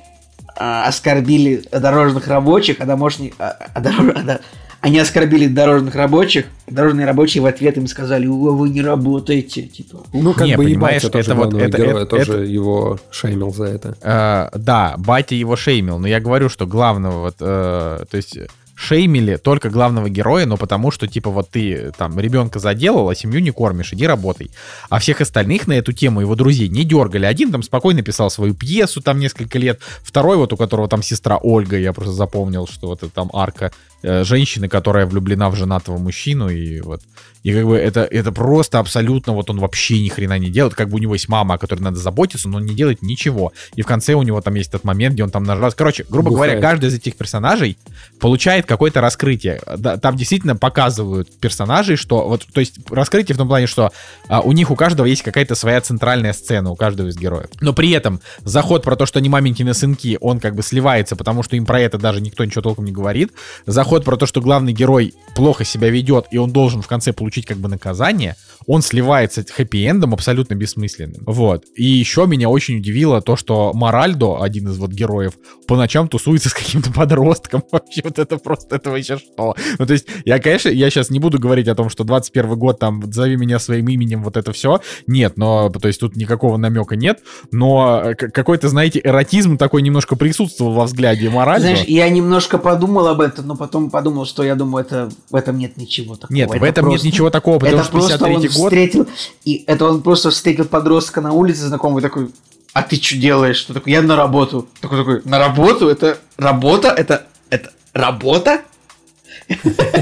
[0.59, 3.33] а, оскорбили дорожных рабочих, а домашних.
[3.39, 4.41] а- а дорож- а да-
[4.83, 10.01] они оскорбили дорожных рабочих, дорожные рабочие в ответ им сказали, «О, вы не работаете, типа.
[10.13, 12.43] Ну, как Не, бы и понимаешь, батя тоже это вот- это- героя это- тоже это-
[12.43, 13.97] его шеймил за это.
[14.03, 18.39] Э, да, батя его шеймил, но я говорю, что главного вот, э, то есть
[18.77, 23.41] шеймили только главного героя, но потому что, типа, вот ты там ребенка заделал, а семью
[23.41, 24.51] не кормишь, иди работай.
[24.91, 27.25] А всех остальных на эту тему его друзей не дергали.
[27.25, 31.39] Один там спокойно писал свою пьесу там несколько лет, второй вот у которого там сестра
[31.39, 35.99] Ольга, я просто запомнил, что вот это там арка э, женщины, которая влюблена в женатого
[35.99, 37.01] мужчину, и вот
[37.47, 40.75] и как бы это, это просто абсолютно, вот он вообще ни хрена не делает.
[40.75, 43.53] Как бы у него есть мама, о которой надо заботиться, но он не делает ничего.
[43.77, 45.77] И в конце у него там есть этот момент, где он там нажрался.
[45.77, 46.73] Короче, грубо говоря, Бухает.
[46.73, 47.79] каждый из этих персонажей
[48.19, 49.61] получает какое-то раскрытие.
[49.77, 53.93] Да, Там действительно показывают персонажей, что вот, то есть раскрытие в том плане, что
[54.27, 57.51] а, у них у каждого есть какая-то своя центральная сцена, у каждого из героев.
[57.61, 61.45] Но при этом заход про то, что они маменькины сынки, он как бы сливается, потому
[61.45, 63.31] что им про это даже никто ничего толком не говорит.
[63.67, 67.47] Заход про то, что главный герой плохо себя ведет, и он должен в конце получить
[67.47, 68.37] как бы наказание,
[68.67, 71.23] он сливается хэппи-эндом абсолютно бессмысленным.
[71.27, 71.65] Вот.
[71.77, 75.35] И еще меня очень удивило то, что Моральдо, один из вот героев,
[75.69, 77.63] по ночам тусуется с каким-то подростком.
[77.73, 79.55] Вообще вот это просто, это вообще что?
[79.79, 82.79] Ну, то есть, я, конечно, я сейчас не буду говорить о том, что 21 год,
[82.79, 84.81] там, зови меня своим именем, вот это все.
[85.07, 87.21] Нет, но, то есть, тут никакого намека нет,
[87.53, 91.63] но э, какой-то, знаете, эротизм такой немножко присутствовал во взгляде Моральдо.
[91.63, 95.59] Знаешь, я немножко подумал об этом, но потом подумал, что я думаю, это в этом
[95.59, 96.35] нет ничего такого.
[96.35, 98.67] Нет, в Это этом нет просто- ничего такого, потому это что просто он 53 год...
[98.67, 99.07] встретил,
[99.45, 102.31] и это он просто встретил подростка на улице знакомый такой,
[102.73, 103.57] а ты что делаешь?
[103.57, 103.95] Что такое?
[103.95, 104.69] Я на работу.
[104.81, 105.89] Такой такой, на работу?
[105.89, 106.89] Это работа?
[106.89, 108.63] Это это работа?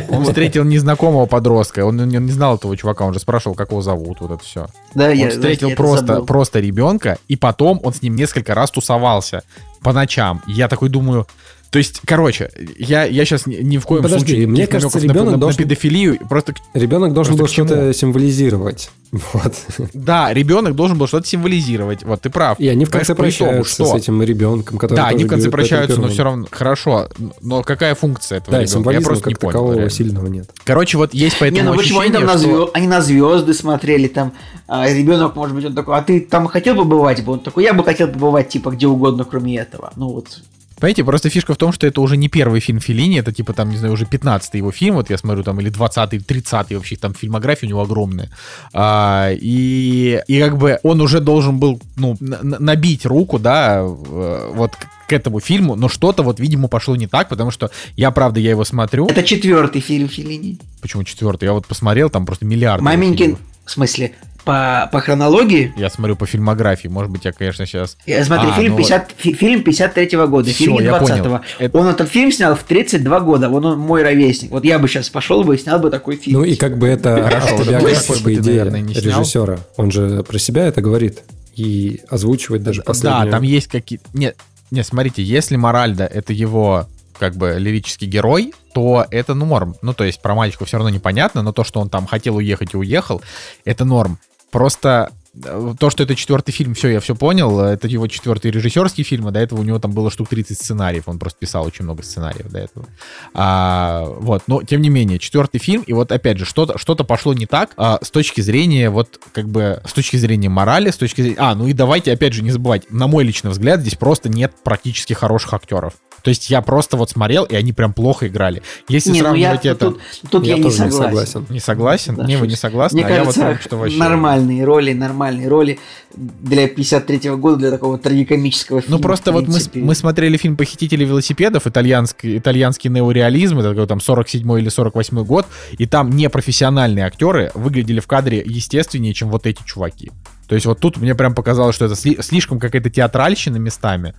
[0.09, 4.21] Он встретил незнакомого подростка, он не, знал этого чувака, он же спрашивал, как его зовут,
[4.21, 4.69] вот это все.
[4.95, 8.71] Да, Он я встретил я просто, просто ребенка, и потом он с ним несколько раз
[8.71, 9.45] тусовался
[9.83, 10.43] по ночам.
[10.47, 11.27] И я такой думаю,
[11.75, 15.03] То есть, короче, я, я сейчас ни, ни в коем Подожди, случае мне кажется, на-
[15.03, 18.91] ребенок на, на должен- педофилию просто Ребенок должен Просто был что-то символизировать.
[19.33, 19.55] Вот.
[19.93, 22.05] Да, ребенок должен был что-то символизировать.
[22.05, 22.61] Вот, ты прав.
[22.61, 26.01] И они в конце Понимаешь, прощаются с этим ребенком, который Да, они в конце прощаются,
[26.01, 27.09] но все равно хорошо.
[27.41, 28.91] Но какая функция этого Да, ребенка?
[28.91, 29.53] Я просто не понял.
[29.53, 29.91] такового реально.
[29.91, 30.51] сильного нет.
[30.65, 33.53] Короче, вот есть поэтому Не, ну почему они там на, что- звё- они на звезды
[33.53, 34.33] смотрели, там
[34.69, 36.97] а, ребенок, может быть, он такой, а ты там хотел бы?
[36.99, 39.93] Он такой, я бы хотел побывать, типа, где угодно, кроме этого.
[39.97, 40.41] Ну вот.
[40.81, 43.71] Понимаете, просто фишка в том, что это уже не первый фильм Филини, это типа там,
[43.71, 47.15] не знаю, уже 15-й его фильм, вот я смотрю, там, или 20-й, 30-й вообще, там
[47.15, 48.31] фильмография у него огромная.
[48.73, 54.73] А, и, и как бы он уже должен был, ну, набить руку, да, вот
[55.07, 58.51] к- этому фильму, но что-то вот, видимо, пошло не так, потому что я, правда, я
[58.51, 59.07] его смотрю.
[59.07, 60.59] Это четвертый фильм Филини.
[60.81, 61.45] Почему четвертый?
[61.45, 62.83] Я вот посмотрел, там просто миллиарды.
[62.85, 64.13] Маменькин, в смысле,
[64.45, 67.97] по, по хронологии, Я смотрю по фильмографии, может быть, я, конечно, сейчас...
[68.07, 71.41] Я смотри, А, фильм, ну 50, фи- фильм 53 года, Всё, фильм я 20 понял.
[71.59, 74.51] Это- Он этот фильм снял в 32 года, он, он мой ровесник.
[74.51, 76.39] Вот я бы сейчас пошел бы и снял бы такой фильм.
[76.39, 79.21] Ну и как бы это автобиография, по идее, снял.
[79.21, 79.59] режиссера.
[79.77, 81.23] Он же про себя это говорит
[81.55, 83.25] и озвучивает даже последнюю.
[83.27, 84.05] Да, там есть какие-то...
[84.13, 84.37] Нет,
[84.71, 86.87] нет, смотрите, если Моральда это его
[87.19, 89.77] как бы лирический герой, то это норм.
[89.83, 92.75] Ну, то есть про мальчика все равно непонятно, но то, что он там хотел уехать
[92.75, 93.23] и уехал,
[93.65, 94.19] это норм.
[94.55, 95.09] Просто
[95.41, 97.59] то, что это четвертый фильм, все, я все понял.
[97.61, 101.05] Это его четвертый режиссерский фильм, а до этого у него там было штук 30 сценариев.
[101.07, 102.87] Он просто писал очень много сценариев до этого.
[103.33, 107.35] А, вот, но тем не менее, четвертый фильм, и вот опять же, что-то что пошло
[107.35, 111.23] не так а, с точки зрения, вот, как бы, с точки зрения морали, с точки
[111.23, 111.37] зрения...
[111.41, 114.53] А, ну и давайте, опять же, не забывать, на мой личный взгляд, здесь просто нет
[114.63, 115.95] практически хороших актеров.
[116.25, 118.63] То есть я просто вот смотрел, и они прям плохо играли.
[118.89, 119.91] Если не, ну я сравнивать это...
[119.91, 120.01] тут,
[120.31, 121.27] тут я, Я не тоже не согласен.
[121.27, 121.47] согласен.
[121.51, 122.17] Не согласен?
[122.17, 122.97] Да, не, вы не согласны?
[122.97, 123.99] Мне а я вот кажется, прям что вообще...
[123.99, 125.79] нормальные роли, нормальные роли
[126.15, 128.97] для 53 года, для такого трагикомического фильма.
[128.97, 134.01] Ну просто вот мы, мы смотрели фильм «Похитители велосипедов», итальянский, итальянский неореализм, это какой там
[134.01, 135.47] 47 или 48 год,
[135.79, 140.11] и там непрофессиональные актеры выглядели в кадре естественнее, чем вот эти чуваки.
[140.49, 144.15] То есть вот тут мне прям показалось, что это сли- слишком какая-то театральщина местами.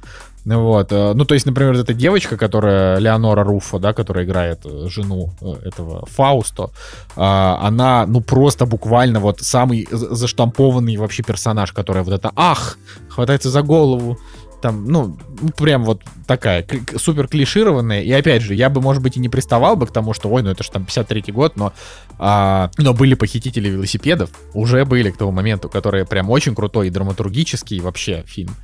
[0.46, 0.92] Вот.
[0.92, 5.32] э, Ну, то есть, например, эта девочка, которая Леонора Руффо, да, которая играет э, жену
[5.42, 6.70] э, этого Фаусто,
[7.16, 12.78] она, ну, просто буквально вот самый за- заштампованный вообще персонаж, который вот это «Ах!»
[13.10, 14.18] хватается за голову,
[14.62, 16.66] там, ну, ну, прям вот такая
[16.98, 18.02] супер клишированная.
[18.02, 20.42] И опять же, я бы, может быть, и не приставал бы к тому, что, ой,
[20.42, 21.72] ну это же там 53-й год, но,
[22.18, 26.90] а, но были похитители велосипедов, уже были к тому моменту, которые прям очень крутой и
[26.90, 28.56] драматургический вообще фильм.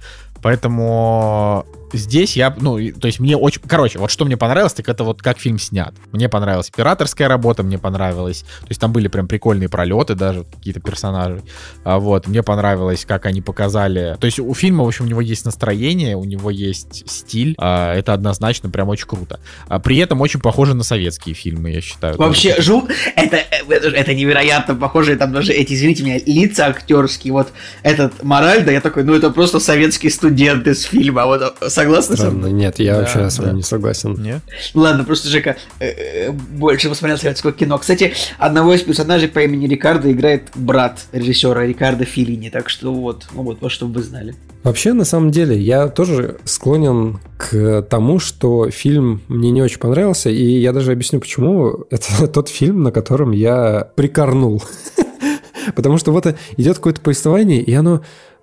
[0.41, 3.61] Поэтому здесь я, ну, то есть мне очень...
[3.65, 5.93] Короче, вот что мне понравилось, так это вот как фильм снят.
[6.11, 8.41] Мне понравилась операторская работа, мне понравилось...
[8.41, 11.41] То есть там были прям прикольные пролеты даже, какие-то персонажи.
[11.83, 14.17] А, вот, мне понравилось, как они показали...
[14.19, 17.55] То есть у фильма, в общем, у него есть настроение, у него есть стиль.
[17.57, 19.39] а, это однозначно прям очень круто.
[19.67, 22.17] А, при этом очень похоже на советские фильмы, я считаю.
[22.17, 22.67] Вообще, тоже.
[22.67, 22.87] жу...
[23.15, 27.49] это, это, это невероятно похоже, там даже эти, извините меня, лица актерские, вот
[27.83, 32.39] этот Моральда, я такой, ну это просто советский студент из фильма, вот согласны со Странно.
[32.39, 32.51] мной?
[32.51, 33.55] Нет, я Да, вообще с вами да.
[33.57, 34.13] не согласен.
[34.21, 34.41] Не?
[34.73, 37.77] Ну Ладно, просто Жека э, э, больше посмотрел советское кино.
[37.77, 43.27] Кстати, одного из персонажей по имени Рикардо играет брат режиссера Рикардо Филини, так что вот,
[43.33, 44.35] ну вот, вот чтобы вы знали.
[44.63, 50.29] Вообще, на самом деле, я тоже склонен к тому, что фильм мне не очень понравился,
[50.29, 51.85] и я даже объясню, почему.
[51.89, 54.61] Это тот фильм, на котором я прикорнул.
[55.75, 56.25] Потому что вот
[56.57, 58.01] идет какое-то повествование, и оно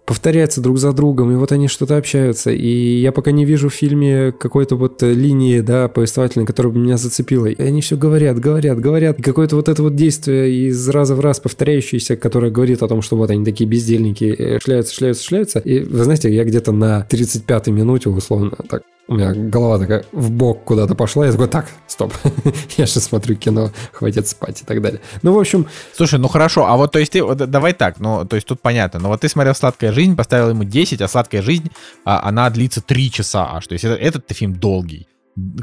[0.09, 3.75] повторяется друг за другом, и вот они что-то общаются, и я пока не вижу в
[3.75, 8.39] фильме какой-то вот э, линии, да, повествовательной, которая бы меня зацепила, и они все говорят,
[8.39, 12.83] говорят, говорят, и какое-то вот это вот действие из раза в раз повторяющееся, которое говорит
[12.83, 16.45] о том, что вот они такие бездельники, э, шляются, шляются, шляются, и вы знаете, я
[16.45, 21.33] где-то на 35-й минуте, условно, так, у меня голова такая в бок куда-то пошла, я
[21.33, 22.13] такой, так, стоп,
[22.77, 25.01] я же смотрю кино, хватит спать и так далее.
[25.23, 25.67] Ну, в общем,
[25.97, 28.61] Слушай, ну хорошо, а вот то есть ты, вот давай так, ну то есть тут
[28.61, 31.71] понятно, но вот ты смотрел «Сладкая жизнь», поставил ему 10, а «Сладкая жизнь»,
[32.05, 35.09] а, она длится 3 часа аж, то есть это, этот фильм долгий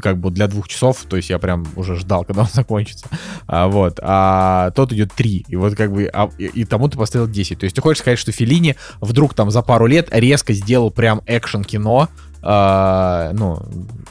[0.00, 3.06] как бы для двух часов, то есть я прям уже ждал, когда он закончится,
[3.46, 6.96] а, вот, а тот идет 3, и вот как бы, а, и, и тому ты
[6.96, 10.52] поставил 10, то есть ты хочешь сказать, что Филини вдруг там за пару лет резко
[10.52, 12.08] сделал прям экшен-кино,
[12.42, 13.58] а, ну,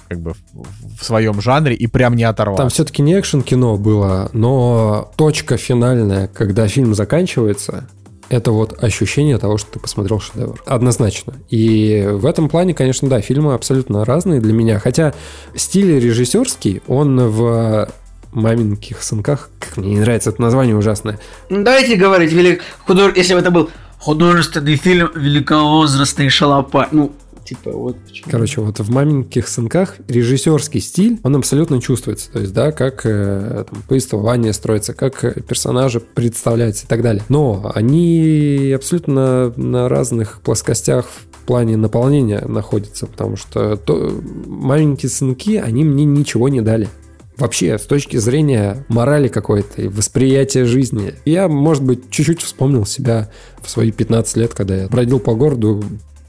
[0.08, 2.58] как бы в, в своем жанре и прям не оторвал.
[2.58, 7.88] Там все-таки не экшен-кино было, но точка финальная, когда фильм заканчивается,
[8.30, 10.62] это вот ощущение того, что ты посмотрел шедевр.
[10.66, 11.34] Однозначно.
[11.50, 14.80] И в этом плане, конечно, да, фильмы абсолютно разные для меня.
[14.80, 15.14] Хотя
[15.56, 17.88] стиль режиссерский, он в
[18.32, 21.20] маменьких сынках, как мне не нравится это название ужасное,
[21.50, 22.62] Ну, давайте говорить, велик...
[22.86, 23.16] худож...
[23.16, 27.14] если бы это был художественный фильм «Великовозрастный шалопай», ну,
[27.46, 28.32] Типа, вот почему.
[28.32, 32.32] Короче, вот в «Маменьких сынках» режиссерский стиль, он абсолютно чувствуется.
[32.32, 37.24] То есть, да, как э, там, повествование строится, как э, персонажи представляются и так далее.
[37.30, 45.58] Но они абсолютно на разных плоскостях в плане наполнения находятся, потому что то, «Маменькие сынки»,
[45.58, 46.90] они мне ничего не дали.
[47.38, 51.14] Вообще, с точки зрения морали какой-то и восприятия жизни.
[51.26, 53.30] Я, может быть, чуть-чуть вспомнил себя
[53.62, 55.84] в свои 15 лет, когда я бродил по городу,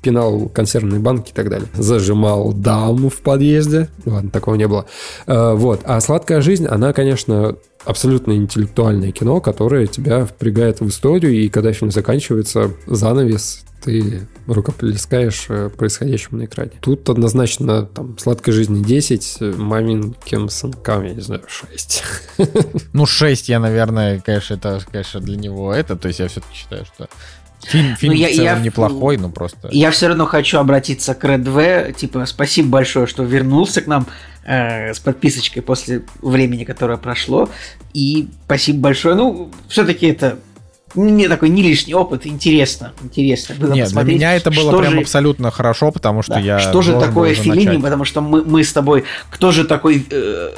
[0.06, 1.66] пинал консервные банки и так далее.
[1.74, 3.88] Зажимал даму в подъезде.
[4.04, 4.86] Ладно, такого не было.
[5.26, 5.80] Э, Вот.
[5.82, 11.72] А «Сладкая жизнь», она, конечно, абсолютно интеллектуальное кино, которое тебя впрягает в историю, и когда
[11.72, 16.72] фильм заканчивается, занавес, ты рукоплескаешь э, происходящему на экране.
[16.80, 22.02] Тут однозначно там «Сладкой жизни» 10, э, «Маменьким сынкам», я не знаю, 6.
[22.92, 25.96] Ну, 6 я, наверное, конечно, это, конечно, для него это.
[25.96, 27.08] То есть я все-таки считаю, что
[27.68, 29.68] фильм, фильм Ну, я- в целом я- неплохой, но просто...
[29.72, 31.92] Я все равно хочу обратиться к Red V.
[31.96, 34.06] Типа, спасибо большое, что вернулся к нам
[34.44, 37.48] э, с подписочкой после времени, которое прошло.
[37.94, 39.14] И спасибо большое.
[39.14, 40.38] Ну, все-таки это
[40.94, 42.26] не такой не лишний опыт.
[42.26, 42.92] Интересно.
[43.02, 46.40] Интересно было Нет, для посмотреть, меня это было прям же- абсолютно хорошо, потому что Да,
[46.40, 50.50] я что же такое Филини, потому что мы, мы с тобой, кто же такой, э,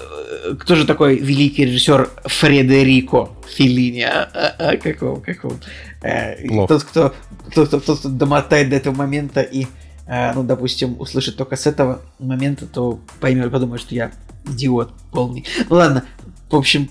[0.61, 5.88] кто же такой великий режиссер Фредерико Филини, а, а, а, как его, как его, и
[6.01, 6.75] Плохо.
[6.75, 7.15] тот, кто,
[7.55, 9.67] тот, кто, тот, кто домотает до этого момента и,
[10.07, 14.13] э, ну, допустим, услышит только с этого момента, то поймет, подумает, что я
[14.47, 15.45] идиот полный.
[15.69, 16.05] Ну ладно,
[16.51, 16.89] в общем,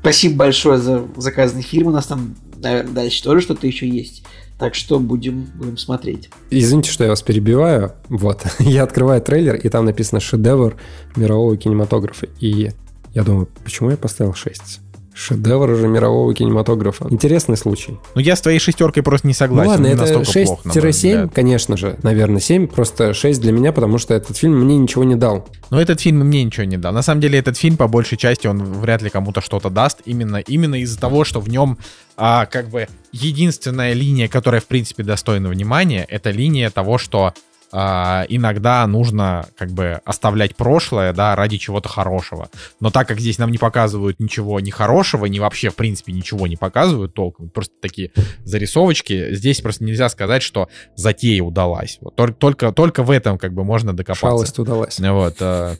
[0.00, 4.24] спасибо большое за заказанный фильм, у нас там, наверное, дальше тоже что-то еще есть.
[4.58, 6.30] Так что будем, будем смотреть.
[6.50, 7.92] Извините, что я вас перебиваю.
[8.08, 8.44] Вот.
[8.58, 10.76] Я открываю трейлер, и там написано «Шедевр
[11.14, 12.26] мирового кинематографа».
[12.40, 12.72] И
[13.14, 14.80] я думаю, почему я поставил 6?
[15.18, 17.08] Шедевр же мирового кинематографа.
[17.10, 17.98] Интересный случай.
[18.14, 19.70] Ну, я с твоей шестеркой просто не Ну согласен.
[19.70, 21.34] ладно, не это настолько плохо, на мой 6-7, взгляд.
[21.34, 25.16] конечно же, наверное, 7, просто 6 для меня, потому что этот фильм мне ничего не
[25.16, 25.48] дал.
[25.70, 26.92] Но этот фильм мне ничего не дал.
[26.92, 30.02] На самом деле, этот фильм, по большей части, он вряд ли кому-то что-то даст.
[30.04, 31.78] Именно, именно из-за того, что в нем
[32.16, 37.34] а, как бы единственная линия, которая, в принципе, достойна внимания, это линия того, что
[37.72, 42.48] а, иногда нужно как бы оставлять прошлое, да, ради чего-то хорошего.
[42.80, 46.46] Но так как здесь нам не показывают ничего ни хорошего, ни вообще, в принципе, ничего
[46.46, 48.12] не показывают толком, просто такие
[48.44, 51.98] зарисовочки, здесь просто нельзя сказать, что затея удалась.
[52.00, 54.26] Вот, только, только, только в этом как бы можно докопаться.
[54.26, 54.98] Шалость удалась.
[54.98, 55.76] Вот, э,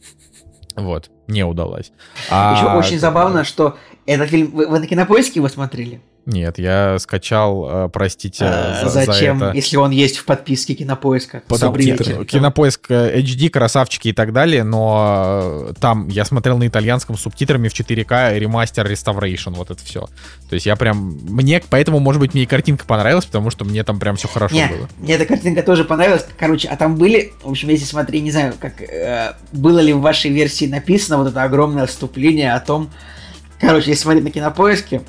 [0.77, 1.93] вот, не удалось.
[2.31, 4.51] А, Еще очень забавно, что этот фильм...
[4.53, 6.01] Вы, вы на кинопоиске его смотрели?
[6.29, 9.57] Нет, я скачал, э, простите, А, за, за Зачем, это.
[9.57, 11.43] если он есть в подписке кинопоиска?
[11.49, 17.17] Потому Кинопоиск э, HD, красавчики и так далее, но э, там я смотрел на итальянском
[17.17, 20.01] с субтитрами в 4К, ремастер, реставрейшн, вот это все.
[20.51, 21.19] То есть я прям...
[21.23, 24.55] Мне, поэтому, может быть, мне и картинка понравилась, потому что мне там прям все хорошо
[24.55, 24.87] Не, было.
[24.99, 26.27] мне эта картинка тоже понравилась.
[26.39, 30.03] Короче, а там были, в общем, если смотри, не знаю, как э, было ли в
[30.03, 32.91] вашей версии написано вот это огромное вступление о том,
[33.59, 35.01] короче, если смотреть на кинопоиске,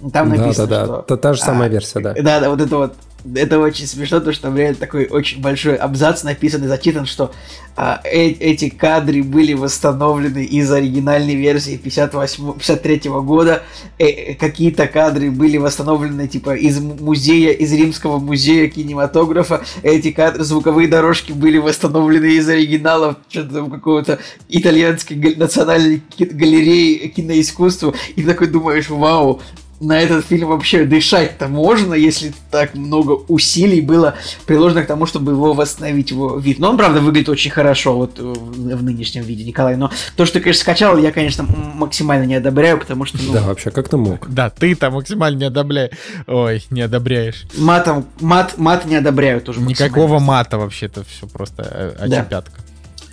[0.00, 0.84] там Да, да, написано, да.
[0.84, 0.96] что...
[1.02, 2.14] Та, та же самая а, версия, да.
[2.14, 2.94] Да, да, вот это вот.
[3.34, 7.32] Это очень смешно, то что там реально такой очень большой абзац написан и зачитан, что
[7.74, 13.64] а, э- эти кадры были восстановлены из оригинальной версии 58 53 года.
[13.98, 19.62] Э- э, какие-то кадры были восстановлены типа из музея, из римского музея кинематографа.
[19.82, 27.94] Эти кадры, звуковые дорожки были восстановлены из оригиналов какого-то итальянской национальной галереи киноискусства.
[28.14, 29.42] И такой думаешь, вау,
[29.80, 35.32] на этот фильм вообще дышать-то можно, если так много усилий было приложено к тому, чтобы
[35.32, 36.58] его восстановить его вид.
[36.58, 39.76] Но он, правда, выглядит очень хорошо вот э, в, в нынешнем виде, Николай.
[39.76, 41.44] Но то, что ты, конечно, скачал, я, конечно,
[41.74, 44.28] максимально не одобряю, потому что, ну, Да, вообще, как ты мог?
[44.28, 45.92] Да, ты там максимально не одобряешь.
[46.26, 47.44] Ой, не одобряешь.
[47.56, 49.60] матом, мат, мат не одобряю тоже.
[49.60, 52.20] Никакого мата вообще, это все просто э, Да.
[52.20, 52.60] очепятка.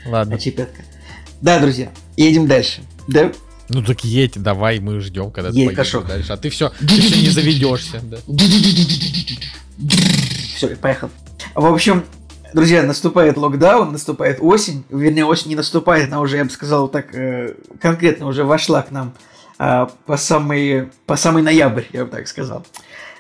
[0.08, 0.36] Ладно.
[0.36, 0.82] Очепетка.
[1.42, 2.82] Да, друзья, едем дальше.
[3.08, 3.32] Да?
[3.70, 6.08] Ну так едь, давай, мы ждем, когда ты Едь, поедешь кошок.
[6.08, 6.34] дальше.
[6.34, 8.00] А ты все, ты все не заведешься.
[8.04, 8.18] Да.
[10.56, 11.10] Все, поехал.
[11.56, 12.04] В общем,
[12.54, 14.84] друзья, наступает локдаун, наступает осень.
[14.90, 18.92] Вернее, осень не наступает, она уже, я бы сказал, так э, конкретно уже вошла к
[18.92, 19.14] нам
[19.58, 22.66] а, по, самый, по самый ноябрь, я бы так сказал.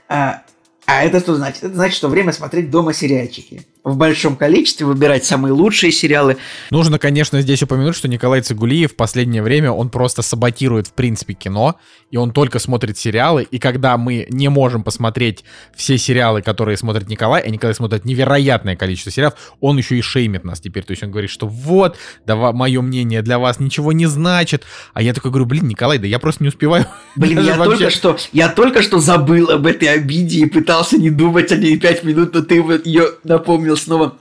[0.07, 0.43] А,
[0.85, 1.63] а это что значит?
[1.63, 3.65] Это значит, что время смотреть дома сериальчики.
[3.85, 6.37] В большом количестве выбирать самые лучшие сериалы.
[6.71, 11.35] Нужно, конечно, здесь упомянуть, что Николай Цигулиев в последнее время, он просто саботирует, в принципе,
[11.35, 11.75] кино,
[12.09, 15.43] и он только смотрит сериалы, и когда мы не можем посмотреть
[15.75, 20.43] все сериалы, которые смотрит Николай, а Николай смотрит невероятное количество сериалов, он еще и шеймит
[20.43, 24.07] нас теперь, то есть он говорит, что вот, да, мое мнение для вас ничего не
[24.07, 24.63] значит,
[24.93, 26.87] а я такой говорю, блин, Николай, да я просто не успеваю.
[27.15, 31.11] Блин, я вообще- только что, я только что забыл об этой обиде и пытался не
[31.11, 34.17] думать о ней пять минут, но ты ее напомнил снова.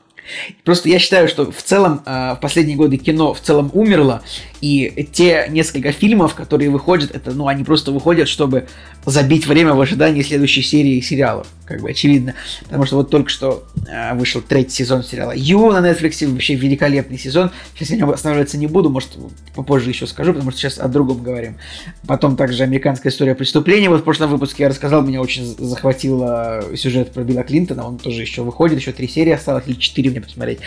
[0.64, 4.22] Просто я считаю, что в целом э, в последние годы кино в целом умерло,
[4.64, 8.66] и те несколько фильмов, которые выходят, это, ну, они просто выходят, чтобы
[9.04, 12.34] забить время в ожидании следующей серии сериалов, как бы очевидно.
[12.62, 17.18] Потому что вот только что э, вышел третий сезон сериала Ю на Netflix, вообще великолепный
[17.18, 17.50] сезон.
[17.74, 19.10] Сейчас я нем останавливаться не буду, может,
[19.54, 21.58] попозже еще скажу, потому что сейчас о другом говорим.
[22.06, 23.90] Потом также американская история преступления.
[23.90, 26.24] Вот в прошлом выпуске я рассказал, меня очень захватил
[26.74, 30.22] сюжет про Билла Клинтона, он тоже еще выходит, еще три серии осталось, или четыре мне
[30.22, 30.60] посмотреть.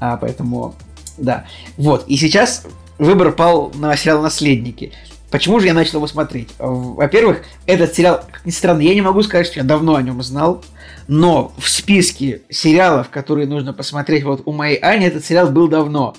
[0.00, 0.74] А, поэтому,
[1.16, 1.46] да.
[1.78, 2.66] Вот, и сейчас
[2.98, 4.92] выбор пал на сериал «Наследники».
[5.30, 6.48] Почему же я начал его смотреть?
[6.58, 10.22] Во-первых, этот сериал, как ни странно, я не могу сказать, что я давно о нем
[10.22, 10.64] знал,
[11.06, 16.14] но в списке сериалов, которые нужно посмотреть вот у моей Ани, этот сериал был давно.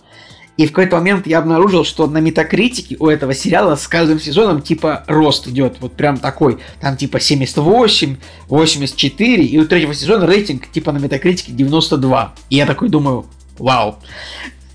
[0.57, 4.61] И в какой-то момент я обнаружил, что на метакритике у этого сериала с каждым сезоном
[4.61, 5.77] типа рост идет.
[5.79, 6.59] Вот прям такой.
[6.81, 8.17] Там типа 78,
[8.49, 9.45] 84.
[9.45, 12.33] И у третьего сезона рейтинг типа на метакритике 92.
[12.49, 13.25] И я такой думаю,
[13.57, 13.99] вау.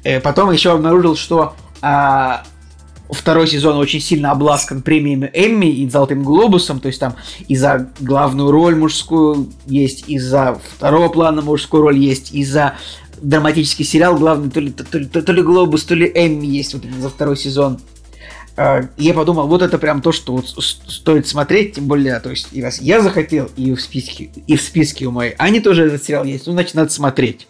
[0.05, 1.55] Э, потом еще обнаружил, что
[1.87, 2.45] а,
[3.11, 7.15] второй сезон очень сильно обласкан премиями Эмми и Золотым Глобусом, то есть там
[7.47, 12.77] и за главную роль мужскую есть, и за второго плана мужскую роль есть, и за
[13.21, 16.73] драматический сериал главный, то ли, то, ли, то, то ли Глобус, то ли Эмми есть
[16.73, 17.79] вот за второй сезон.
[18.57, 22.49] А, я подумал, вот это прям то, что вот стоит смотреть, тем более, то есть,
[22.57, 26.25] раз я захотел, и в списке, и в списке у моей Ани тоже этот сериал
[26.25, 27.47] есть, ну, значит, надо смотреть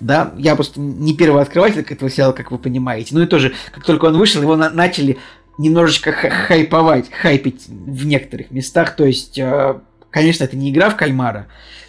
[0.00, 3.14] да, я просто не первый открыватель этого сериала, как вы понимаете.
[3.14, 5.18] Ну и тоже, как только он вышел, его на- начали
[5.58, 8.96] немножечко хайповать, хайпить в некоторых местах.
[8.96, 9.78] То есть, э,
[10.10, 11.46] конечно, это не игра в кальмара,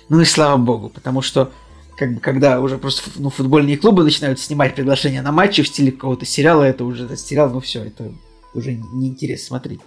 [0.10, 1.52] ну и слава богу, потому что
[1.98, 5.92] как бы, когда уже просто ну, футбольные клубы начинают снимать приглашения на матчи в стиле
[5.92, 8.12] какого-то сериала, это уже этот сериал, ну все, это
[8.54, 9.80] уже неинтересно смотреть.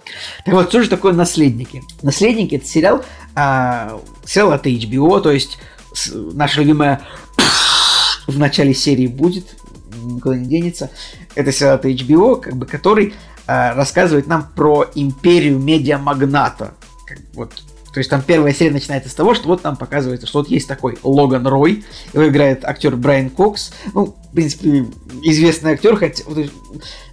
[0.44, 1.82] Так вот, что же такое «Наследники»?
[2.02, 3.04] «Наследники»— это сериал,
[3.34, 5.58] а, сериал от HBO, то есть
[6.14, 7.02] наша любимая
[8.28, 9.56] в начале серии будет,
[10.02, 10.90] никуда не денется.
[11.34, 13.14] Это сериал от HBO, как бы, который
[13.46, 16.74] э, рассказывает нам про империю медиамагната.
[17.06, 17.52] Как, вот,
[17.92, 20.68] то есть там первая серия начинается с того, что вот нам показывается, что вот есть
[20.68, 23.72] такой Логан Рой, его играет актер Брайан Кокс.
[23.94, 24.86] Ну, в принципе,
[25.22, 26.22] известный актер, хотя...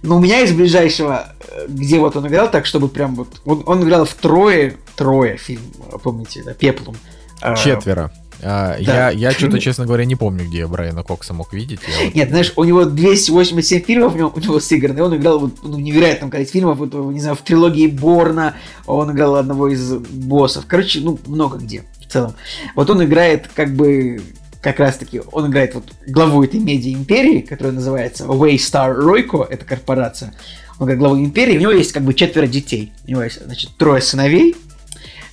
[0.02, 3.40] Но у меня из ближайшего, э, где вот он играл, так чтобы прям вот...
[3.46, 5.62] Он, он играл в Трое, Трое фильм,
[6.02, 6.96] помните, да, Пеплом.
[7.40, 8.12] А, Четверо.
[8.42, 9.10] А, да.
[9.10, 11.80] Я, я что-то, честно говоря, не помню, где я Брайана Кокса мог видеть.
[11.86, 12.14] вот...
[12.14, 15.54] Нет, знаешь, у него 287 фильмов у него, у него сыграно, и он играл вот,
[15.62, 18.54] ну, невероятном количестве фильмов, вот, не знаю, в трилогии Борна,
[18.86, 20.64] он играл одного из боссов.
[20.66, 22.34] Короче, ну, много где в целом.
[22.74, 24.20] Вот он играет как бы
[24.60, 29.64] как раз таки, он играет вот главу этой медиа империи, которая называется Waystar Royco, это
[29.64, 30.34] корпорация.
[30.78, 32.92] Он играет главу империи, у него есть как бы четверо детей.
[33.06, 34.56] У него есть, значит, трое сыновей,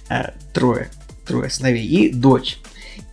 [0.09, 0.89] э, трое,
[1.25, 2.59] трое сыновей и дочь.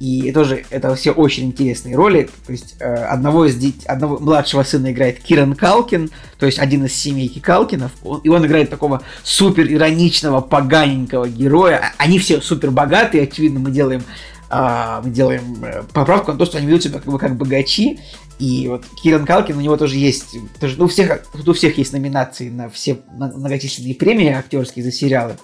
[0.00, 2.30] И тоже это все очень интересные роли.
[2.46, 3.84] То есть э, одного из дет...
[3.84, 7.92] одного младшего сына играет Киран Калкин, то есть один из семейки Калкинов.
[8.02, 11.80] Он, и он играет такого супер ироничного, поганенького героя.
[11.84, 14.02] А, они все супер богатые, очевидно, мы делаем
[14.50, 18.00] э, мы делаем э, поправку на то, что они ведут себя как бы как богачи.
[18.38, 21.92] И вот Киран Калкин, у него тоже есть, тоже, ну, у всех, у всех есть
[21.92, 25.36] номинации на все многочисленные премии актерские за сериалы.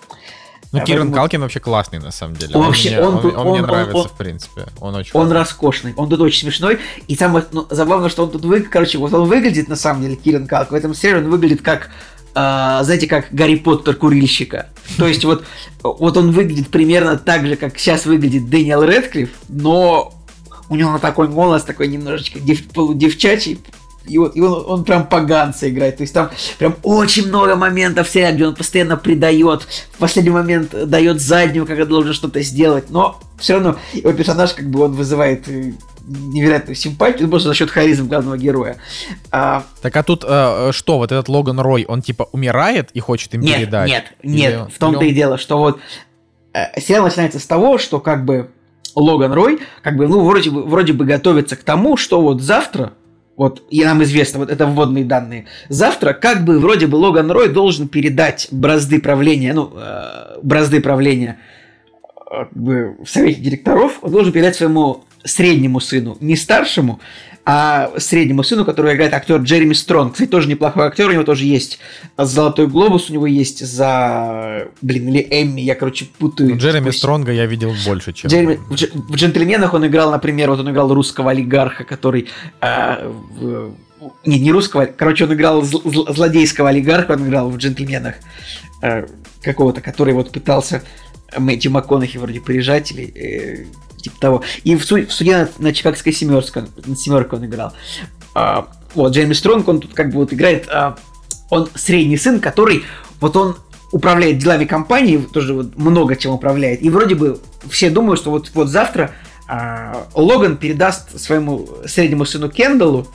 [0.73, 2.55] Ну, Киран Калкин вообще классный, на самом деле.
[2.55, 4.67] Он, он вообще, мне, он, он, он, он мне нравится, он, в принципе.
[4.81, 5.37] Он очень Он классный.
[5.37, 6.79] роскошный, он тут очень смешной.
[7.07, 10.17] И самое ну, забавное, что он тут выглядит, короче, вот он выглядит, на самом деле,
[10.17, 11.91] Киран Калкин, в этом сериале он выглядит как
[12.35, 14.69] Uh, знаете, как Гарри Поттер курильщика.
[14.99, 15.47] То есть вот,
[15.83, 20.13] вот он выглядит примерно так же, как сейчас выглядит Дэниел Редклифф, но
[20.69, 23.59] у него такой голос, такой немножечко дев, полудевчачий,
[24.09, 25.97] и вот и он, он прям поганца играет.
[25.97, 29.63] То есть там прям очень много моментов в сериале, где он постоянно придает,
[29.93, 32.91] в последний момент дает заднюю, когда должен что-то сделать.
[32.91, 35.73] Но все равно его персонаж, как бы он вызывает э,
[36.07, 38.77] невероятную симпатию, просто за счет харизма главного героя.
[39.31, 39.65] А...
[39.83, 43.41] Так а тут а, что, вот этот Логан Рой, он типа умирает и хочет им
[43.41, 43.89] нет, передать?
[43.89, 44.71] Нет, нет, Или...
[44.71, 45.05] в том-то он...
[45.07, 45.81] и дело, что вот
[46.55, 48.51] э, сериал начинается с того, что как бы
[48.95, 52.95] Логан Рой, как бы, ну, вроде бы, вроде бы готовится к тому, что вот завтра
[53.37, 55.45] вот, и нам известно, вот это вводные данные.
[55.69, 61.39] Завтра, как бы, вроде бы, Логан Рой должен передать бразды правления, ну, э, бразды правления
[62.15, 67.01] э, как бы, в совете директоров, он должен передать своему среднему сыну, не старшему,
[67.49, 70.15] а среднему сыну, который играет актер Джереми Стронг.
[70.15, 71.79] Кстати, тоже неплохой актер, у него тоже есть
[72.19, 76.51] Золотой глобус, у него есть за, блин, или Эмми, я, короче, путаю.
[76.51, 76.99] Ну, Джереми Пусть...
[76.99, 78.31] Стронга я видел больше, чем...
[78.31, 78.57] Джереми...
[78.69, 78.87] В, дж...
[78.93, 82.27] в «Джентльменах» он играл, например, вот он играл русского олигарха, который...
[82.61, 83.75] Э, в...
[84.25, 88.17] Не, не русского, короче, он играл зл- злодейского олигарха, он играл в «Джентльменах»
[88.83, 89.07] э,
[89.41, 90.83] какого-то, который вот пытался
[91.39, 93.05] Мэтью МакКонахи вроде прижать или...
[93.15, 93.67] Э,
[94.07, 94.43] типа того.
[94.65, 97.73] И в, в суде на, на Чикагской семерке, на семерке он играл.
[98.35, 100.97] А, вот, Джейми Стронг, он тут как бы вот играет, а,
[101.51, 102.85] он средний сын, который,
[103.21, 103.57] вот он
[103.93, 106.83] управляет делами компании, тоже вот много чем управляет.
[106.83, 109.13] И вроде бы все думают, что вот, вот завтра
[109.49, 113.07] а, Логан передаст своему среднему сыну Кендаллу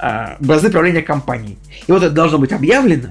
[0.00, 1.58] а, бразды правления компанией.
[1.86, 3.10] И вот это должно быть объявлено,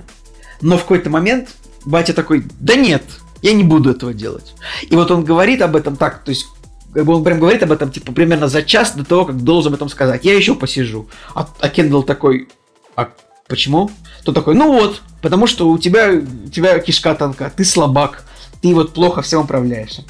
[0.62, 1.50] но в какой-то момент
[1.86, 3.04] батя такой, да нет,
[3.42, 4.54] я не буду этого делать.
[4.90, 6.48] И вот он говорит об этом так, то есть
[6.94, 9.72] как бы он прям говорит об этом, типа, примерно за час до того, как должен
[9.72, 10.26] об этом сказать.
[10.26, 11.08] Я еще посижу.
[11.34, 12.50] А, а Кендалл такой,
[12.96, 13.10] а
[13.48, 13.92] почему?
[14.24, 18.26] То такой, ну вот, потому что у тебя, у тебя кишка тонка, ты слабак
[18.62, 20.04] ты вот плохо всем управляешься.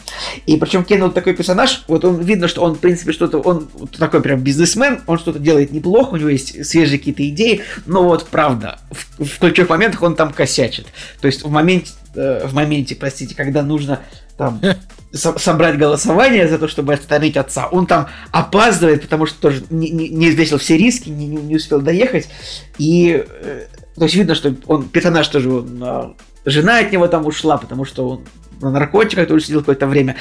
[0.46, 4.22] И причем Кендалл такой персонаж, вот он видно, что он, в принципе, что-то, он такой
[4.22, 8.80] прям бизнесмен, он что-то делает неплохо, у него есть свежие какие-то идеи, но вот правда,
[8.92, 10.88] в, в ключевых моментах он там косячит.
[11.22, 14.02] То есть в моменте, э, в моменте, простите, когда нужно
[14.38, 14.62] там
[15.14, 20.10] собрать голосование за то, чтобы отстранить отца, он там опаздывает, потому что тоже не, не,
[20.10, 22.30] не взвесил все риски, не, не, не успел доехать,
[22.78, 26.14] и э, то есть видно, что он персонаж тоже он, э,
[26.46, 28.26] жена от него там ушла, потому что он
[28.62, 30.16] на наркотиках тоже сидел какое-то время.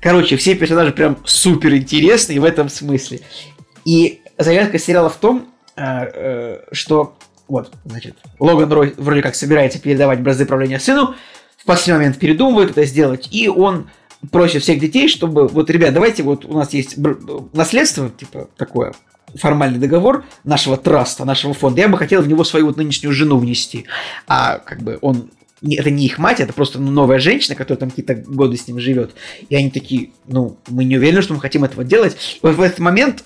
[0.00, 3.20] Короче, все персонажи прям супер интересные в этом смысле.
[3.84, 5.46] И загадка сериала в том,
[5.76, 7.16] э, э, что
[7.48, 11.14] вот, значит, Логан Рой вроде как собирается передавать бразды правления сыну,
[11.56, 13.90] в последний момент передумывает это сделать, и он
[14.30, 16.96] просит всех детей, чтобы, вот, ребят, давайте, вот у нас есть
[17.52, 18.94] наследство, типа, такое,
[19.34, 23.38] формальный договор нашего траста, нашего фонда, я бы хотел в него свою вот нынешнюю жену
[23.38, 23.86] внести.
[24.26, 25.30] А как бы он
[25.62, 29.14] это не их мать, это просто новая женщина, которая там какие-то годы с ним живет.
[29.48, 32.16] И они такие, ну, мы не уверены, что мы хотим этого делать.
[32.42, 33.24] Вот в этот момент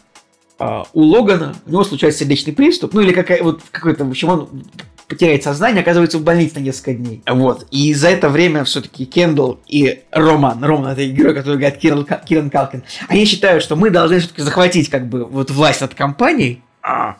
[0.58, 4.28] а, у Логана, у него случается сердечный приступ, ну или какая, вот какой-то, в общем,
[4.28, 4.64] он
[5.08, 7.22] потеряет сознание, оказывается в больнице на несколько дней.
[7.26, 7.66] Вот.
[7.70, 12.50] И за это время все-таки Кендалл и Роман, Роман это герой, который играет Кирилл, Киран
[12.50, 17.16] Калкин, они считают, что мы должны все-таки захватить как бы вот власть над компанией, а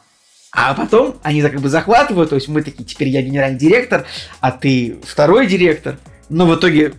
[0.50, 4.06] а потом они как бы захватывают, то есть мы такие, теперь я генеральный директор,
[4.40, 5.98] а ты второй директор.
[6.30, 6.94] Но в итоге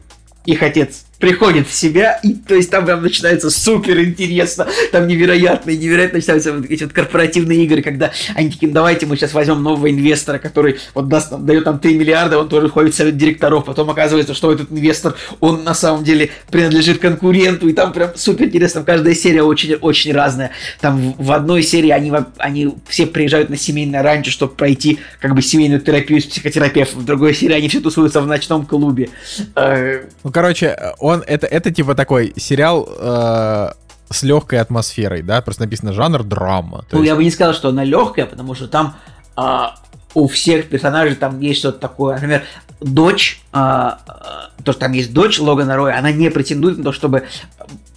[0.45, 5.71] их отец приходит в себя, и то есть там прям начинается супер интересно, там невероятно,
[5.71, 9.91] невероятно начинаются вот эти вот корпоративные игры, когда они такие, давайте мы сейчас возьмем нового
[9.91, 13.89] инвестора, который вот даст дает нам 3 миллиарда, он тоже входит в совет директоров, потом
[13.89, 18.83] оказывается, что этот инвестор, он на самом деле принадлежит конкуренту, и там прям супер интересно,
[18.83, 24.31] каждая серия очень-очень разная, там в одной серии они, они все приезжают на семейное ранчо,
[24.31, 28.27] чтобы пройти как бы семейную терапию с психотерапевтом, в другой серии они все тусуются в
[28.27, 29.09] ночном клубе.
[29.55, 30.77] Э, ну, короче,
[31.13, 33.71] это, это типа такой сериал э,
[34.09, 35.41] с легкой атмосферой, да?
[35.41, 36.85] Просто написано жанр драма.
[36.91, 37.07] Ну, есть...
[37.07, 38.95] я бы не сказал, что она легкая, потому что там
[39.37, 39.67] э,
[40.13, 42.15] у всех персонажей там есть что-то такое.
[42.15, 42.43] Например,
[42.81, 47.27] дочь, э, то, что там есть дочь Логана Роя, она не претендует на то, чтобы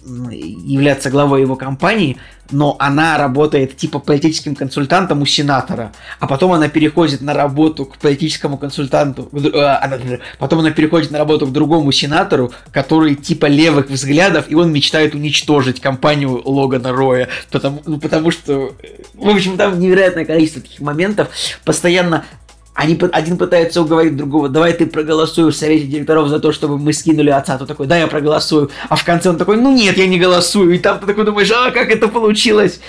[0.05, 2.17] являться главой его компании,
[2.51, 7.97] но она работает типа политическим консультантом у сенатора, а потом она переходит на работу к
[7.97, 14.45] политическому консультанту, э, потом она переходит на работу к другому сенатору, который типа левых взглядов,
[14.49, 18.73] и он мечтает уничтожить компанию Логана Роя, потому, ну, потому что,
[19.13, 21.29] в общем, там невероятное количество таких моментов,
[21.63, 22.25] постоянно
[22.75, 26.93] они, один пытается уговорить другого, давай ты проголосуешь в совете директоров за то, чтобы мы
[26.93, 27.57] скинули отца.
[27.57, 28.71] То такой, да, я проголосую.
[28.89, 30.73] А в конце он такой, ну нет, я не голосую.
[30.73, 32.79] И там ты такой думаешь, а как это получилось?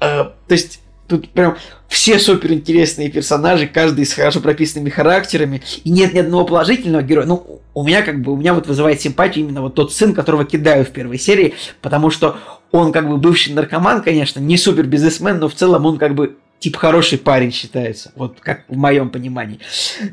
[0.00, 1.56] А, то есть тут прям
[1.88, 7.26] все супер интересные персонажи, каждый с хорошо прописанными характерами, и нет ни одного положительного героя.
[7.26, 10.44] Ну, у меня как бы, у меня вот вызывает симпатию именно вот тот сын, которого
[10.44, 12.36] кидаю в первой серии, потому что
[12.72, 16.36] он как бы бывший наркоман, конечно, не супер бизнесмен, но в целом он как бы
[16.58, 19.58] типа хороший парень считается, вот как в моем понимании.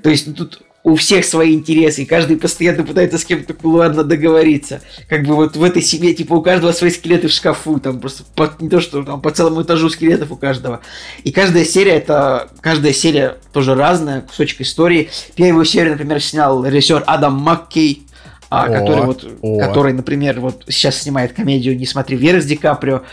[0.03, 4.03] То есть ну, тут у всех свои интересы, и каждый постоянно пытается с кем-то кулуарно
[4.03, 4.81] договориться.
[5.07, 8.23] Как бы вот в этой семье, типа, у каждого свои скелеты в шкафу, там просто
[8.35, 10.81] по, не то, что там по целому этажу скелетов у каждого.
[11.23, 15.09] И каждая серия, это, каждая серия тоже разная, кусочек истории.
[15.35, 18.07] Первую серию, например, снял режиссер Адам Маккей,
[18.49, 19.59] а, о, который вот, о.
[19.59, 23.03] который, например, вот сейчас снимает комедию «Не смотри вверх» с Ди Каприо,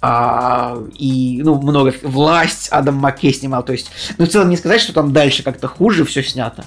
[0.00, 4.80] а, и, ну, много, «Власть» Адам Маккей снимал, то есть, ну, в целом не сказать,
[4.80, 6.64] что там дальше как-то хуже все снято,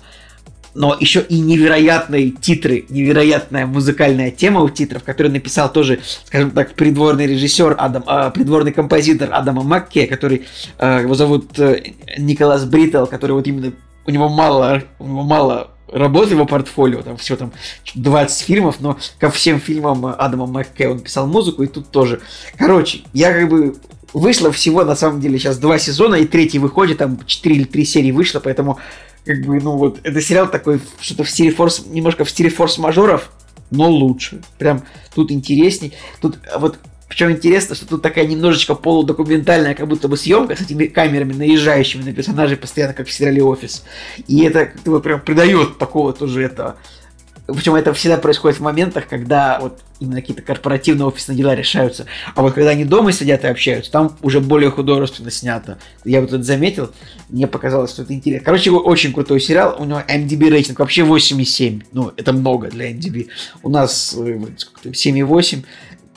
[0.73, 6.73] но еще и невероятные титры, невероятная музыкальная тема у титров, которую написал тоже, скажем так,
[6.73, 10.45] придворный режиссер, Адам, э, придворный композитор Адама Макке, который,
[10.77, 13.73] э, его зовут э, Николас Бриттл, который вот именно,
[14.05, 17.51] у него мало, у него мало работы его портфолио, там все там
[17.95, 22.21] 20 фильмов, но ко всем фильмам Адама Маккей он писал музыку, и тут тоже.
[22.57, 23.75] Короче, я как бы
[24.13, 27.85] вышло всего, на самом деле, сейчас два сезона, и третий выходит, там 4 или 3
[27.85, 28.79] серии вышло, поэтому,
[29.25, 33.29] как бы, ну вот, это сериал такой, что-то в стиле форс, немножко в стиле форс-мажоров,
[33.69, 34.41] но лучше.
[34.57, 34.83] Прям
[35.15, 35.93] тут интересней.
[36.21, 36.77] Тут вот
[37.11, 42.03] Причем интересно, что тут такая немножечко полудокументальная, как будто бы съемка с этими камерами, наезжающими
[42.03, 43.83] на персонажей постоянно, как в сериале «Офис».
[44.29, 46.77] И это как-то вот прям придает такого тоже это...
[47.47, 52.05] Причем это всегда происходит в моментах, когда вот именно какие-то корпоративные офисные дела решаются.
[52.33, 55.79] А вот когда они дома сидят и общаются, там уже более художественно снято.
[56.05, 56.91] Я вот это заметил,
[57.27, 58.45] мне показалось, что это интересно.
[58.45, 61.83] Короче, очень крутой сериал, у него MDB рейтинг вообще 8,7.
[61.91, 63.27] Ну, это много для MDB.
[63.63, 64.39] У нас э,
[64.85, 65.65] 7,8.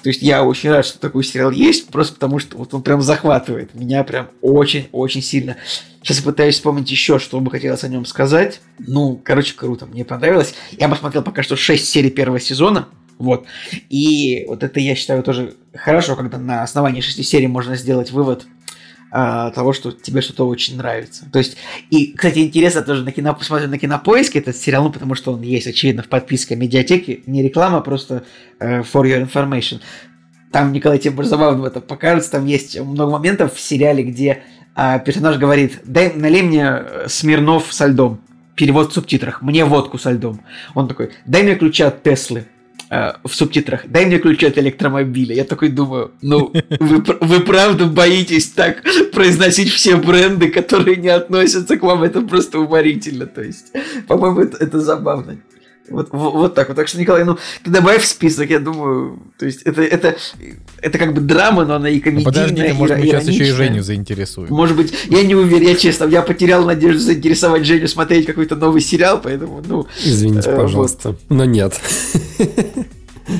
[0.04, 3.00] То есть я очень рад, что такой сериал есть, просто потому что вот он прям
[3.00, 5.56] захватывает меня прям очень-очень сильно.
[6.02, 8.60] Сейчас пытаюсь вспомнить еще, что бы хотелось о нем сказать.
[8.78, 10.54] Ну, короче, круто, мне понравилось.
[10.72, 12.88] Я посмотрел пока что 6 серий первого сезона.
[13.16, 13.46] Вот.
[13.88, 18.44] И вот это я считаю тоже хорошо, когда на основании 6 серий можно сделать вывод
[19.16, 21.24] а, того, что тебе что-то очень нравится.
[21.32, 21.56] То есть,
[21.88, 25.42] и, кстати, интересно тоже на кино, посмотреть на кинопоиске этот сериал, ну, потому что он
[25.42, 28.24] есть, очевидно, в подписке медиатеки, не реклама, просто
[28.58, 29.80] uh, for your information.
[30.50, 34.42] Там, Николай, тебе больше забавно это покажется, там есть много моментов в сериале, где
[34.74, 38.20] uh, персонаж говорит, дай, налей мне Смирнов со льдом.
[38.56, 39.42] Перевод в субтитрах.
[39.42, 40.40] Мне водку со льдом.
[40.74, 42.46] Он такой, дай мне ключи от Теслы
[43.24, 45.34] в субтитрах «Дай мне ключи от электромобиля».
[45.34, 51.76] Я такой думаю, ну, вы, вы правда боитесь так произносить все бренды, которые не относятся
[51.76, 52.02] к вам?
[52.02, 53.26] Это просто уморительно.
[53.26, 53.72] То есть,
[54.06, 55.38] по-моему, это, это забавно.
[55.90, 56.76] Вот, вот, вот так вот.
[56.76, 60.16] Так что, Николай, ну, ты добавь в список, я думаю, то есть это, это,
[60.80, 63.50] это как бы драма, но она и комедийная, ну, Подождите, может, мы сейчас еще и
[63.50, 64.48] Женю заинтересуем.
[64.52, 68.80] Может быть, я не уверен, я честно, я потерял надежду заинтересовать Женю смотреть какой-то новый
[68.80, 69.86] сериал, поэтому, ну...
[70.02, 71.20] Извините, э, пожалуйста, вот.
[71.28, 71.78] но нет.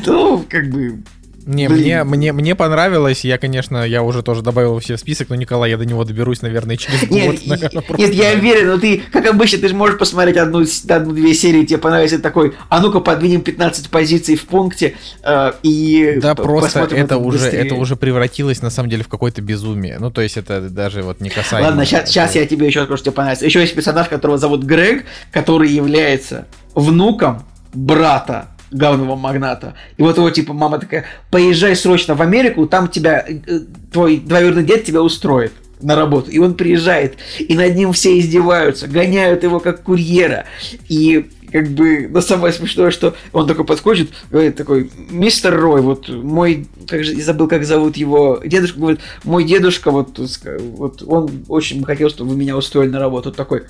[0.07, 1.03] Ну, как бы,
[1.47, 3.25] не, мне, мне, мне понравилось.
[3.25, 6.43] Я, конечно, я уже тоже добавил все в список, но, Николай, я до него доберусь,
[6.43, 7.11] наверное, через год.
[7.11, 11.35] Нет, наверное, нет я уверен, но ты, как обычно, ты же можешь посмотреть одну, одну-две
[11.35, 16.81] серии, тебе понравится такой, а ну-ка подвинем 15 позиций в пункте э, и Да, просто
[16.81, 19.99] это уже, это уже превратилось, на самом деле, в какое-то безумие.
[19.99, 21.69] Ну, то есть это даже вот не касается...
[21.69, 23.45] Ладно, сейчас, сейчас я тебе еще скажу, что тебе понравится.
[23.45, 27.45] Еще есть персонаж, которого зовут Грег, который является внуком
[27.75, 29.75] брата главного магната.
[29.97, 33.61] И вот его, типа, мама такая, поезжай срочно в Америку, там тебя, э,
[33.93, 36.31] твой двоюродный дед тебя устроит на работу.
[36.31, 40.47] И он приезжает, и над ним все издеваются, гоняют его как курьера.
[40.89, 46.09] И как бы, но самое смешное, что он такой подходит, говорит такой, мистер Рой, вот
[46.09, 51.45] мой, как же, я забыл, как зовут его дедушка, говорит, мой дедушка, вот, вот он
[51.47, 53.29] очень бы хотел, чтобы вы меня устроили на работу.
[53.29, 53.65] Он такой,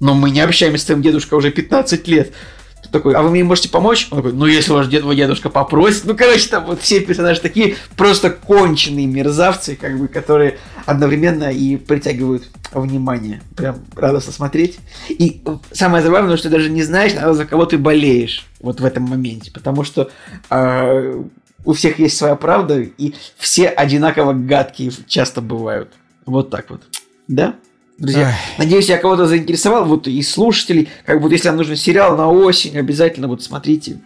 [0.00, 2.32] но мы не общаемся с твоим дедушкой уже 15 лет
[2.90, 4.08] такой, а вы мне можете помочь?
[4.10, 6.04] Он такой, ну если ваш дед, дедушка попросит.
[6.04, 11.76] Ну, короче, там вот все персонажи такие просто конченые мерзавцы, как бы, которые одновременно и
[11.76, 13.42] притягивают внимание.
[13.56, 14.78] Прям радостно смотреть.
[15.08, 15.42] И
[15.72, 19.50] самое забавное, что ты даже не знаешь, за кого ты болеешь вот в этом моменте.
[19.50, 20.10] Потому что
[20.50, 21.22] э,
[21.64, 25.92] у всех есть своя правда, и все одинаково гадкие часто бывают.
[26.24, 26.82] Вот так вот.
[27.28, 27.56] Да?
[27.98, 28.34] Друзья, Ай.
[28.58, 32.76] надеюсь, я кого-то заинтересовал, вот и слушателей, как бы если вам нужен сериал на осень,
[32.76, 34.00] обязательно вот смотрите.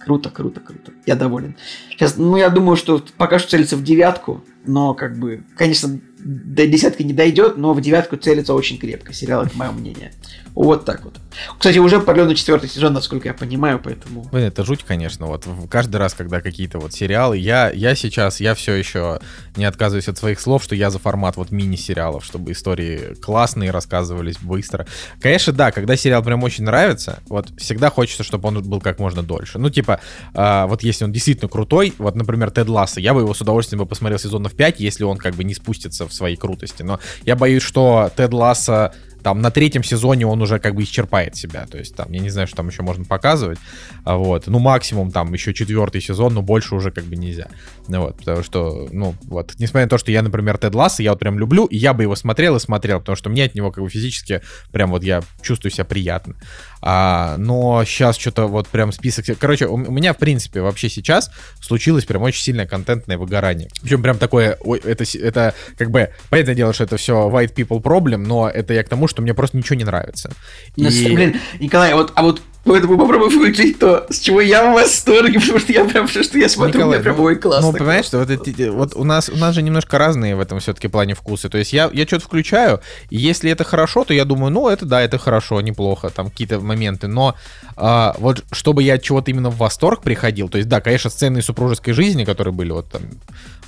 [0.00, 0.92] Круто, круто, круто.
[1.04, 1.56] Я доволен.
[1.90, 6.66] Сейчас, ну, я думаю, что пока что целится в девятку, но как бы, конечно, до
[6.66, 9.12] десятки не дойдет, но в девятку целится очень крепко.
[9.12, 10.12] Сериал, это мое мнение.
[10.56, 11.20] Вот так вот.
[11.58, 14.26] Кстати, уже продлен четвертый сезон, насколько я понимаю, поэтому...
[14.32, 15.26] Блин, это жуть, конечно.
[15.26, 19.20] Вот каждый раз, когда какие-то вот сериалы, я, я сейчас, я все еще
[19.56, 24.38] не отказываюсь от своих слов, что я за формат вот мини-сериалов, чтобы истории классные рассказывались
[24.38, 24.86] быстро.
[25.20, 29.22] Конечно, да, когда сериал прям очень нравится, вот всегда хочется, чтобы он был как можно
[29.22, 29.58] дольше.
[29.58, 30.00] Ну, типа,
[30.32, 33.80] э, вот если он действительно крутой, вот, например, Тед Ласса, я бы его с удовольствием
[33.80, 36.82] бы посмотрел сезонов 5, если он как бы не спустится в своей крутости.
[36.82, 38.92] Но я боюсь, что Тед Ласса
[39.26, 41.66] там на третьем сезоне он уже как бы исчерпает себя.
[41.66, 43.58] То есть там, я не знаю, что там еще можно показывать.
[44.04, 44.46] А вот.
[44.46, 47.48] Ну, максимум там еще четвертый сезон, но больше уже как бы нельзя.
[47.88, 51.10] Ну, вот, потому что, ну, вот, несмотря на то, что я, например, Тед Ласса, я
[51.10, 53.70] вот прям люблю, и я бы его смотрел и смотрел, потому что мне от него
[53.70, 54.42] как бы физически
[54.72, 56.34] прям вот я чувствую себя приятно.
[56.82, 59.26] А, но сейчас что-то вот прям список...
[59.38, 61.30] Короче, у, у меня, в принципе, вообще сейчас
[61.60, 63.68] случилось прям очень сильное контентное выгорание.
[63.82, 64.56] Причем прям такое...
[64.60, 66.10] Ой, это, это как бы...
[66.30, 69.34] Понятное дело, что это все white people problem, но это я к тому, что мне
[69.34, 70.30] просто ничего не нравится.
[70.76, 71.14] Ну, и...
[71.14, 75.60] Блин, Николай, вот, а вот Поэтому попробуй включить то, с чего я в восторге, потому
[75.60, 77.70] что я прям, что я смотрю, Николай, прям, ой, классно.
[77.70, 80.58] Ну, понимаешь, что вот, это, вот у нас, у нас же немножко разные в этом
[80.58, 81.48] все-таки плане вкусы.
[81.48, 84.84] То есть я, я что-то включаю, и если это хорошо, то я думаю, ну, это
[84.84, 87.06] да, это хорошо, неплохо, там какие-то моменты.
[87.06, 87.36] Но
[87.76, 91.42] а, вот чтобы я от чего-то именно в восторг приходил, то есть да, конечно, сцены
[91.42, 93.02] супружеской жизни, которые были вот там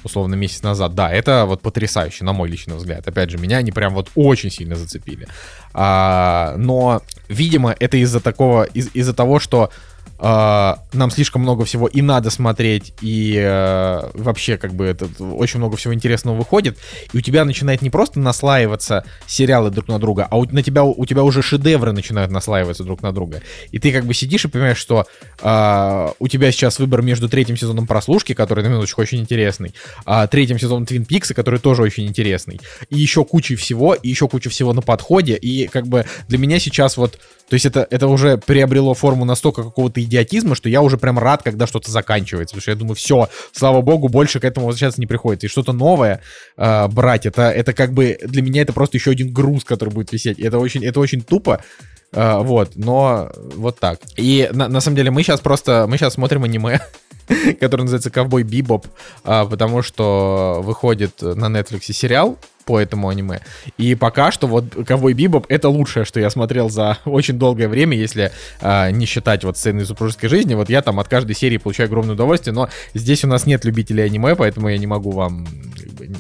[0.05, 3.07] условно месяц назад, да, это вот потрясающе, на мой личный взгляд.
[3.07, 5.27] Опять же, меня они прям вот очень сильно зацепили.
[5.75, 9.71] А, но, видимо, это из-за такого, из- из-за того, что
[10.19, 15.59] э, нам слишком много всего и надо смотреть, и э, вообще как бы это очень
[15.59, 16.79] много всего интересного выходит,
[17.13, 20.85] и у тебя начинает не просто наслаиваться сериалы друг на друга, а у, на тебя,
[20.85, 23.43] у тебя уже шедевры начинают наслаиваться друг на друга.
[23.71, 25.07] И ты как бы сидишь и понимаешь, что
[25.41, 29.75] э, у тебя сейчас выбор между третьим сезоном прослушки, который, на минуточку, очень интересный,
[30.05, 34.29] а третьим сезоном Твин Пикса, который тоже очень интересный, и еще кучей всего, и еще
[34.29, 37.19] куча всего на подходе, и как бы для меня сейчас вот
[37.49, 41.43] то есть это, это уже приобрело форму настолько какого-то идиотизма, что я уже прям рад,
[41.43, 42.55] когда что-то заканчивается.
[42.55, 45.47] Потому что я думаю, все, слава богу, больше к этому возвращаться не приходится.
[45.47, 46.21] И что-то новое
[46.57, 50.13] э, брать, это, это как бы для меня это просто еще один груз, который будет
[50.13, 50.39] висеть.
[50.39, 51.63] Это очень, это очень тупо.
[52.11, 54.01] Uh, вот, но вот так.
[54.17, 56.81] И на, на самом деле мы сейчас просто, мы сейчас смотрим аниме,
[57.61, 58.87] который называется «Ковбой Бибоп»,
[59.25, 62.39] uh, потому что выходит на Netflix сериал
[62.69, 63.41] по этому аниме.
[63.79, 67.97] И пока что вот Ковбой Бибоп это лучшее, что я смотрел за очень долгое время,
[67.97, 68.31] если
[68.61, 70.53] э, не считать вот сцены супружеской жизни.
[70.53, 74.05] Вот я там от каждой серии получаю огромное удовольствие, но здесь у нас нет любителей
[74.05, 75.47] аниме, поэтому я не могу вам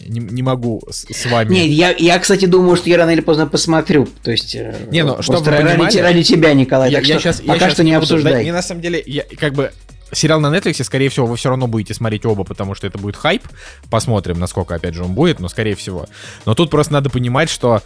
[0.06, 1.52] не, не могу с, с вами.
[1.52, 4.08] Нет, я, я, кстати, думаю, что я рано или поздно посмотрю.
[4.22, 6.90] То есть, э, не, ну, чтобы ради, ради тебя, Николай.
[6.90, 8.32] Я, так я что сейчас, пока я сейчас что не буду, обсуждай.
[8.32, 9.70] Да, и на самом деле, я, как бы
[10.12, 13.16] сериал на Netflix, скорее всего, вы все равно будете смотреть оба, потому что это будет
[13.16, 13.42] хайп.
[13.90, 16.06] Посмотрим, насколько, опять же, он будет, но скорее всего.
[16.46, 17.82] Но тут просто надо понимать, что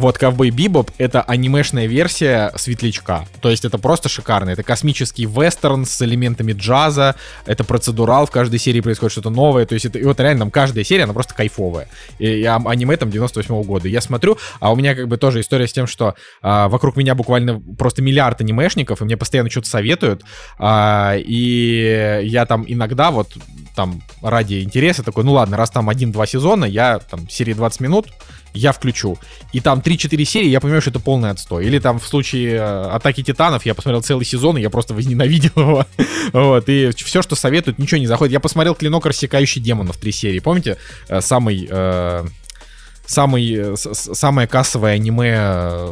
[0.00, 3.26] вот Ковбой Бибоп— это анимешная версия Светлячка.
[3.40, 4.50] То есть это просто шикарно.
[4.50, 7.14] Это космический вестерн с элементами джаза,
[7.46, 9.66] это процедурал, в каждой серии происходит что-то новое.
[9.66, 11.88] То есть это, и вот реально там каждая серия, она просто кайфовая.
[12.18, 13.88] И, и аниме там 98 -го года.
[13.88, 17.14] Я смотрю, а у меня как бы тоже история с тем, что а, вокруг меня
[17.14, 20.22] буквально просто миллиард анимешников, и мне постоянно что-то советуют.
[20.58, 23.28] А, и я там иногда вот
[23.76, 28.06] там ради интереса такой, ну ладно, раз там один-два сезона, я там серии 20 минут,
[28.54, 29.18] я включу.
[29.52, 31.66] И там 3-4 серии, я понимаю, что это полный отстой.
[31.66, 35.52] Или там в случае э, Атаки Титанов я посмотрел целый сезон, и я просто возненавидел
[35.56, 35.86] его.
[36.32, 38.32] вот, и все, что советуют, ничего не заходит.
[38.32, 40.38] Я посмотрел Клинок, рассекающий демонов, три серии.
[40.40, 40.76] Помните?
[41.08, 41.68] Э, самый...
[41.70, 42.24] Э,
[43.10, 45.88] самый, э, самое кассовое аниме,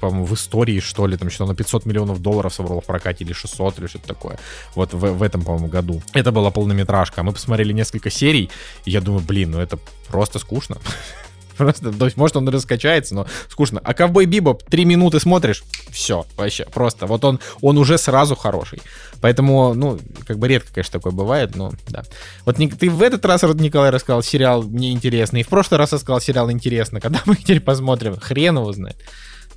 [0.00, 3.78] в истории, что ли, там что на 500 миллионов долларов собрало в прокате, или 600,
[3.78, 4.38] или что-то такое.
[4.74, 6.02] Вот в, в этом, по-моему, году.
[6.14, 7.22] Это была полнометражка.
[7.22, 8.50] Мы посмотрели несколько серий,
[8.86, 9.78] и я думаю, блин, ну это
[10.08, 10.76] просто скучно.
[11.56, 13.80] Просто, то есть, может, он раскачается, но скучно.
[13.82, 17.06] А ковбой Бибоп, три минуты смотришь, все, вообще, просто.
[17.06, 18.82] Вот он, он уже сразу хороший.
[19.20, 22.02] Поэтому, ну, как бы редко, конечно, такое бывает, но да.
[22.44, 26.20] Вот ты в этот раз, Николай, рассказал сериал мне интересный, и в прошлый раз рассказал
[26.20, 27.00] сериал интересно.
[27.00, 28.96] Когда мы теперь посмотрим, хрен его знает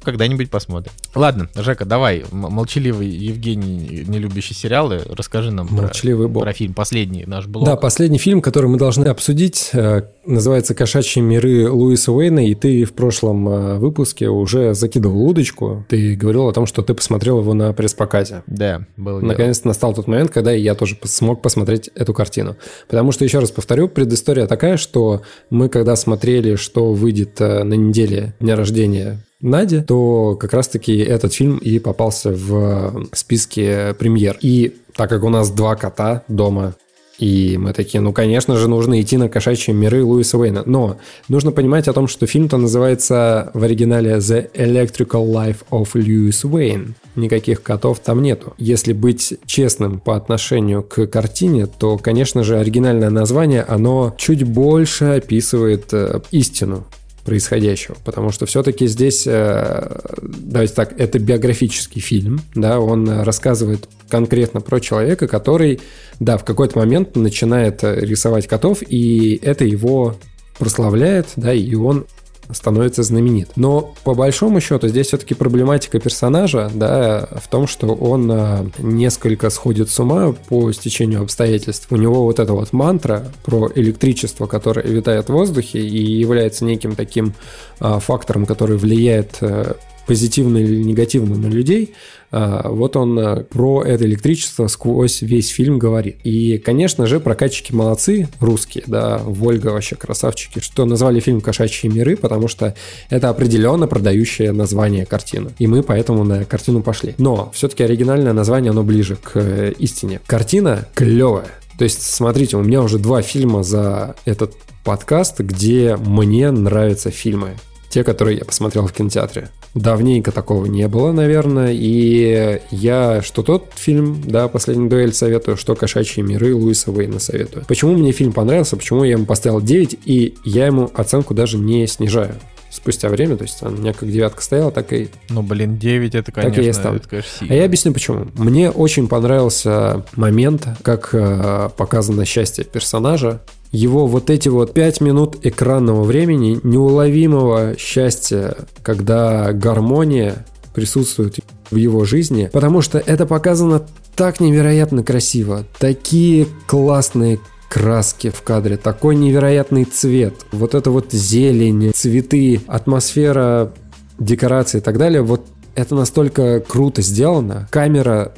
[0.07, 0.93] когда-нибудь посмотрим.
[1.15, 7.25] Ладно, Жека, давай, молчаливый Евгений, не любящий сериалы, расскажи нам молчаливый про, про фильм, последний
[7.25, 7.65] наш блог.
[7.65, 12.85] Да, последний фильм, который мы должны обсудить, э, называется «Кошачьи миры» Луиса Уэйна, и ты
[12.85, 17.53] в прошлом э, выпуске уже закидывал удочку, ты говорил о том, что ты посмотрел его
[17.53, 18.43] на пресс-показе.
[18.47, 22.55] Да, был Наконец-то настал тот момент, когда я тоже смог посмотреть эту картину.
[22.87, 27.73] Потому что, еще раз повторю, предыстория такая, что мы когда смотрели, что выйдет э, на
[27.73, 34.37] неделе дня рождения Наде, то как раз-таки этот фильм и попался в списке премьер.
[34.41, 36.73] И так как у нас два кота дома,
[37.19, 40.63] и мы такие, ну, конечно же, нужно идти на кошачьи миры Луиса Уэйна.
[40.65, 40.97] Но
[41.29, 46.93] нужно понимать о том, что фильм-то называется в оригинале The Electrical Life of Lewis Wayne.
[47.15, 48.53] Никаких котов там нету.
[48.59, 55.05] Если быть честным по отношению к картине, то, конечно же, оригинальное название, оно чуть больше
[55.05, 56.85] описывает э, истину
[57.27, 64.61] происходящего, потому что все-таки здесь, э, давайте так, это биографический фильм, да, он рассказывает конкретно
[64.61, 65.81] про человека, который,
[66.21, 70.15] да, в какой-то момент начинает рисовать котов, и это его
[70.57, 72.05] прославляет, да, и он
[72.51, 73.51] становится знаменит.
[73.55, 79.49] Но по большому счету здесь все-таки проблематика персонажа, да, в том, что он а, несколько
[79.49, 81.87] сходит с ума по стечению обстоятельств.
[81.89, 86.95] У него вот эта вот мантра про электричество, которое витает в воздухе и является неким
[86.95, 87.33] таким
[87.79, 89.75] а, фактором, который влияет а,
[90.07, 91.93] позитивно или негативно на людей,
[92.31, 96.17] вот он а, про это электричество сквозь весь фильм говорит.
[96.23, 102.17] И, конечно же, прокатчики молодцы, русские, да, Вольга вообще красавчики, что назвали фильм «Кошачьи миры»,
[102.17, 102.75] потому что
[103.09, 105.51] это определенно продающее название картины.
[105.59, 107.15] И мы поэтому на картину пошли.
[107.17, 110.19] Но все-таки оригинальное название, оно ближе к э, истине.
[110.25, 111.47] Картина клевая.
[111.77, 117.55] То есть, смотрите, у меня уже два фильма за этот подкаст, где мне нравятся фильмы
[117.89, 119.49] те, которые я посмотрел в кинотеатре.
[119.73, 125.75] Давненько такого не было, наверное, и я что тот фильм, да, «Последний дуэль» советую, что
[125.75, 127.65] «Кошачьи миры» Луиса Уэйна советую.
[127.67, 131.87] Почему мне фильм понравился, почему я ему поставил 9, и я ему оценку даже не
[131.87, 132.35] снижаю.
[132.69, 135.07] спустя время, то есть она у меня как девятка стояла, так и...
[135.29, 136.99] Ну, блин, 9 это, Так и конечно, я ставлю.
[136.99, 137.53] это, конечно, А сильно.
[137.53, 138.27] я объясню почему.
[138.35, 143.41] Мне очень понравился момент, как э, показано счастье персонажа.
[143.71, 151.39] Его вот эти вот пять минут экранного времени, неуловимого счастья, когда гармония присутствует
[151.69, 153.85] в его жизни, потому что это показано
[154.15, 157.39] так невероятно красиво, такие классные
[157.69, 163.73] краски в кадре, такой невероятный цвет, вот это вот зелень, цветы, атмосфера,
[164.19, 165.45] декорации и так далее, вот
[165.75, 167.67] это настолько круто сделано.
[167.69, 168.33] Камера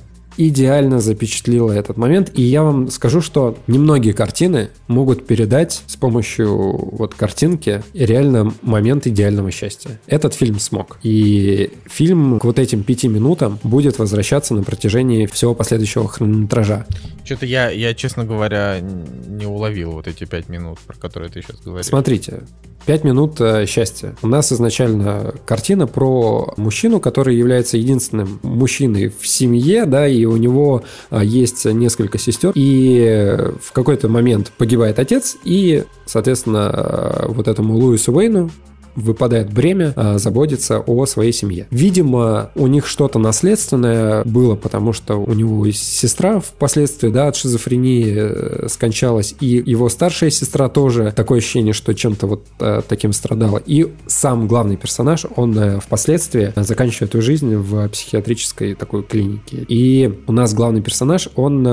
[0.48, 2.32] идеально запечатлила этот момент.
[2.34, 6.56] И я вам скажу, что немногие картины могут передать с помощью
[6.96, 10.00] вот картинки реально момент идеального счастья.
[10.08, 10.98] Этот фильм смог.
[11.04, 16.86] И фильм к вот этим пяти минутам будет возвращаться на протяжении всего последующего хронометража.
[17.26, 21.60] Что-то я, я, честно говоря, не уловил вот эти 5 минут, про которые ты сейчас
[21.60, 21.88] говоришь.
[21.88, 22.44] Смотрите,
[22.86, 24.16] Пять минут э, счастья.
[24.22, 30.38] У нас изначально картина про мужчину, который является единственным мужчиной в семье, да, и у
[30.38, 37.26] него а, есть несколько сестер, и э, в какой-то момент погибает отец, и, соответственно, э,
[37.28, 38.50] вот этому Луису Уэйну
[38.96, 41.68] выпадает бремя а, заботиться о своей семье.
[41.72, 48.14] Видимо, у них что-то наследственное было, потому что у него сестра впоследствии да, от шизофрении
[48.18, 53.62] э, скончалась, и его старшая сестра тоже такое ощущение, что чем-то вот э, таким страдала.
[53.66, 59.66] И сам главный персонаж, он э, впоследствии заканчивает свою жизнь в психиатрической такой клинике.
[59.68, 61.64] И у нас главный персонаж, он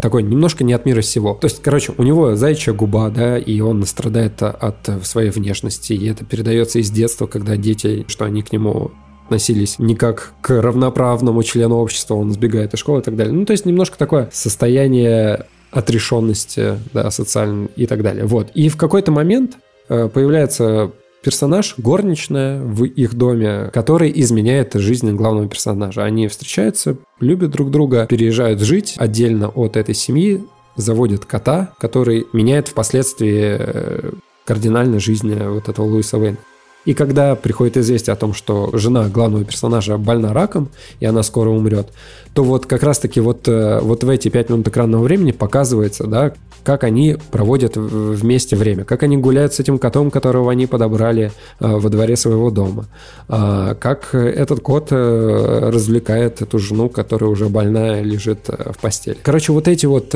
[0.00, 1.34] такой немножко не от мира сего.
[1.34, 6.06] То есть, короче, у него заячья губа, да, и он страдает от своей внешности, и
[6.06, 6.24] это
[6.62, 8.92] передается из детства, когда дети, что они к нему
[9.24, 13.32] относились не как к равноправному члену общества, он сбегает из школы и так далее.
[13.32, 18.26] Ну, то есть немножко такое состояние отрешенности, да, социальной и так далее.
[18.26, 18.50] Вот.
[18.54, 19.56] И в какой-то момент
[19.88, 20.92] э, появляется
[21.24, 26.04] персонаж, горничная в их доме, который изменяет жизнь главного персонажа.
[26.04, 30.44] Они встречаются, любят друг друга, переезжают жить отдельно от этой семьи,
[30.76, 34.12] заводят кота, который меняет впоследствии э,
[34.44, 36.38] кардинально жизнь вот этого Луиса Уэйна.
[36.84, 40.68] И когда приходит известие о том, что жена главного персонажа больна раком,
[40.98, 41.90] и она скоро умрет,
[42.34, 46.32] то вот как раз-таки вот, э, вот в эти пять минут экранного времени показывается, да,
[46.64, 51.66] как они проводят вместе время, как они гуляют с этим котом, которого они подобрали э,
[51.66, 52.86] во дворе своего дома,
[53.28, 59.18] а, как этот кот э, развлекает эту жену, которая уже больная лежит в постели.
[59.22, 60.14] Короче, вот эти вот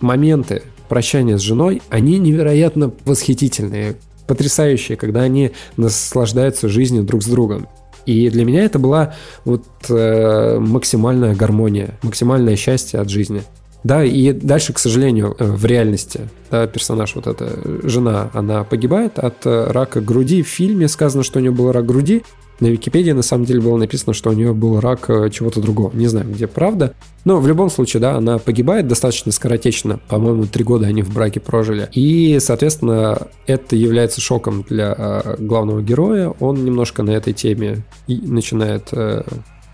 [0.00, 3.96] моменты прощания с женой, они невероятно восхитительные,
[4.26, 7.68] потрясающие, когда они наслаждаются жизнью друг с другом.
[8.06, 9.14] И для меня это была
[9.44, 13.42] вот э, максимальная гармония, максимальное счастье от жизни.
[13.82, 19.18] Да, и дальше, к сожалению, э, в реальности, да, персонаж, вот эта жена, она погибает
[19.18, 20.42] от э, рака груди.
[20.42, 22.22] В фильме сказано, что у нее был рак груди.
[22.60, 25.94] На Википедии, на самом деле, было написано, что у нее был рак э, чего-то другого.
[25.94, 26.94] Не знаю, где правда.
[27.24, 29.98] Но в любом случае, да, она погибает достаточно скоротечно.
[30.08, 31.88] По-моему, три года они в браке прожили.
[31.92, 36.32] И, соответственно, это является шоком для э, главного героя.
[36.38, 39.24] Он немножко на этой теме и начинает э,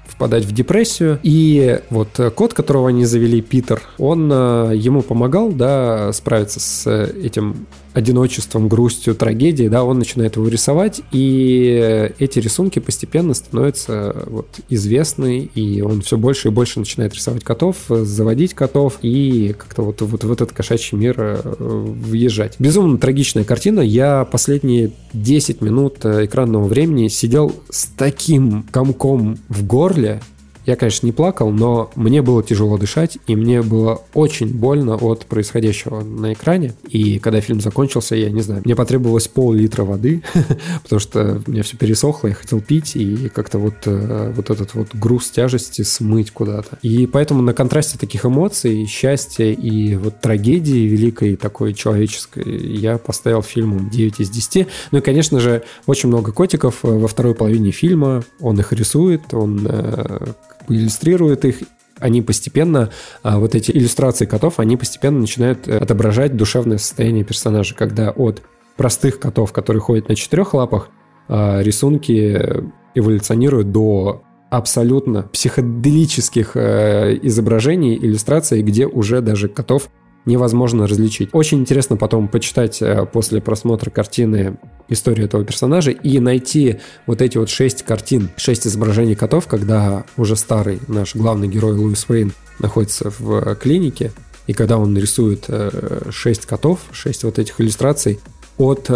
[0.07, 1.19] впадать в депрессию.
[1.23, 4.31] И вот кот, которого они завели, Питер, он
[4.73, 12.12] ему помогал, да, справиться с этим одиночеством, грустью, трагедией, да, он начинает его рисовать, и
[12.19, 17.77] эти рисунки постепенно становятся вот известны, и он все больше и больше начинает рисовать котов,
[17.89, 22.57] заводить котов, и как-то вот, вот в этот кошачий мир э, въезжать.
[22.59, 23.81] Безумно трагичная картина.
[23.81, 30.21] Я последние 10 минут э, экранного времени сидел с таким комком в горле,
[30.66, 35.27] я, конечно, не плакал, но мне было тяжело дышать, и мне было очень больно от
[35.27, 36.74] происходящего на экране.
[36.89, 40.23] И когда фильм закончился, я не знаю, мне потребовалось пол-литра воды,
[40.82, 44.74] потому что у меня все пересохло, я хотел пить, и как-то вот, э, вот этот
[44.74, 46.78] вот груз тяжести смыть куда-то.
[46.82, 53.43] И поэтому на контрасте таких эмоций, счастья и вот трагедии великой такой человеческой, я поставил
[53.43, 54.66] фильму 9 из 10.
[54.91, 58.23] Ну и, конечно же, очень много котиков э, во второй половине фильма.
[58.41, 60.32] Он их рисует, он э,
[60.71, 61.57] иллюстрирует их.
[61.99, 62.91] Они постепенно,
[63.23, 68.43] а, вот эти иллюстрации котов, они постепенно начинают э, отображать душевное состояние персонажа, когда от
[68.77, 70.89] простых котов, которые ходят на четырех лапах,
[71.29, 72.65] а, рисунки
[72.95, 79.91] эволюционируют до абсолютно психоделических э, изображений, иллюстраций, где уже даже котов
[80.27, 81.31] невозможно различить.
[81.33, 87.39] Очень интересно потом почитать э, после просмотра картины историю этого персонажа и найти вот эти
[87.39, 93.11] вот шесть картин, шесть изображений котов, когда уже старый наш главный герой Луис Уэйн находится
[93.11, 94.13] в э, клинике,
[94.47, 98.21] и когда он рисует э, шесть котов, шесть вот этих иллюстраций
[98.59, 98.91] от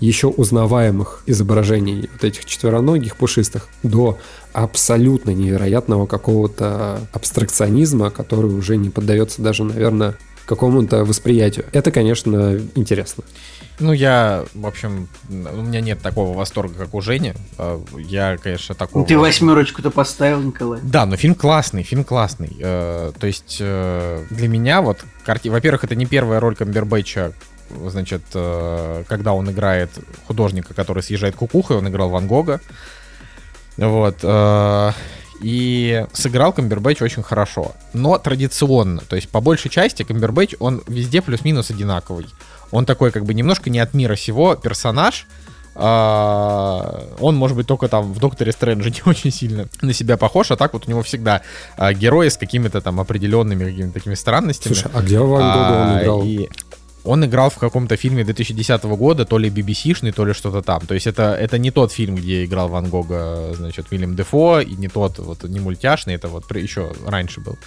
[0.00, 4.18] еще узнаваемых изображений вот этих четвероногих пушистых до
[4.52, 10.16] абсолютно невероятного какого-то абстракционизма, который уже не поддается даже, наверное,
[10.46, 11.66] какому-то восприятию.
[11.72, 13.24] Это, конечно, интересно.
[13.78, 15.32] Ну, я, в общем, у
[15.62, 17.34] меня нет такого восторга, как у Жени.
[17.58, 19.04] А, Я, конечно, такого...
[19.04, 20.80] Ты восьмерочку-то поставил, Николай.
[20.82, 22.56] Да, но фильм классный, фильм классный.
[22.58, 25.48] Э, То есть э, для меня вот, карти...
[25.48, 27.34] во-первых, это не первая роль Камбербэтча,
[27.86, 29.90] значит, э, когда он играет
[30.26, 32.60] художника, который съезжает кукухой, он играл Ван Гога.
[33.76, 34.24] Вот.
[35.42, 37.72] И сыграл Камбербэтч очень хорошо.
[37.92, 39.02] Но традиционно.
[39.02, 42.26] То есть, по большей части, Камбербэтч, он везде плюс-минус одинаковый.
[42.70, 45.26] Он такой, как бы, немножко не от мира сего персонаж.
[45.78, 50.50] А, Он, может быть, только там в Докторе Стрэнджа не очень сильно на себя похож,
[50.50, 51.42] а так вот у него всегда
[51.76, 54.72] а, герои с какими-то там определенными какими-то такими странностями.
[54.74, 56.22] Слушай, а где Ван Гога он А, играл?
[56.24, 56.48] и
[57.06, 60.80] он играл в каком-то фильме 2010 года, то ли BBC-шный, то ли что-то там.
[60.86, 64.74] То есть это, это не тот фильм, где играл Ван Гога, значит, Вильям Дефо, и
[64.74, 67.58] не тот, вот, не мультяшный, это вот еще раньше был.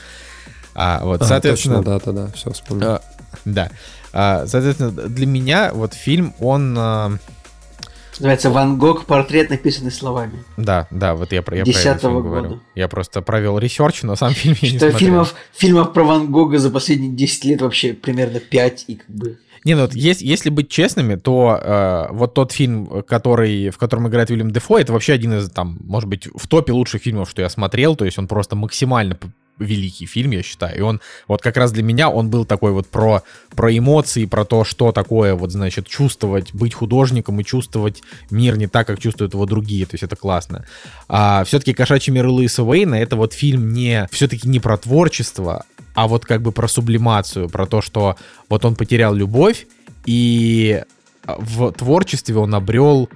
[0.75, 2.87] А, вот, А, соответственно, точно, да, да, да, все вспомнил.
[2.87, 3.01] а,
[3.45, 3.71] да.
[4.13, 7.19] А, соответственно, для меня вот фильм, он...
[8.19, 9.05] Называется «Ван Гог.
[9.05, 10.43] Портрет, написанный словами».
[10.57, 12.27] да, да, вот я про, я про этот 10-го фильм года.
[12.27, 12.59] говорю.
[12.75, 16.57] Я просто провел research, но сам фильм я не Что фильмов, фильмов про Ван Гога
[16.57, 19.37] за последние 10 лет вообще примерно 5 и как бы...
[19.65, 24.07] Не, ну вот есть, если быть честными, то э, вот тот фильм, который, в котором
[24.07, 27.41] играет Уильям Дефо, это вообще один из, там, может быть, в топе лучших фильмов, что
[27.41, 29.17] я смотрел, то есть он просто максимально
[29.59, 32.87] великий фильм, я считаю, и он, вот как раз для меня он был такой вот
[32.87, 33.23] про,
[33.55, 38.67] про эмоции, про то, что такое, вот, значит, чувствовать, быть художником и чувствовать мир не
[38.67, 40.65] так, как чувствуют его другие, то есть это классно.
[41.07, 46.07] А все-таки «Кошачий мир» Луиса Уэйна— это вот фильм не, все-таки не про творчество, а
[46.07, 48.15] вот как бы про сублимацию, про то, что
[48.47, 49.67] вот он потерял любовь,
[50.05, 50.83] и
[51.25, 53.09] в творчестве он обрел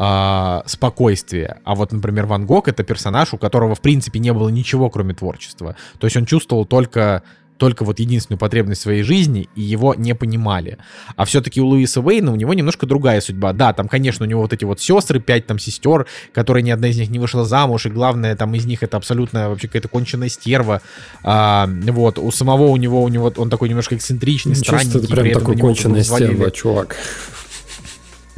[0.00, 1.58] а, спокойствие.
[1.64, 5.12] А вот, например, Ван Гог— это персонаж, у которого, в принципе, не было ничего, кроме
[5.12, 5.74] творчества.
[5.98, 7.24] То есть он чувствовал только
[7.56, 10.78] только вот единственную потребность своей жизни, и его не понимали.
[11.16, 13.52] А все-таки у Луиса Уэйна у него немножко другая судьба.
[13.52, 16.86] Да, там, конечно, у него вот эти вот сестры, пять там сестер, которые ни одна
[16.86, 20.28] из них не вышла замуж, и главное, там из них это абсолютно вообще какая-то конченая
[20.28, 20.80] стерва.
[21.24, 25.08] А, вот, у самого у него, у него он такой немножко эксцентричный, Ничего странненький.
[25.08, 26.94] ты прям такой конченая стерва, чувак.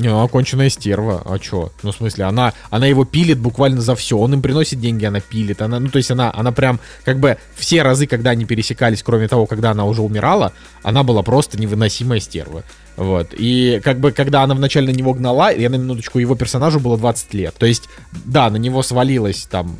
[0.01, 1.23] Не, она конченая стерва.
[1.27, 1.71] А чё?
[1.83, 4.17] Ну, в смысле, она, она его пилит буквально за все.
[4.17, 5.61] Он им приносит деньги, она пилит.
[5.61, 9.29] Она, ну, то есть она, она прям, как бы, все разы, когда они пересекались, кроме
[9.29, 10.53] того, когда она уже умирала,
[10.83, 12.65] она была просто невыносимая стерва.
[12.97, 13.35] Вот.
[13.37, 16.97] И как бы, когда она вначале на него гнала, я на минуточку, его персонажу было
[16.97, 17.55] 20 лет.
[17.59, 17.89] То есть,
[18.25, 19.77] да, на него свалилось там,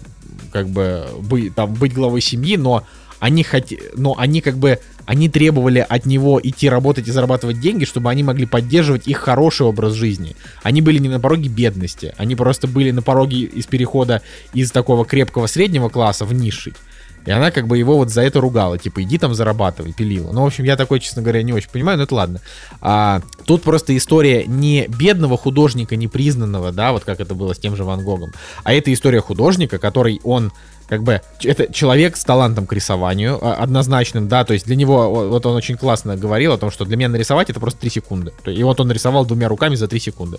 [0.53, 2.85] как бы, быть, там, быть главой семьи, но
[3.21, 3.65] они хот...
[3.95, 4.79] но они как бы
[5.11, 9.67] они требовали от него идти работать и зарабатывать деньги, чтобы они могли поддерживать их хороший
[9.67, 10.37] образ жизни.
[10.63, 14.23] Они были не на пороге бедности, они просто были на пороге из перехода
[14.55, 16.75] из такого крепкого среднего класса в низший.
[17.27, 20.31] И она как бы его вот за это ругала, типа, иди там зарабатывай, пилила.
[20.31, 22.41] Ну, в общем, я такой, честно говоря, не очень понимаю, но это ладно.
[22.81, 27.75] А, тут просто история не бедного художника, непризнанного, да, вот как это было с тем
[27.75, 28.33] же Ван Гогом,
[28.63, 30.53] а это история художника, который он
[30.91, 35.29] как бы это человек с талантом к рисованию а, однозначным, да, то есть для него
[35.29, 38.33] вот он очень классно говорил о том, что для меня нарисовать это просто 3 секунды.
[38.45, 40.39] И вот он нарисовал двумя руками за 3 секунды.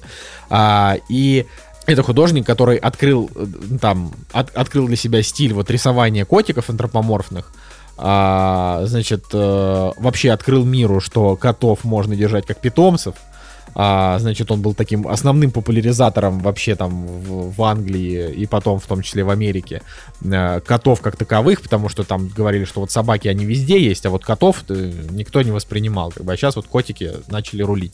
[0.50, 1.48] А, и
[1.86, 3.46] это художник, который открыл э,
[3.80, 7.52] там от- открыл для себя стиль вот рисования котиков антропоморфных.
[7.98, 13.16] А, значит, э, вообще открыл миру, что котов можно держать как питомцев.
[13.74, 18.86] А, значит, он был таким основным популяризатором вообще там в, в Англии и потом в
[18.86, 19.82] том числе в Америке
[20.24, 24.10] э, котов как таковых, потому что там говорили, что вот собаки они везде есть, а
[24.10, 27.94] вот котов э, никто не воспринимал, как бы, а сейчас вот котики начали рулить.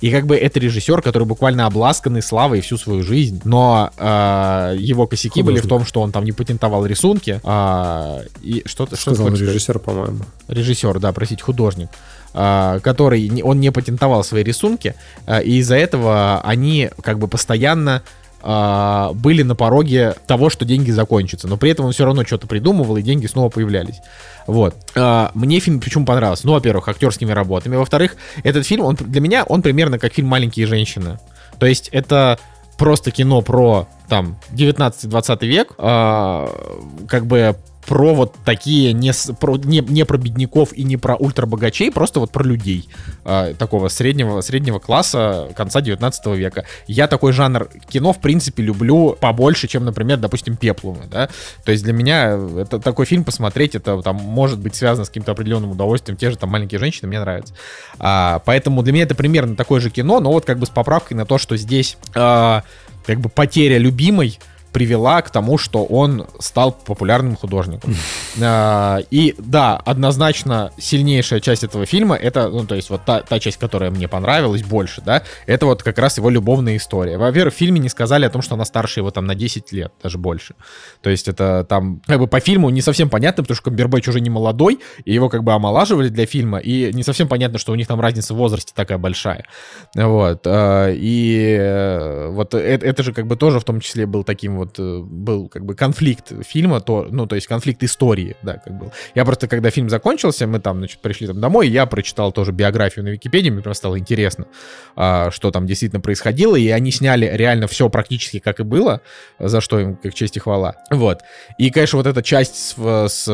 [0.00, 5.06] И как бы это режиссер, который буквально обласканный славой всю свою жизнь, но э, его
[5.06, 5.68] косяки были в Художник.
[5.68, 10.24] том, что он там не патентовал рисунки, а, и что-то что Сказал режиссер, по-моему.
[10.48, 11.88] режиссер, да, простите, художник,
[12.32, 14.94] который, не- он не патентовал свои рисунки,
[15.26, 18.02] а, и из-за этого они как бы постоянно
[18.42, 22.46] а, были на пороге того, что деньги закончатся, но при этом он все равно что-то
[22.46, 24.00] придумывал, и деньги снова появлялись.
[24.46, 24.74] Вот.
[24.96, 26.46] А, Мне фильм почему понравился?
[26.46, 27.76] Ну, во-первых, актерскими работами.
[27.76, 31.18] Во-вторых, этот фильм, он для меня, он примерно как фильм «Маленькие женщины».
[31.58, 32.38] То есть это
[32.78, 36.50] просто кино про там 19-20 век, а,
[37.08, 37.54] как бы
[37.86, 42.30] про вот такие, не, про, не, не про бедняков и не про ультрабогачей, просто вот
[42.30, 42.88] про людей
[43.24, 46.64] э, такого среднего, среднего класса конца 19 века.
[46.86, 51.28] Я такой жанр кино, в принципе, люблю побольше, чем, например, допустим, Пеплумы, да.
[51.64, 55.32] То есть для меня это такой фильм посмотреть, это там может быть связано с каким-то
[55.32, 56.16] определенным удовольствием.
[56.16, 57.54] Те же там маленькие женщины мне нравятся.
[57.98, 61.16] А, поэтому для меня это примерно такое же кино, но вот как бы с поправкой
[61.16, 62.62] на то, что здесь а,
[63.06, 64.38] как бы потеря любимой
[64.72, 67.94] привела к тому, что он стал популярным художником.
[68.40, 73.38] А, И да, однозначно сильнейшая часть этого фильма, это, ну, то есть вот та, та
[73.38, 77.18] часть, которая мне понравилась больше, да, это вот как раз его любовная история.
[77.18, 79.92] Во-первых, в фильме не сказали о том, что она старше его там на 10 лет,
[80.02, 80.54] даже больше.
[81.02, 84.20] То есть это там, как бы по фильму не совсем понятно, потому что Камбербэтч уже
[84.20, 87.74] не молодой, и его как бы омолаживали для фильма, и не совсем понятно, что у
[87.74, 89.44] них там разница в возрасте такая большая.
[89.94, 90.42] Вот.
[90.46, 94.61] а, И э, вот это, это же как бы тоже в том числе был таким
[94.62, 98.78] вот, э, был как бы конфликт фильма, то, ну, то есть конфликт истории, да, как
[98.78, 98.92] был.
[99.14, 103.04] Я просто, когда фильм закончился, мы там, значит, пришли там домой, я прочитал тоже биографию
[103.04, 104.46] на Википедии, мне просто стало интересно,
[104.94, 109.00] а, что там действительно происходило, и они сняли реально все практически как и было,
[109.38, 110.76] за что им как честь и хвала.
[110.90, 111.20] Вот.
[111.58, 113.26] И, конечно, вот эта часть с, с,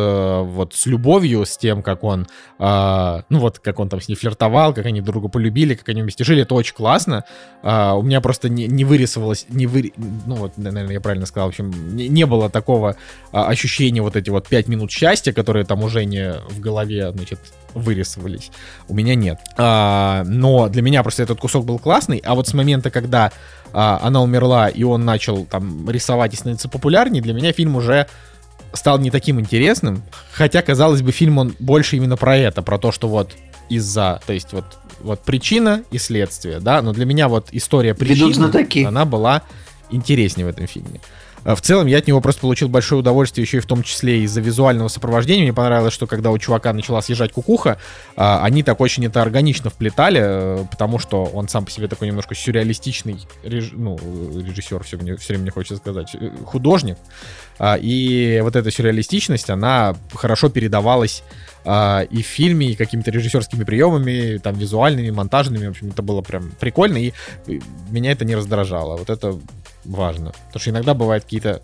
[0.44, 2.26] вот, с любовью, с тем, как он,
[2.58, 5.88] а, ну вот, как он там с ней флиртовал, как они друг друга полюбили, как
[5.88, 7.24] они вместе жили, это очень классно.
[7.62, 11.48] А, у меня просто не, не вырисовалось, не вы, ну вот, наверное, я правильно сказал,
[11.48, 12.96] в общем, не, не было такого
[13.32, 17.38] а, ощущения вот эти вот пять минут счастья, которые там уже не в голове, значит,
[17.74, 18.50] вырисовались.
[18.88, 19.38] У меня нет.
[19.56, 23.32] А, но для меня просто этот кусок был классный, а вот с момента, когда
[23.72, 28.06] а, она умерла, и он начал там рисовать и становиться популярнее, для меня фильм уже
[28.72, 30.02] стал не таким интересным.
[30.32, 33.32] Хотя, казалось бы, фильм он больше именно про это, про то, что вот
[33.68, 34.64] из-за, то есть вот,
[35.00, 39.42] вот причина и следствие, да, но для меня вот история причины, она была
[39.90, 41.00] интереснее в этом фильме.
[41.44, 44.22] А В целом, я от него просто получил большое удовольствие, еще и в том числе
[44.22, 45.44] из-за визуального сопровождения.
[45.44, 47.78] Мне понравилось, что когда у чувака начала съезжать кукуха,
[48.16, 52.08] а, они так очень это органично вплетали, э, потому что он сам по себе такой
[52.08, 56.98] немножко сюрреалистичный реж- ну, режиссер, все, мне, все время мне хочется сказать, э, художник.
[57.58, 61.22] А, И вот эта сюрреалистичность, она хорошо передавалась
[61.64, 65.66] и в фильме, и какими-то режиссерскими приемами, там, визуальными, монтажными.
[65.66, 67.12] В общем, это было прям прикольно, и
[67.90, 68.96] меня это не раздражало.
[68.96, 69.38] Вот это
[69.88, 70.32] важно.
[70.46, 71.62] Потому что иногда бывают какие-то...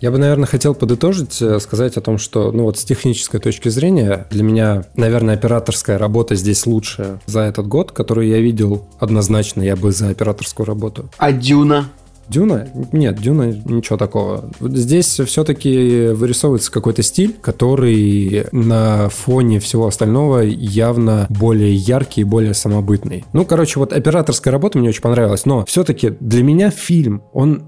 [0.00, 3.68] Я бы, наверное, хотел подытожить, э, сказать о том, что, ну вот с технической точки
[3.68, 9.62] зрения, для меня, наверное, операторская работа здесь лучшая за этот год, который я видел однозначно,
[9.62, 11.08] я бы за операторскую работу.
[11.18, 11.88] А Дюна?
[12.32, 12.68] Дюна?
[12.92, 14.50] Нет, Дюна ничего такого.
[14.60, 22.54] Здесь все-таки вырисовывается какой-то стиль, который на фоне всего остального явно более яркий и более
[22.54, 23.24] самобытный.
[23.32, 27.64] Ну, короче, вот операторская работа мне очень понравилась, но все-таки для меня фильм, он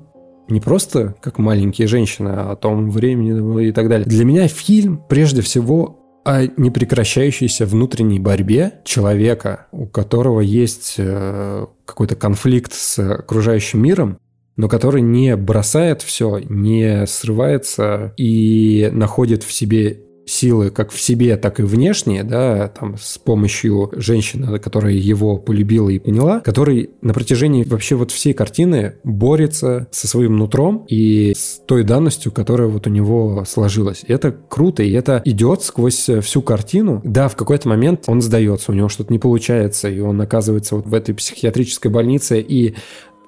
[0.48, 4.06] не просто как маленькие женщины о том времени и так далее.
[4.06, 12.16] Для меня фильм прежде всего о непрекращающейся внутренней борьбе человека, у которого есть э, какой-то
[12.16, 14.18] конфликт с окружающим миром,
[14.56, 21.36] но который не бросает все, не срывается и находит в себе силы как в себе,
[21.36, 27.12] так и внешние, да, там с помощью женщины, которая его полюбила и поняла, который на
[27.12, 32.86] протяжении вообще вот всей картины борется со своим нутром и с той данностью, которая вот
[32.86, 34.04] у него сложилась.
[34.06, 37.00] И это круто, и это идет сквозь всю картину.
[37.04, 40.86] Да, в какой-то момент он сдается, у него что-то не получается, и он оказывается вот
[40.86, 42.74] в этой психиатрической больнице, и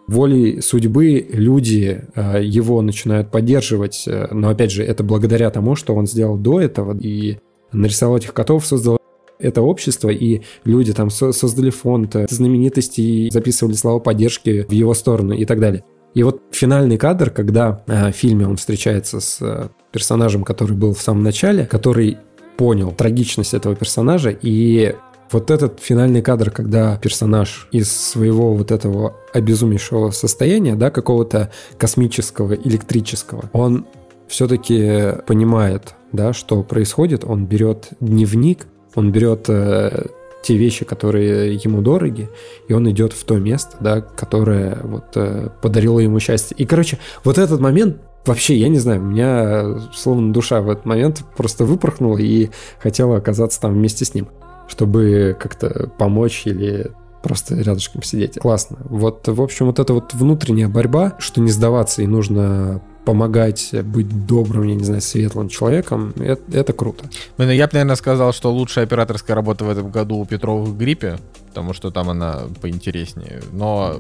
[0.07, 4.05] волей судьбы люди э, его начинают поддерживать.
[4.07, 6.97] э, Но опять же, это благодаря тому, что он сделал до этого.
[6.99, 7.39] И
[7.73, 8.99] нарисовал этих котов, создал
[9.39, 14.95] это общество, и люди там со- создали фонд э, знаменитостей, записывали слова поддержки в его
[14.95, 15.85] сторону и так далее.
[16.15, 20.95] И вот финальный кадр, когда э, в фильме он встречается с э, персонажем, который был
[20.95, 22.17] в самом начале, который
[22.57, 24.95] понял трагичность этого персонажа, и
[25.31, 32.55] вот этот финальный кадр, когда персонаж из своего вот этого обезумевшего состояния, да, какого-то космического,
[32.55, 33.87] электрического, он
[34.29, 40.07] все-таки понимает, да, что происходит, он берет дневник, он берет э,
[40.43, 42.29] те вещи, которые ему дороги,
[42.69, 46.57] и он идет в то место, да, которое вот э, подарило ему счастье.
[46.57, 50.85] И, короче, вот этот момент Вообще, я не знаю, у меня словно душа в этот
[50.85, 52.51] момент просто выпорхнула и
[52.81, 54.27] хотела оказаться там вместе с ним,
[54.69, 58.39] чтобы как-то помочь или просто рядышком сидеть.
[58.39, 58.79] Классно.
[58.85, 64.27] Вот, в общем, вот эта вот внутренняя борьба, что не сдаваться и нужно помогать быть
[64.27, 67.05] добрым, я не знаю, светлым человеком, это, это круто.
[67.39, 71.19] Ну, Я бы, наверное, сказал, что лучшая операторская работа в этом году у Петровых гриппе,
[71.49, 73.43] потому что там она поинтереснее.
[73.53, 73.97] Но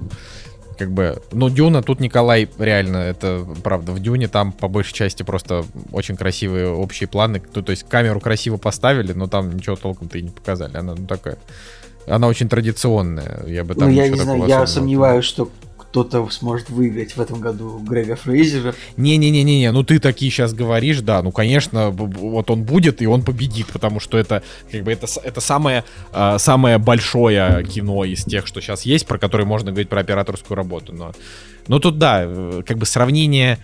[0.76, 5.22] как бы, ну, Дюна, тут Николай реально, это правда, в Дюне там по большей части
[5.22, 10.18] просто очень красивые общие планы, то, то есть камеру красиво поставили, но там ничего толком-то
[10.18, 11.38] и не показали, она ну, такая,
[12.06, 15.50] она очень традиционная, я бы там Ну, я не знаю, я сомневаюсь, что
[15.96, 18.74] кто-то сможет выиграть в этом году Грега Фрейзера.
[18.98, 23.68] Не-не-не-не, ну ты такие сейчас говоришь, да, ну конечно, вот он будет и он победит,
[23.68, 28.60] потому что это как бы это, это самое, а, самое большое кино из тех, что
[28.60, 30.92] сейчас есть, про которые можно говорить про операторскую работу.
[30.92, 31.12] Но,
[31.66, 33.58] но тут да, э, как бы сравнение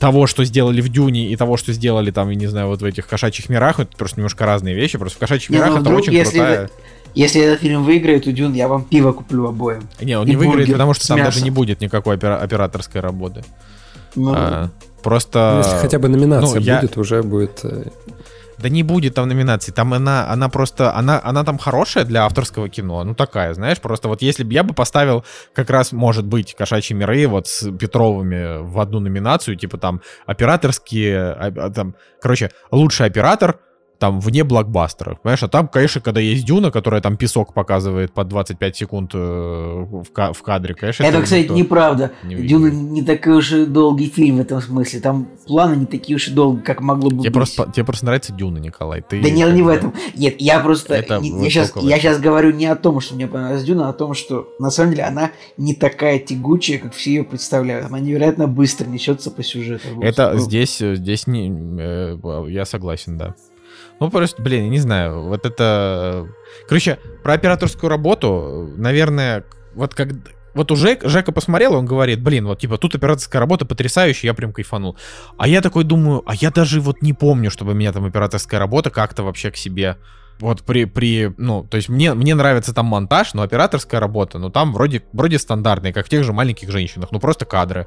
[0.00, 2.84] того, что сделали в Дюне и того, что сделали там, я не знаю, вот в
[2.84, 4.98] этих кошачьих мирах, это просто немножко разные вещи.
[4.98, 6.64] Просто в кошачьих Не, ну мирах это вдруг, очень если крутая.
[6.64, 6.72] это-
[7.14, 9.88] Если этот фильм выиграет, у Дюн, я вам пиво куплю обоим.
[10.00, 11.44] Не, он и не выиграет, бургер потому что там даже мясом.
[11.44, 13.44] не будет никакой опера- операторской работы.
[14.14, 14.70] Ну, А,
[15.02, 15.52] просто.
[15.54, 17.60] Ну, Если хотя бы номинация ну, я- будет, уже будет...
[17.64, 17.84] э,
[18.58, 22.68] Да не будет там номинаций, там она, она просто, она, она там хорошая для авторского
[22.68, 25.24] кино, ну такая, знаешь, просто вот если бы я бы поставил
[25.54, 31.18] как раз, может быть, «Кошачьи миры» вот с Петровыми в одну номинацию, типа там операторские,
[31.32, 33.58] а- а, там, короче, лучший оператор,
[34.00, 38.24] там, вне блокбастеров, понимаешь, а там, конечно, когда есть Дюна, которая там песок показывает по
[38.24, 42.12] 25 секунд э, в, ка- в кадре, конечно, это, кстати, никто неправда.
[42.24, 42.36] не.
[42.36, 45.00] Дюна не такой уж и долгий фильм в этом смысле.
[45.00, 47.32] Там планы не такие уж и долгие, как могло бы Тебе быть.
[47.34, 49.02] просто, тебе просто нравится Дюна, Николай.
[49.02, 49.92] Ты Да не, не в этом.
[50.16, 50.94] Нет, я просто...
[50.94, 53.90] Это не- я, сейчас, я сейчас говорю не о том, что мне понравилась Дюна, а
[53.90, 57.84] о том, что на самом деле она не такая тягучая, как все ее представляют.
[57.84, 59.88] Она невероятно быстро несется по сюжету.
[60.00, 62.16] Это здесь, э, здесь не, э,
[62.48, 63.34] я согласен, да.
[64.00, 66.26] Ну, просто, блин, я не знаю, вот это...
[66.66, 69.44] Короче, про операторскую работу, наверное,
[69.74, 70.08] вот как...
[70.54, 74.52] Вот уже Жека посмотрел, он говорит, блин, вот типа тут операторская работа потрясающая, я прям
[74.52, 74.96] кайфанул.
[75.38, 78.90] А я такой думаю, а я даже вот не помню, чтобы меня там операторская работа
[78.90, 79.96] как-то вообще к себе
[80.40, 84.50] вот при, при, ну, то есть мне, мне нравится там монтаж, но операторская работа, ну,
[84.50, 87.86] там вроде, вроде стандартные, как в тех же маленьких женщинах, ну, просто кадры.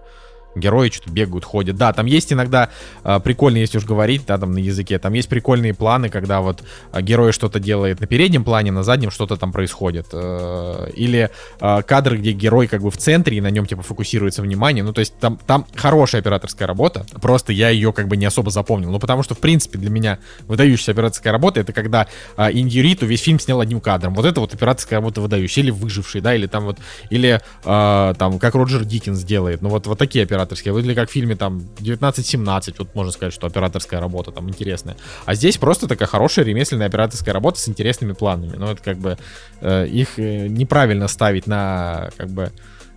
[0.55, 1.75] Герои что-то бегают, ходят.
[1.75, 2.69] Да, там есть иногда
[3.03, 6.63] а, прикольные, если уж говорить, да, там на языке, там есть прикольные планы, когда вот
[6.91, 10.07] а, герой что-то делает на переднем плане, на заднем что-то там происходит.
[10.13, 14.41] Э, Или а, кадры, где герой как бы в центре, и на нем типа фокусируется
[14.41, 14.84] внимание.
[14.84, 18.51] Ну, то есть там, там хорошая операторская работа, просто я ее как бы не особо
[18.51, 18.91] запомнил.
[18.91, 23.21] Ну, потому что, в принципе, для меня выдающаяся операторская работа, это когда а, Индириту весь
[23.21, 24.13] фильм снял одним кадром.
[24.13, 25.63] Вот это вот операторская работа выдающая.
[25.63, 26.77] Или выживший, да, или там вот,
[27.09, 29.61] или а, там, как Роджер Диккенс делает.
[29.61, 30.79] Ну, вот, вот такие операторские.
[30.79, 34.95] Или как в фильме там 1917, вот можно сказать, что операторская работа там интересная.
[35.25, 38.55] А здесь просто такая хорошая ремесленная операторская работа с интересными планами.
[38.57, 39.17] Ну, это как бы
[39.61, 42.51] э, их э, неправильно ставить на как бы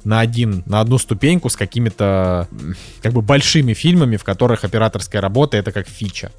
[0.05, 2.49] на один, на одну ступеньку с какими-то
[3.03, 6.31] как бы большими фильмами, в которых операторская работа это как фича.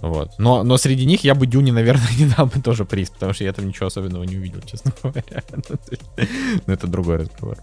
[0.00, 0.38] Вот.
[0.38, 3.44] Но, но среди них я бы Дюне, наверное, не дал бы тоже приз, потому что
[3.44, 5.42] я там ничего особенного не увидел, честно говоря.
[5.50, 7.58] Ну, то есть, Но это другой разговор.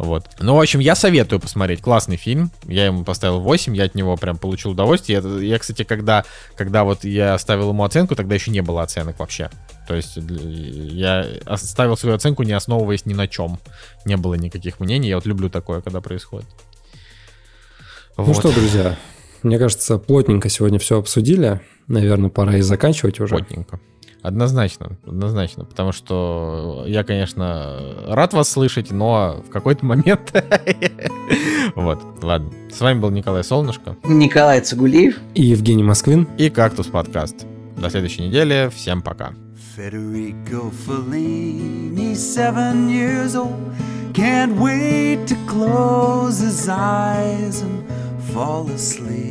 [0.00, 0.24] Вот.
[0.40, 1.82] Ну, в общем, я советую посмотреть.
[1.82, 2.50] Классный фильм.
[2.64, 5.18] Я ему поставил 8, я от него прям получил удовольствие.
[5.18, 6.24] Это- Я, кстати, когда,
[6.56, 9.50] когда вот я ставил ему оценку, тогда еще не было оценок вообще.
[9.86, 13.58] То есть я ставил свою оценку, не основываясь ни на чем.
[14.06, 15.08] Не было никаких мнений.
[15.10, 16.48] Я вот люблю такое, когда происходит.
[18.16, 18.36] Ну Вот.
[18.38, 18.96] что, друзья,
[19.42, 21.60] мне кажется, плотненько сегодня все обсудили.
[21.88, 23.36] Наверное, пора и заканчивать уже.
[23.36, 23.80] Плотненько.
[24.22, 30.32] Однозначно, однозначно, потому что я, конечно, рад вас слышать, но в какой-то момент...
[31.76, 32.50] Вот, ладно.
[32.72, 35.18] С вами был Николай Солнышко Николай Цугулиев.
[35.34, 36.26] И Евгений Москвин.
[36.36, 37.46] и Кактус Подкаст.
[37.76, 38.68] До следующей недели.
[38.74, 39.32] Всем пока.
[39.76, 43.72] Federico Fellini, seven years old,
[44.12, 47.84] can't wait to close his eyes and
[48.32, 49.29] fall asleep.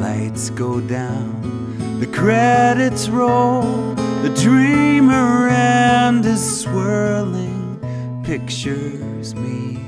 [0.00, 7.80] Lights go down, the credits roll, the dreamer and his swirling
[8.24, 9.78] pictures meet.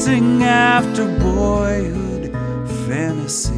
[0.09, 2.33] chasing after boyhood
[2.87, 3.53] fantasies.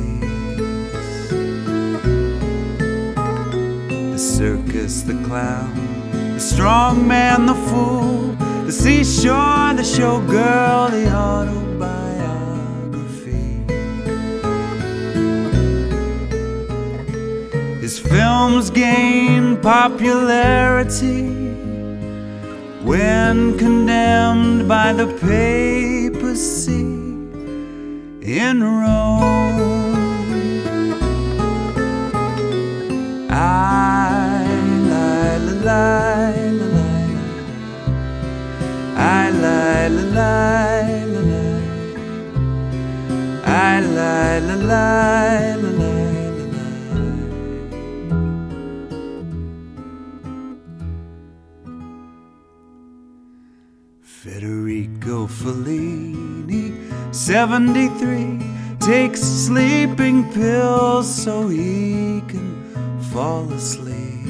[4.11, 5.75] The circus, the clown,
[6.35, 11.81] the strong man, the fool, the seashore, the showgirl, the autobiography.
[17.81, 21.29] His films gained popularity
[22.83, 26.00] when condemned by the page.
[26.33, 27.11] See
[28.23, 29.95] in Rome.
[33.29, 34.45] I,
[34.89, 36.31] la, la,
[38.97, 41.01] I, lie, lie,
[44.29, 45.01] lie, lie,
[54.03, 56.10] Federico Felice.
[57.31, 58.41] 73
[58.81, 64.27] takes sleeping pills so he can fall asleep.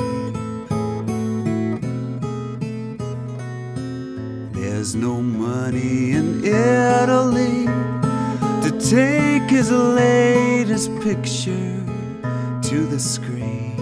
[4.53, 7.65] There's no money in Italy
[8.65, 11.83] to take his latest picture
[12.69, 13.79] to the screen.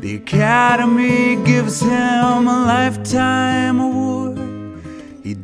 [0.00, 4.25] The Academy gives him a lifetime award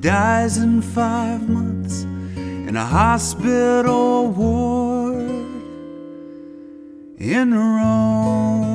[0.02, 2.02] dies in five months
[2.66, 5.30] in a hospital ward
[7.18, 8.71] in Rome.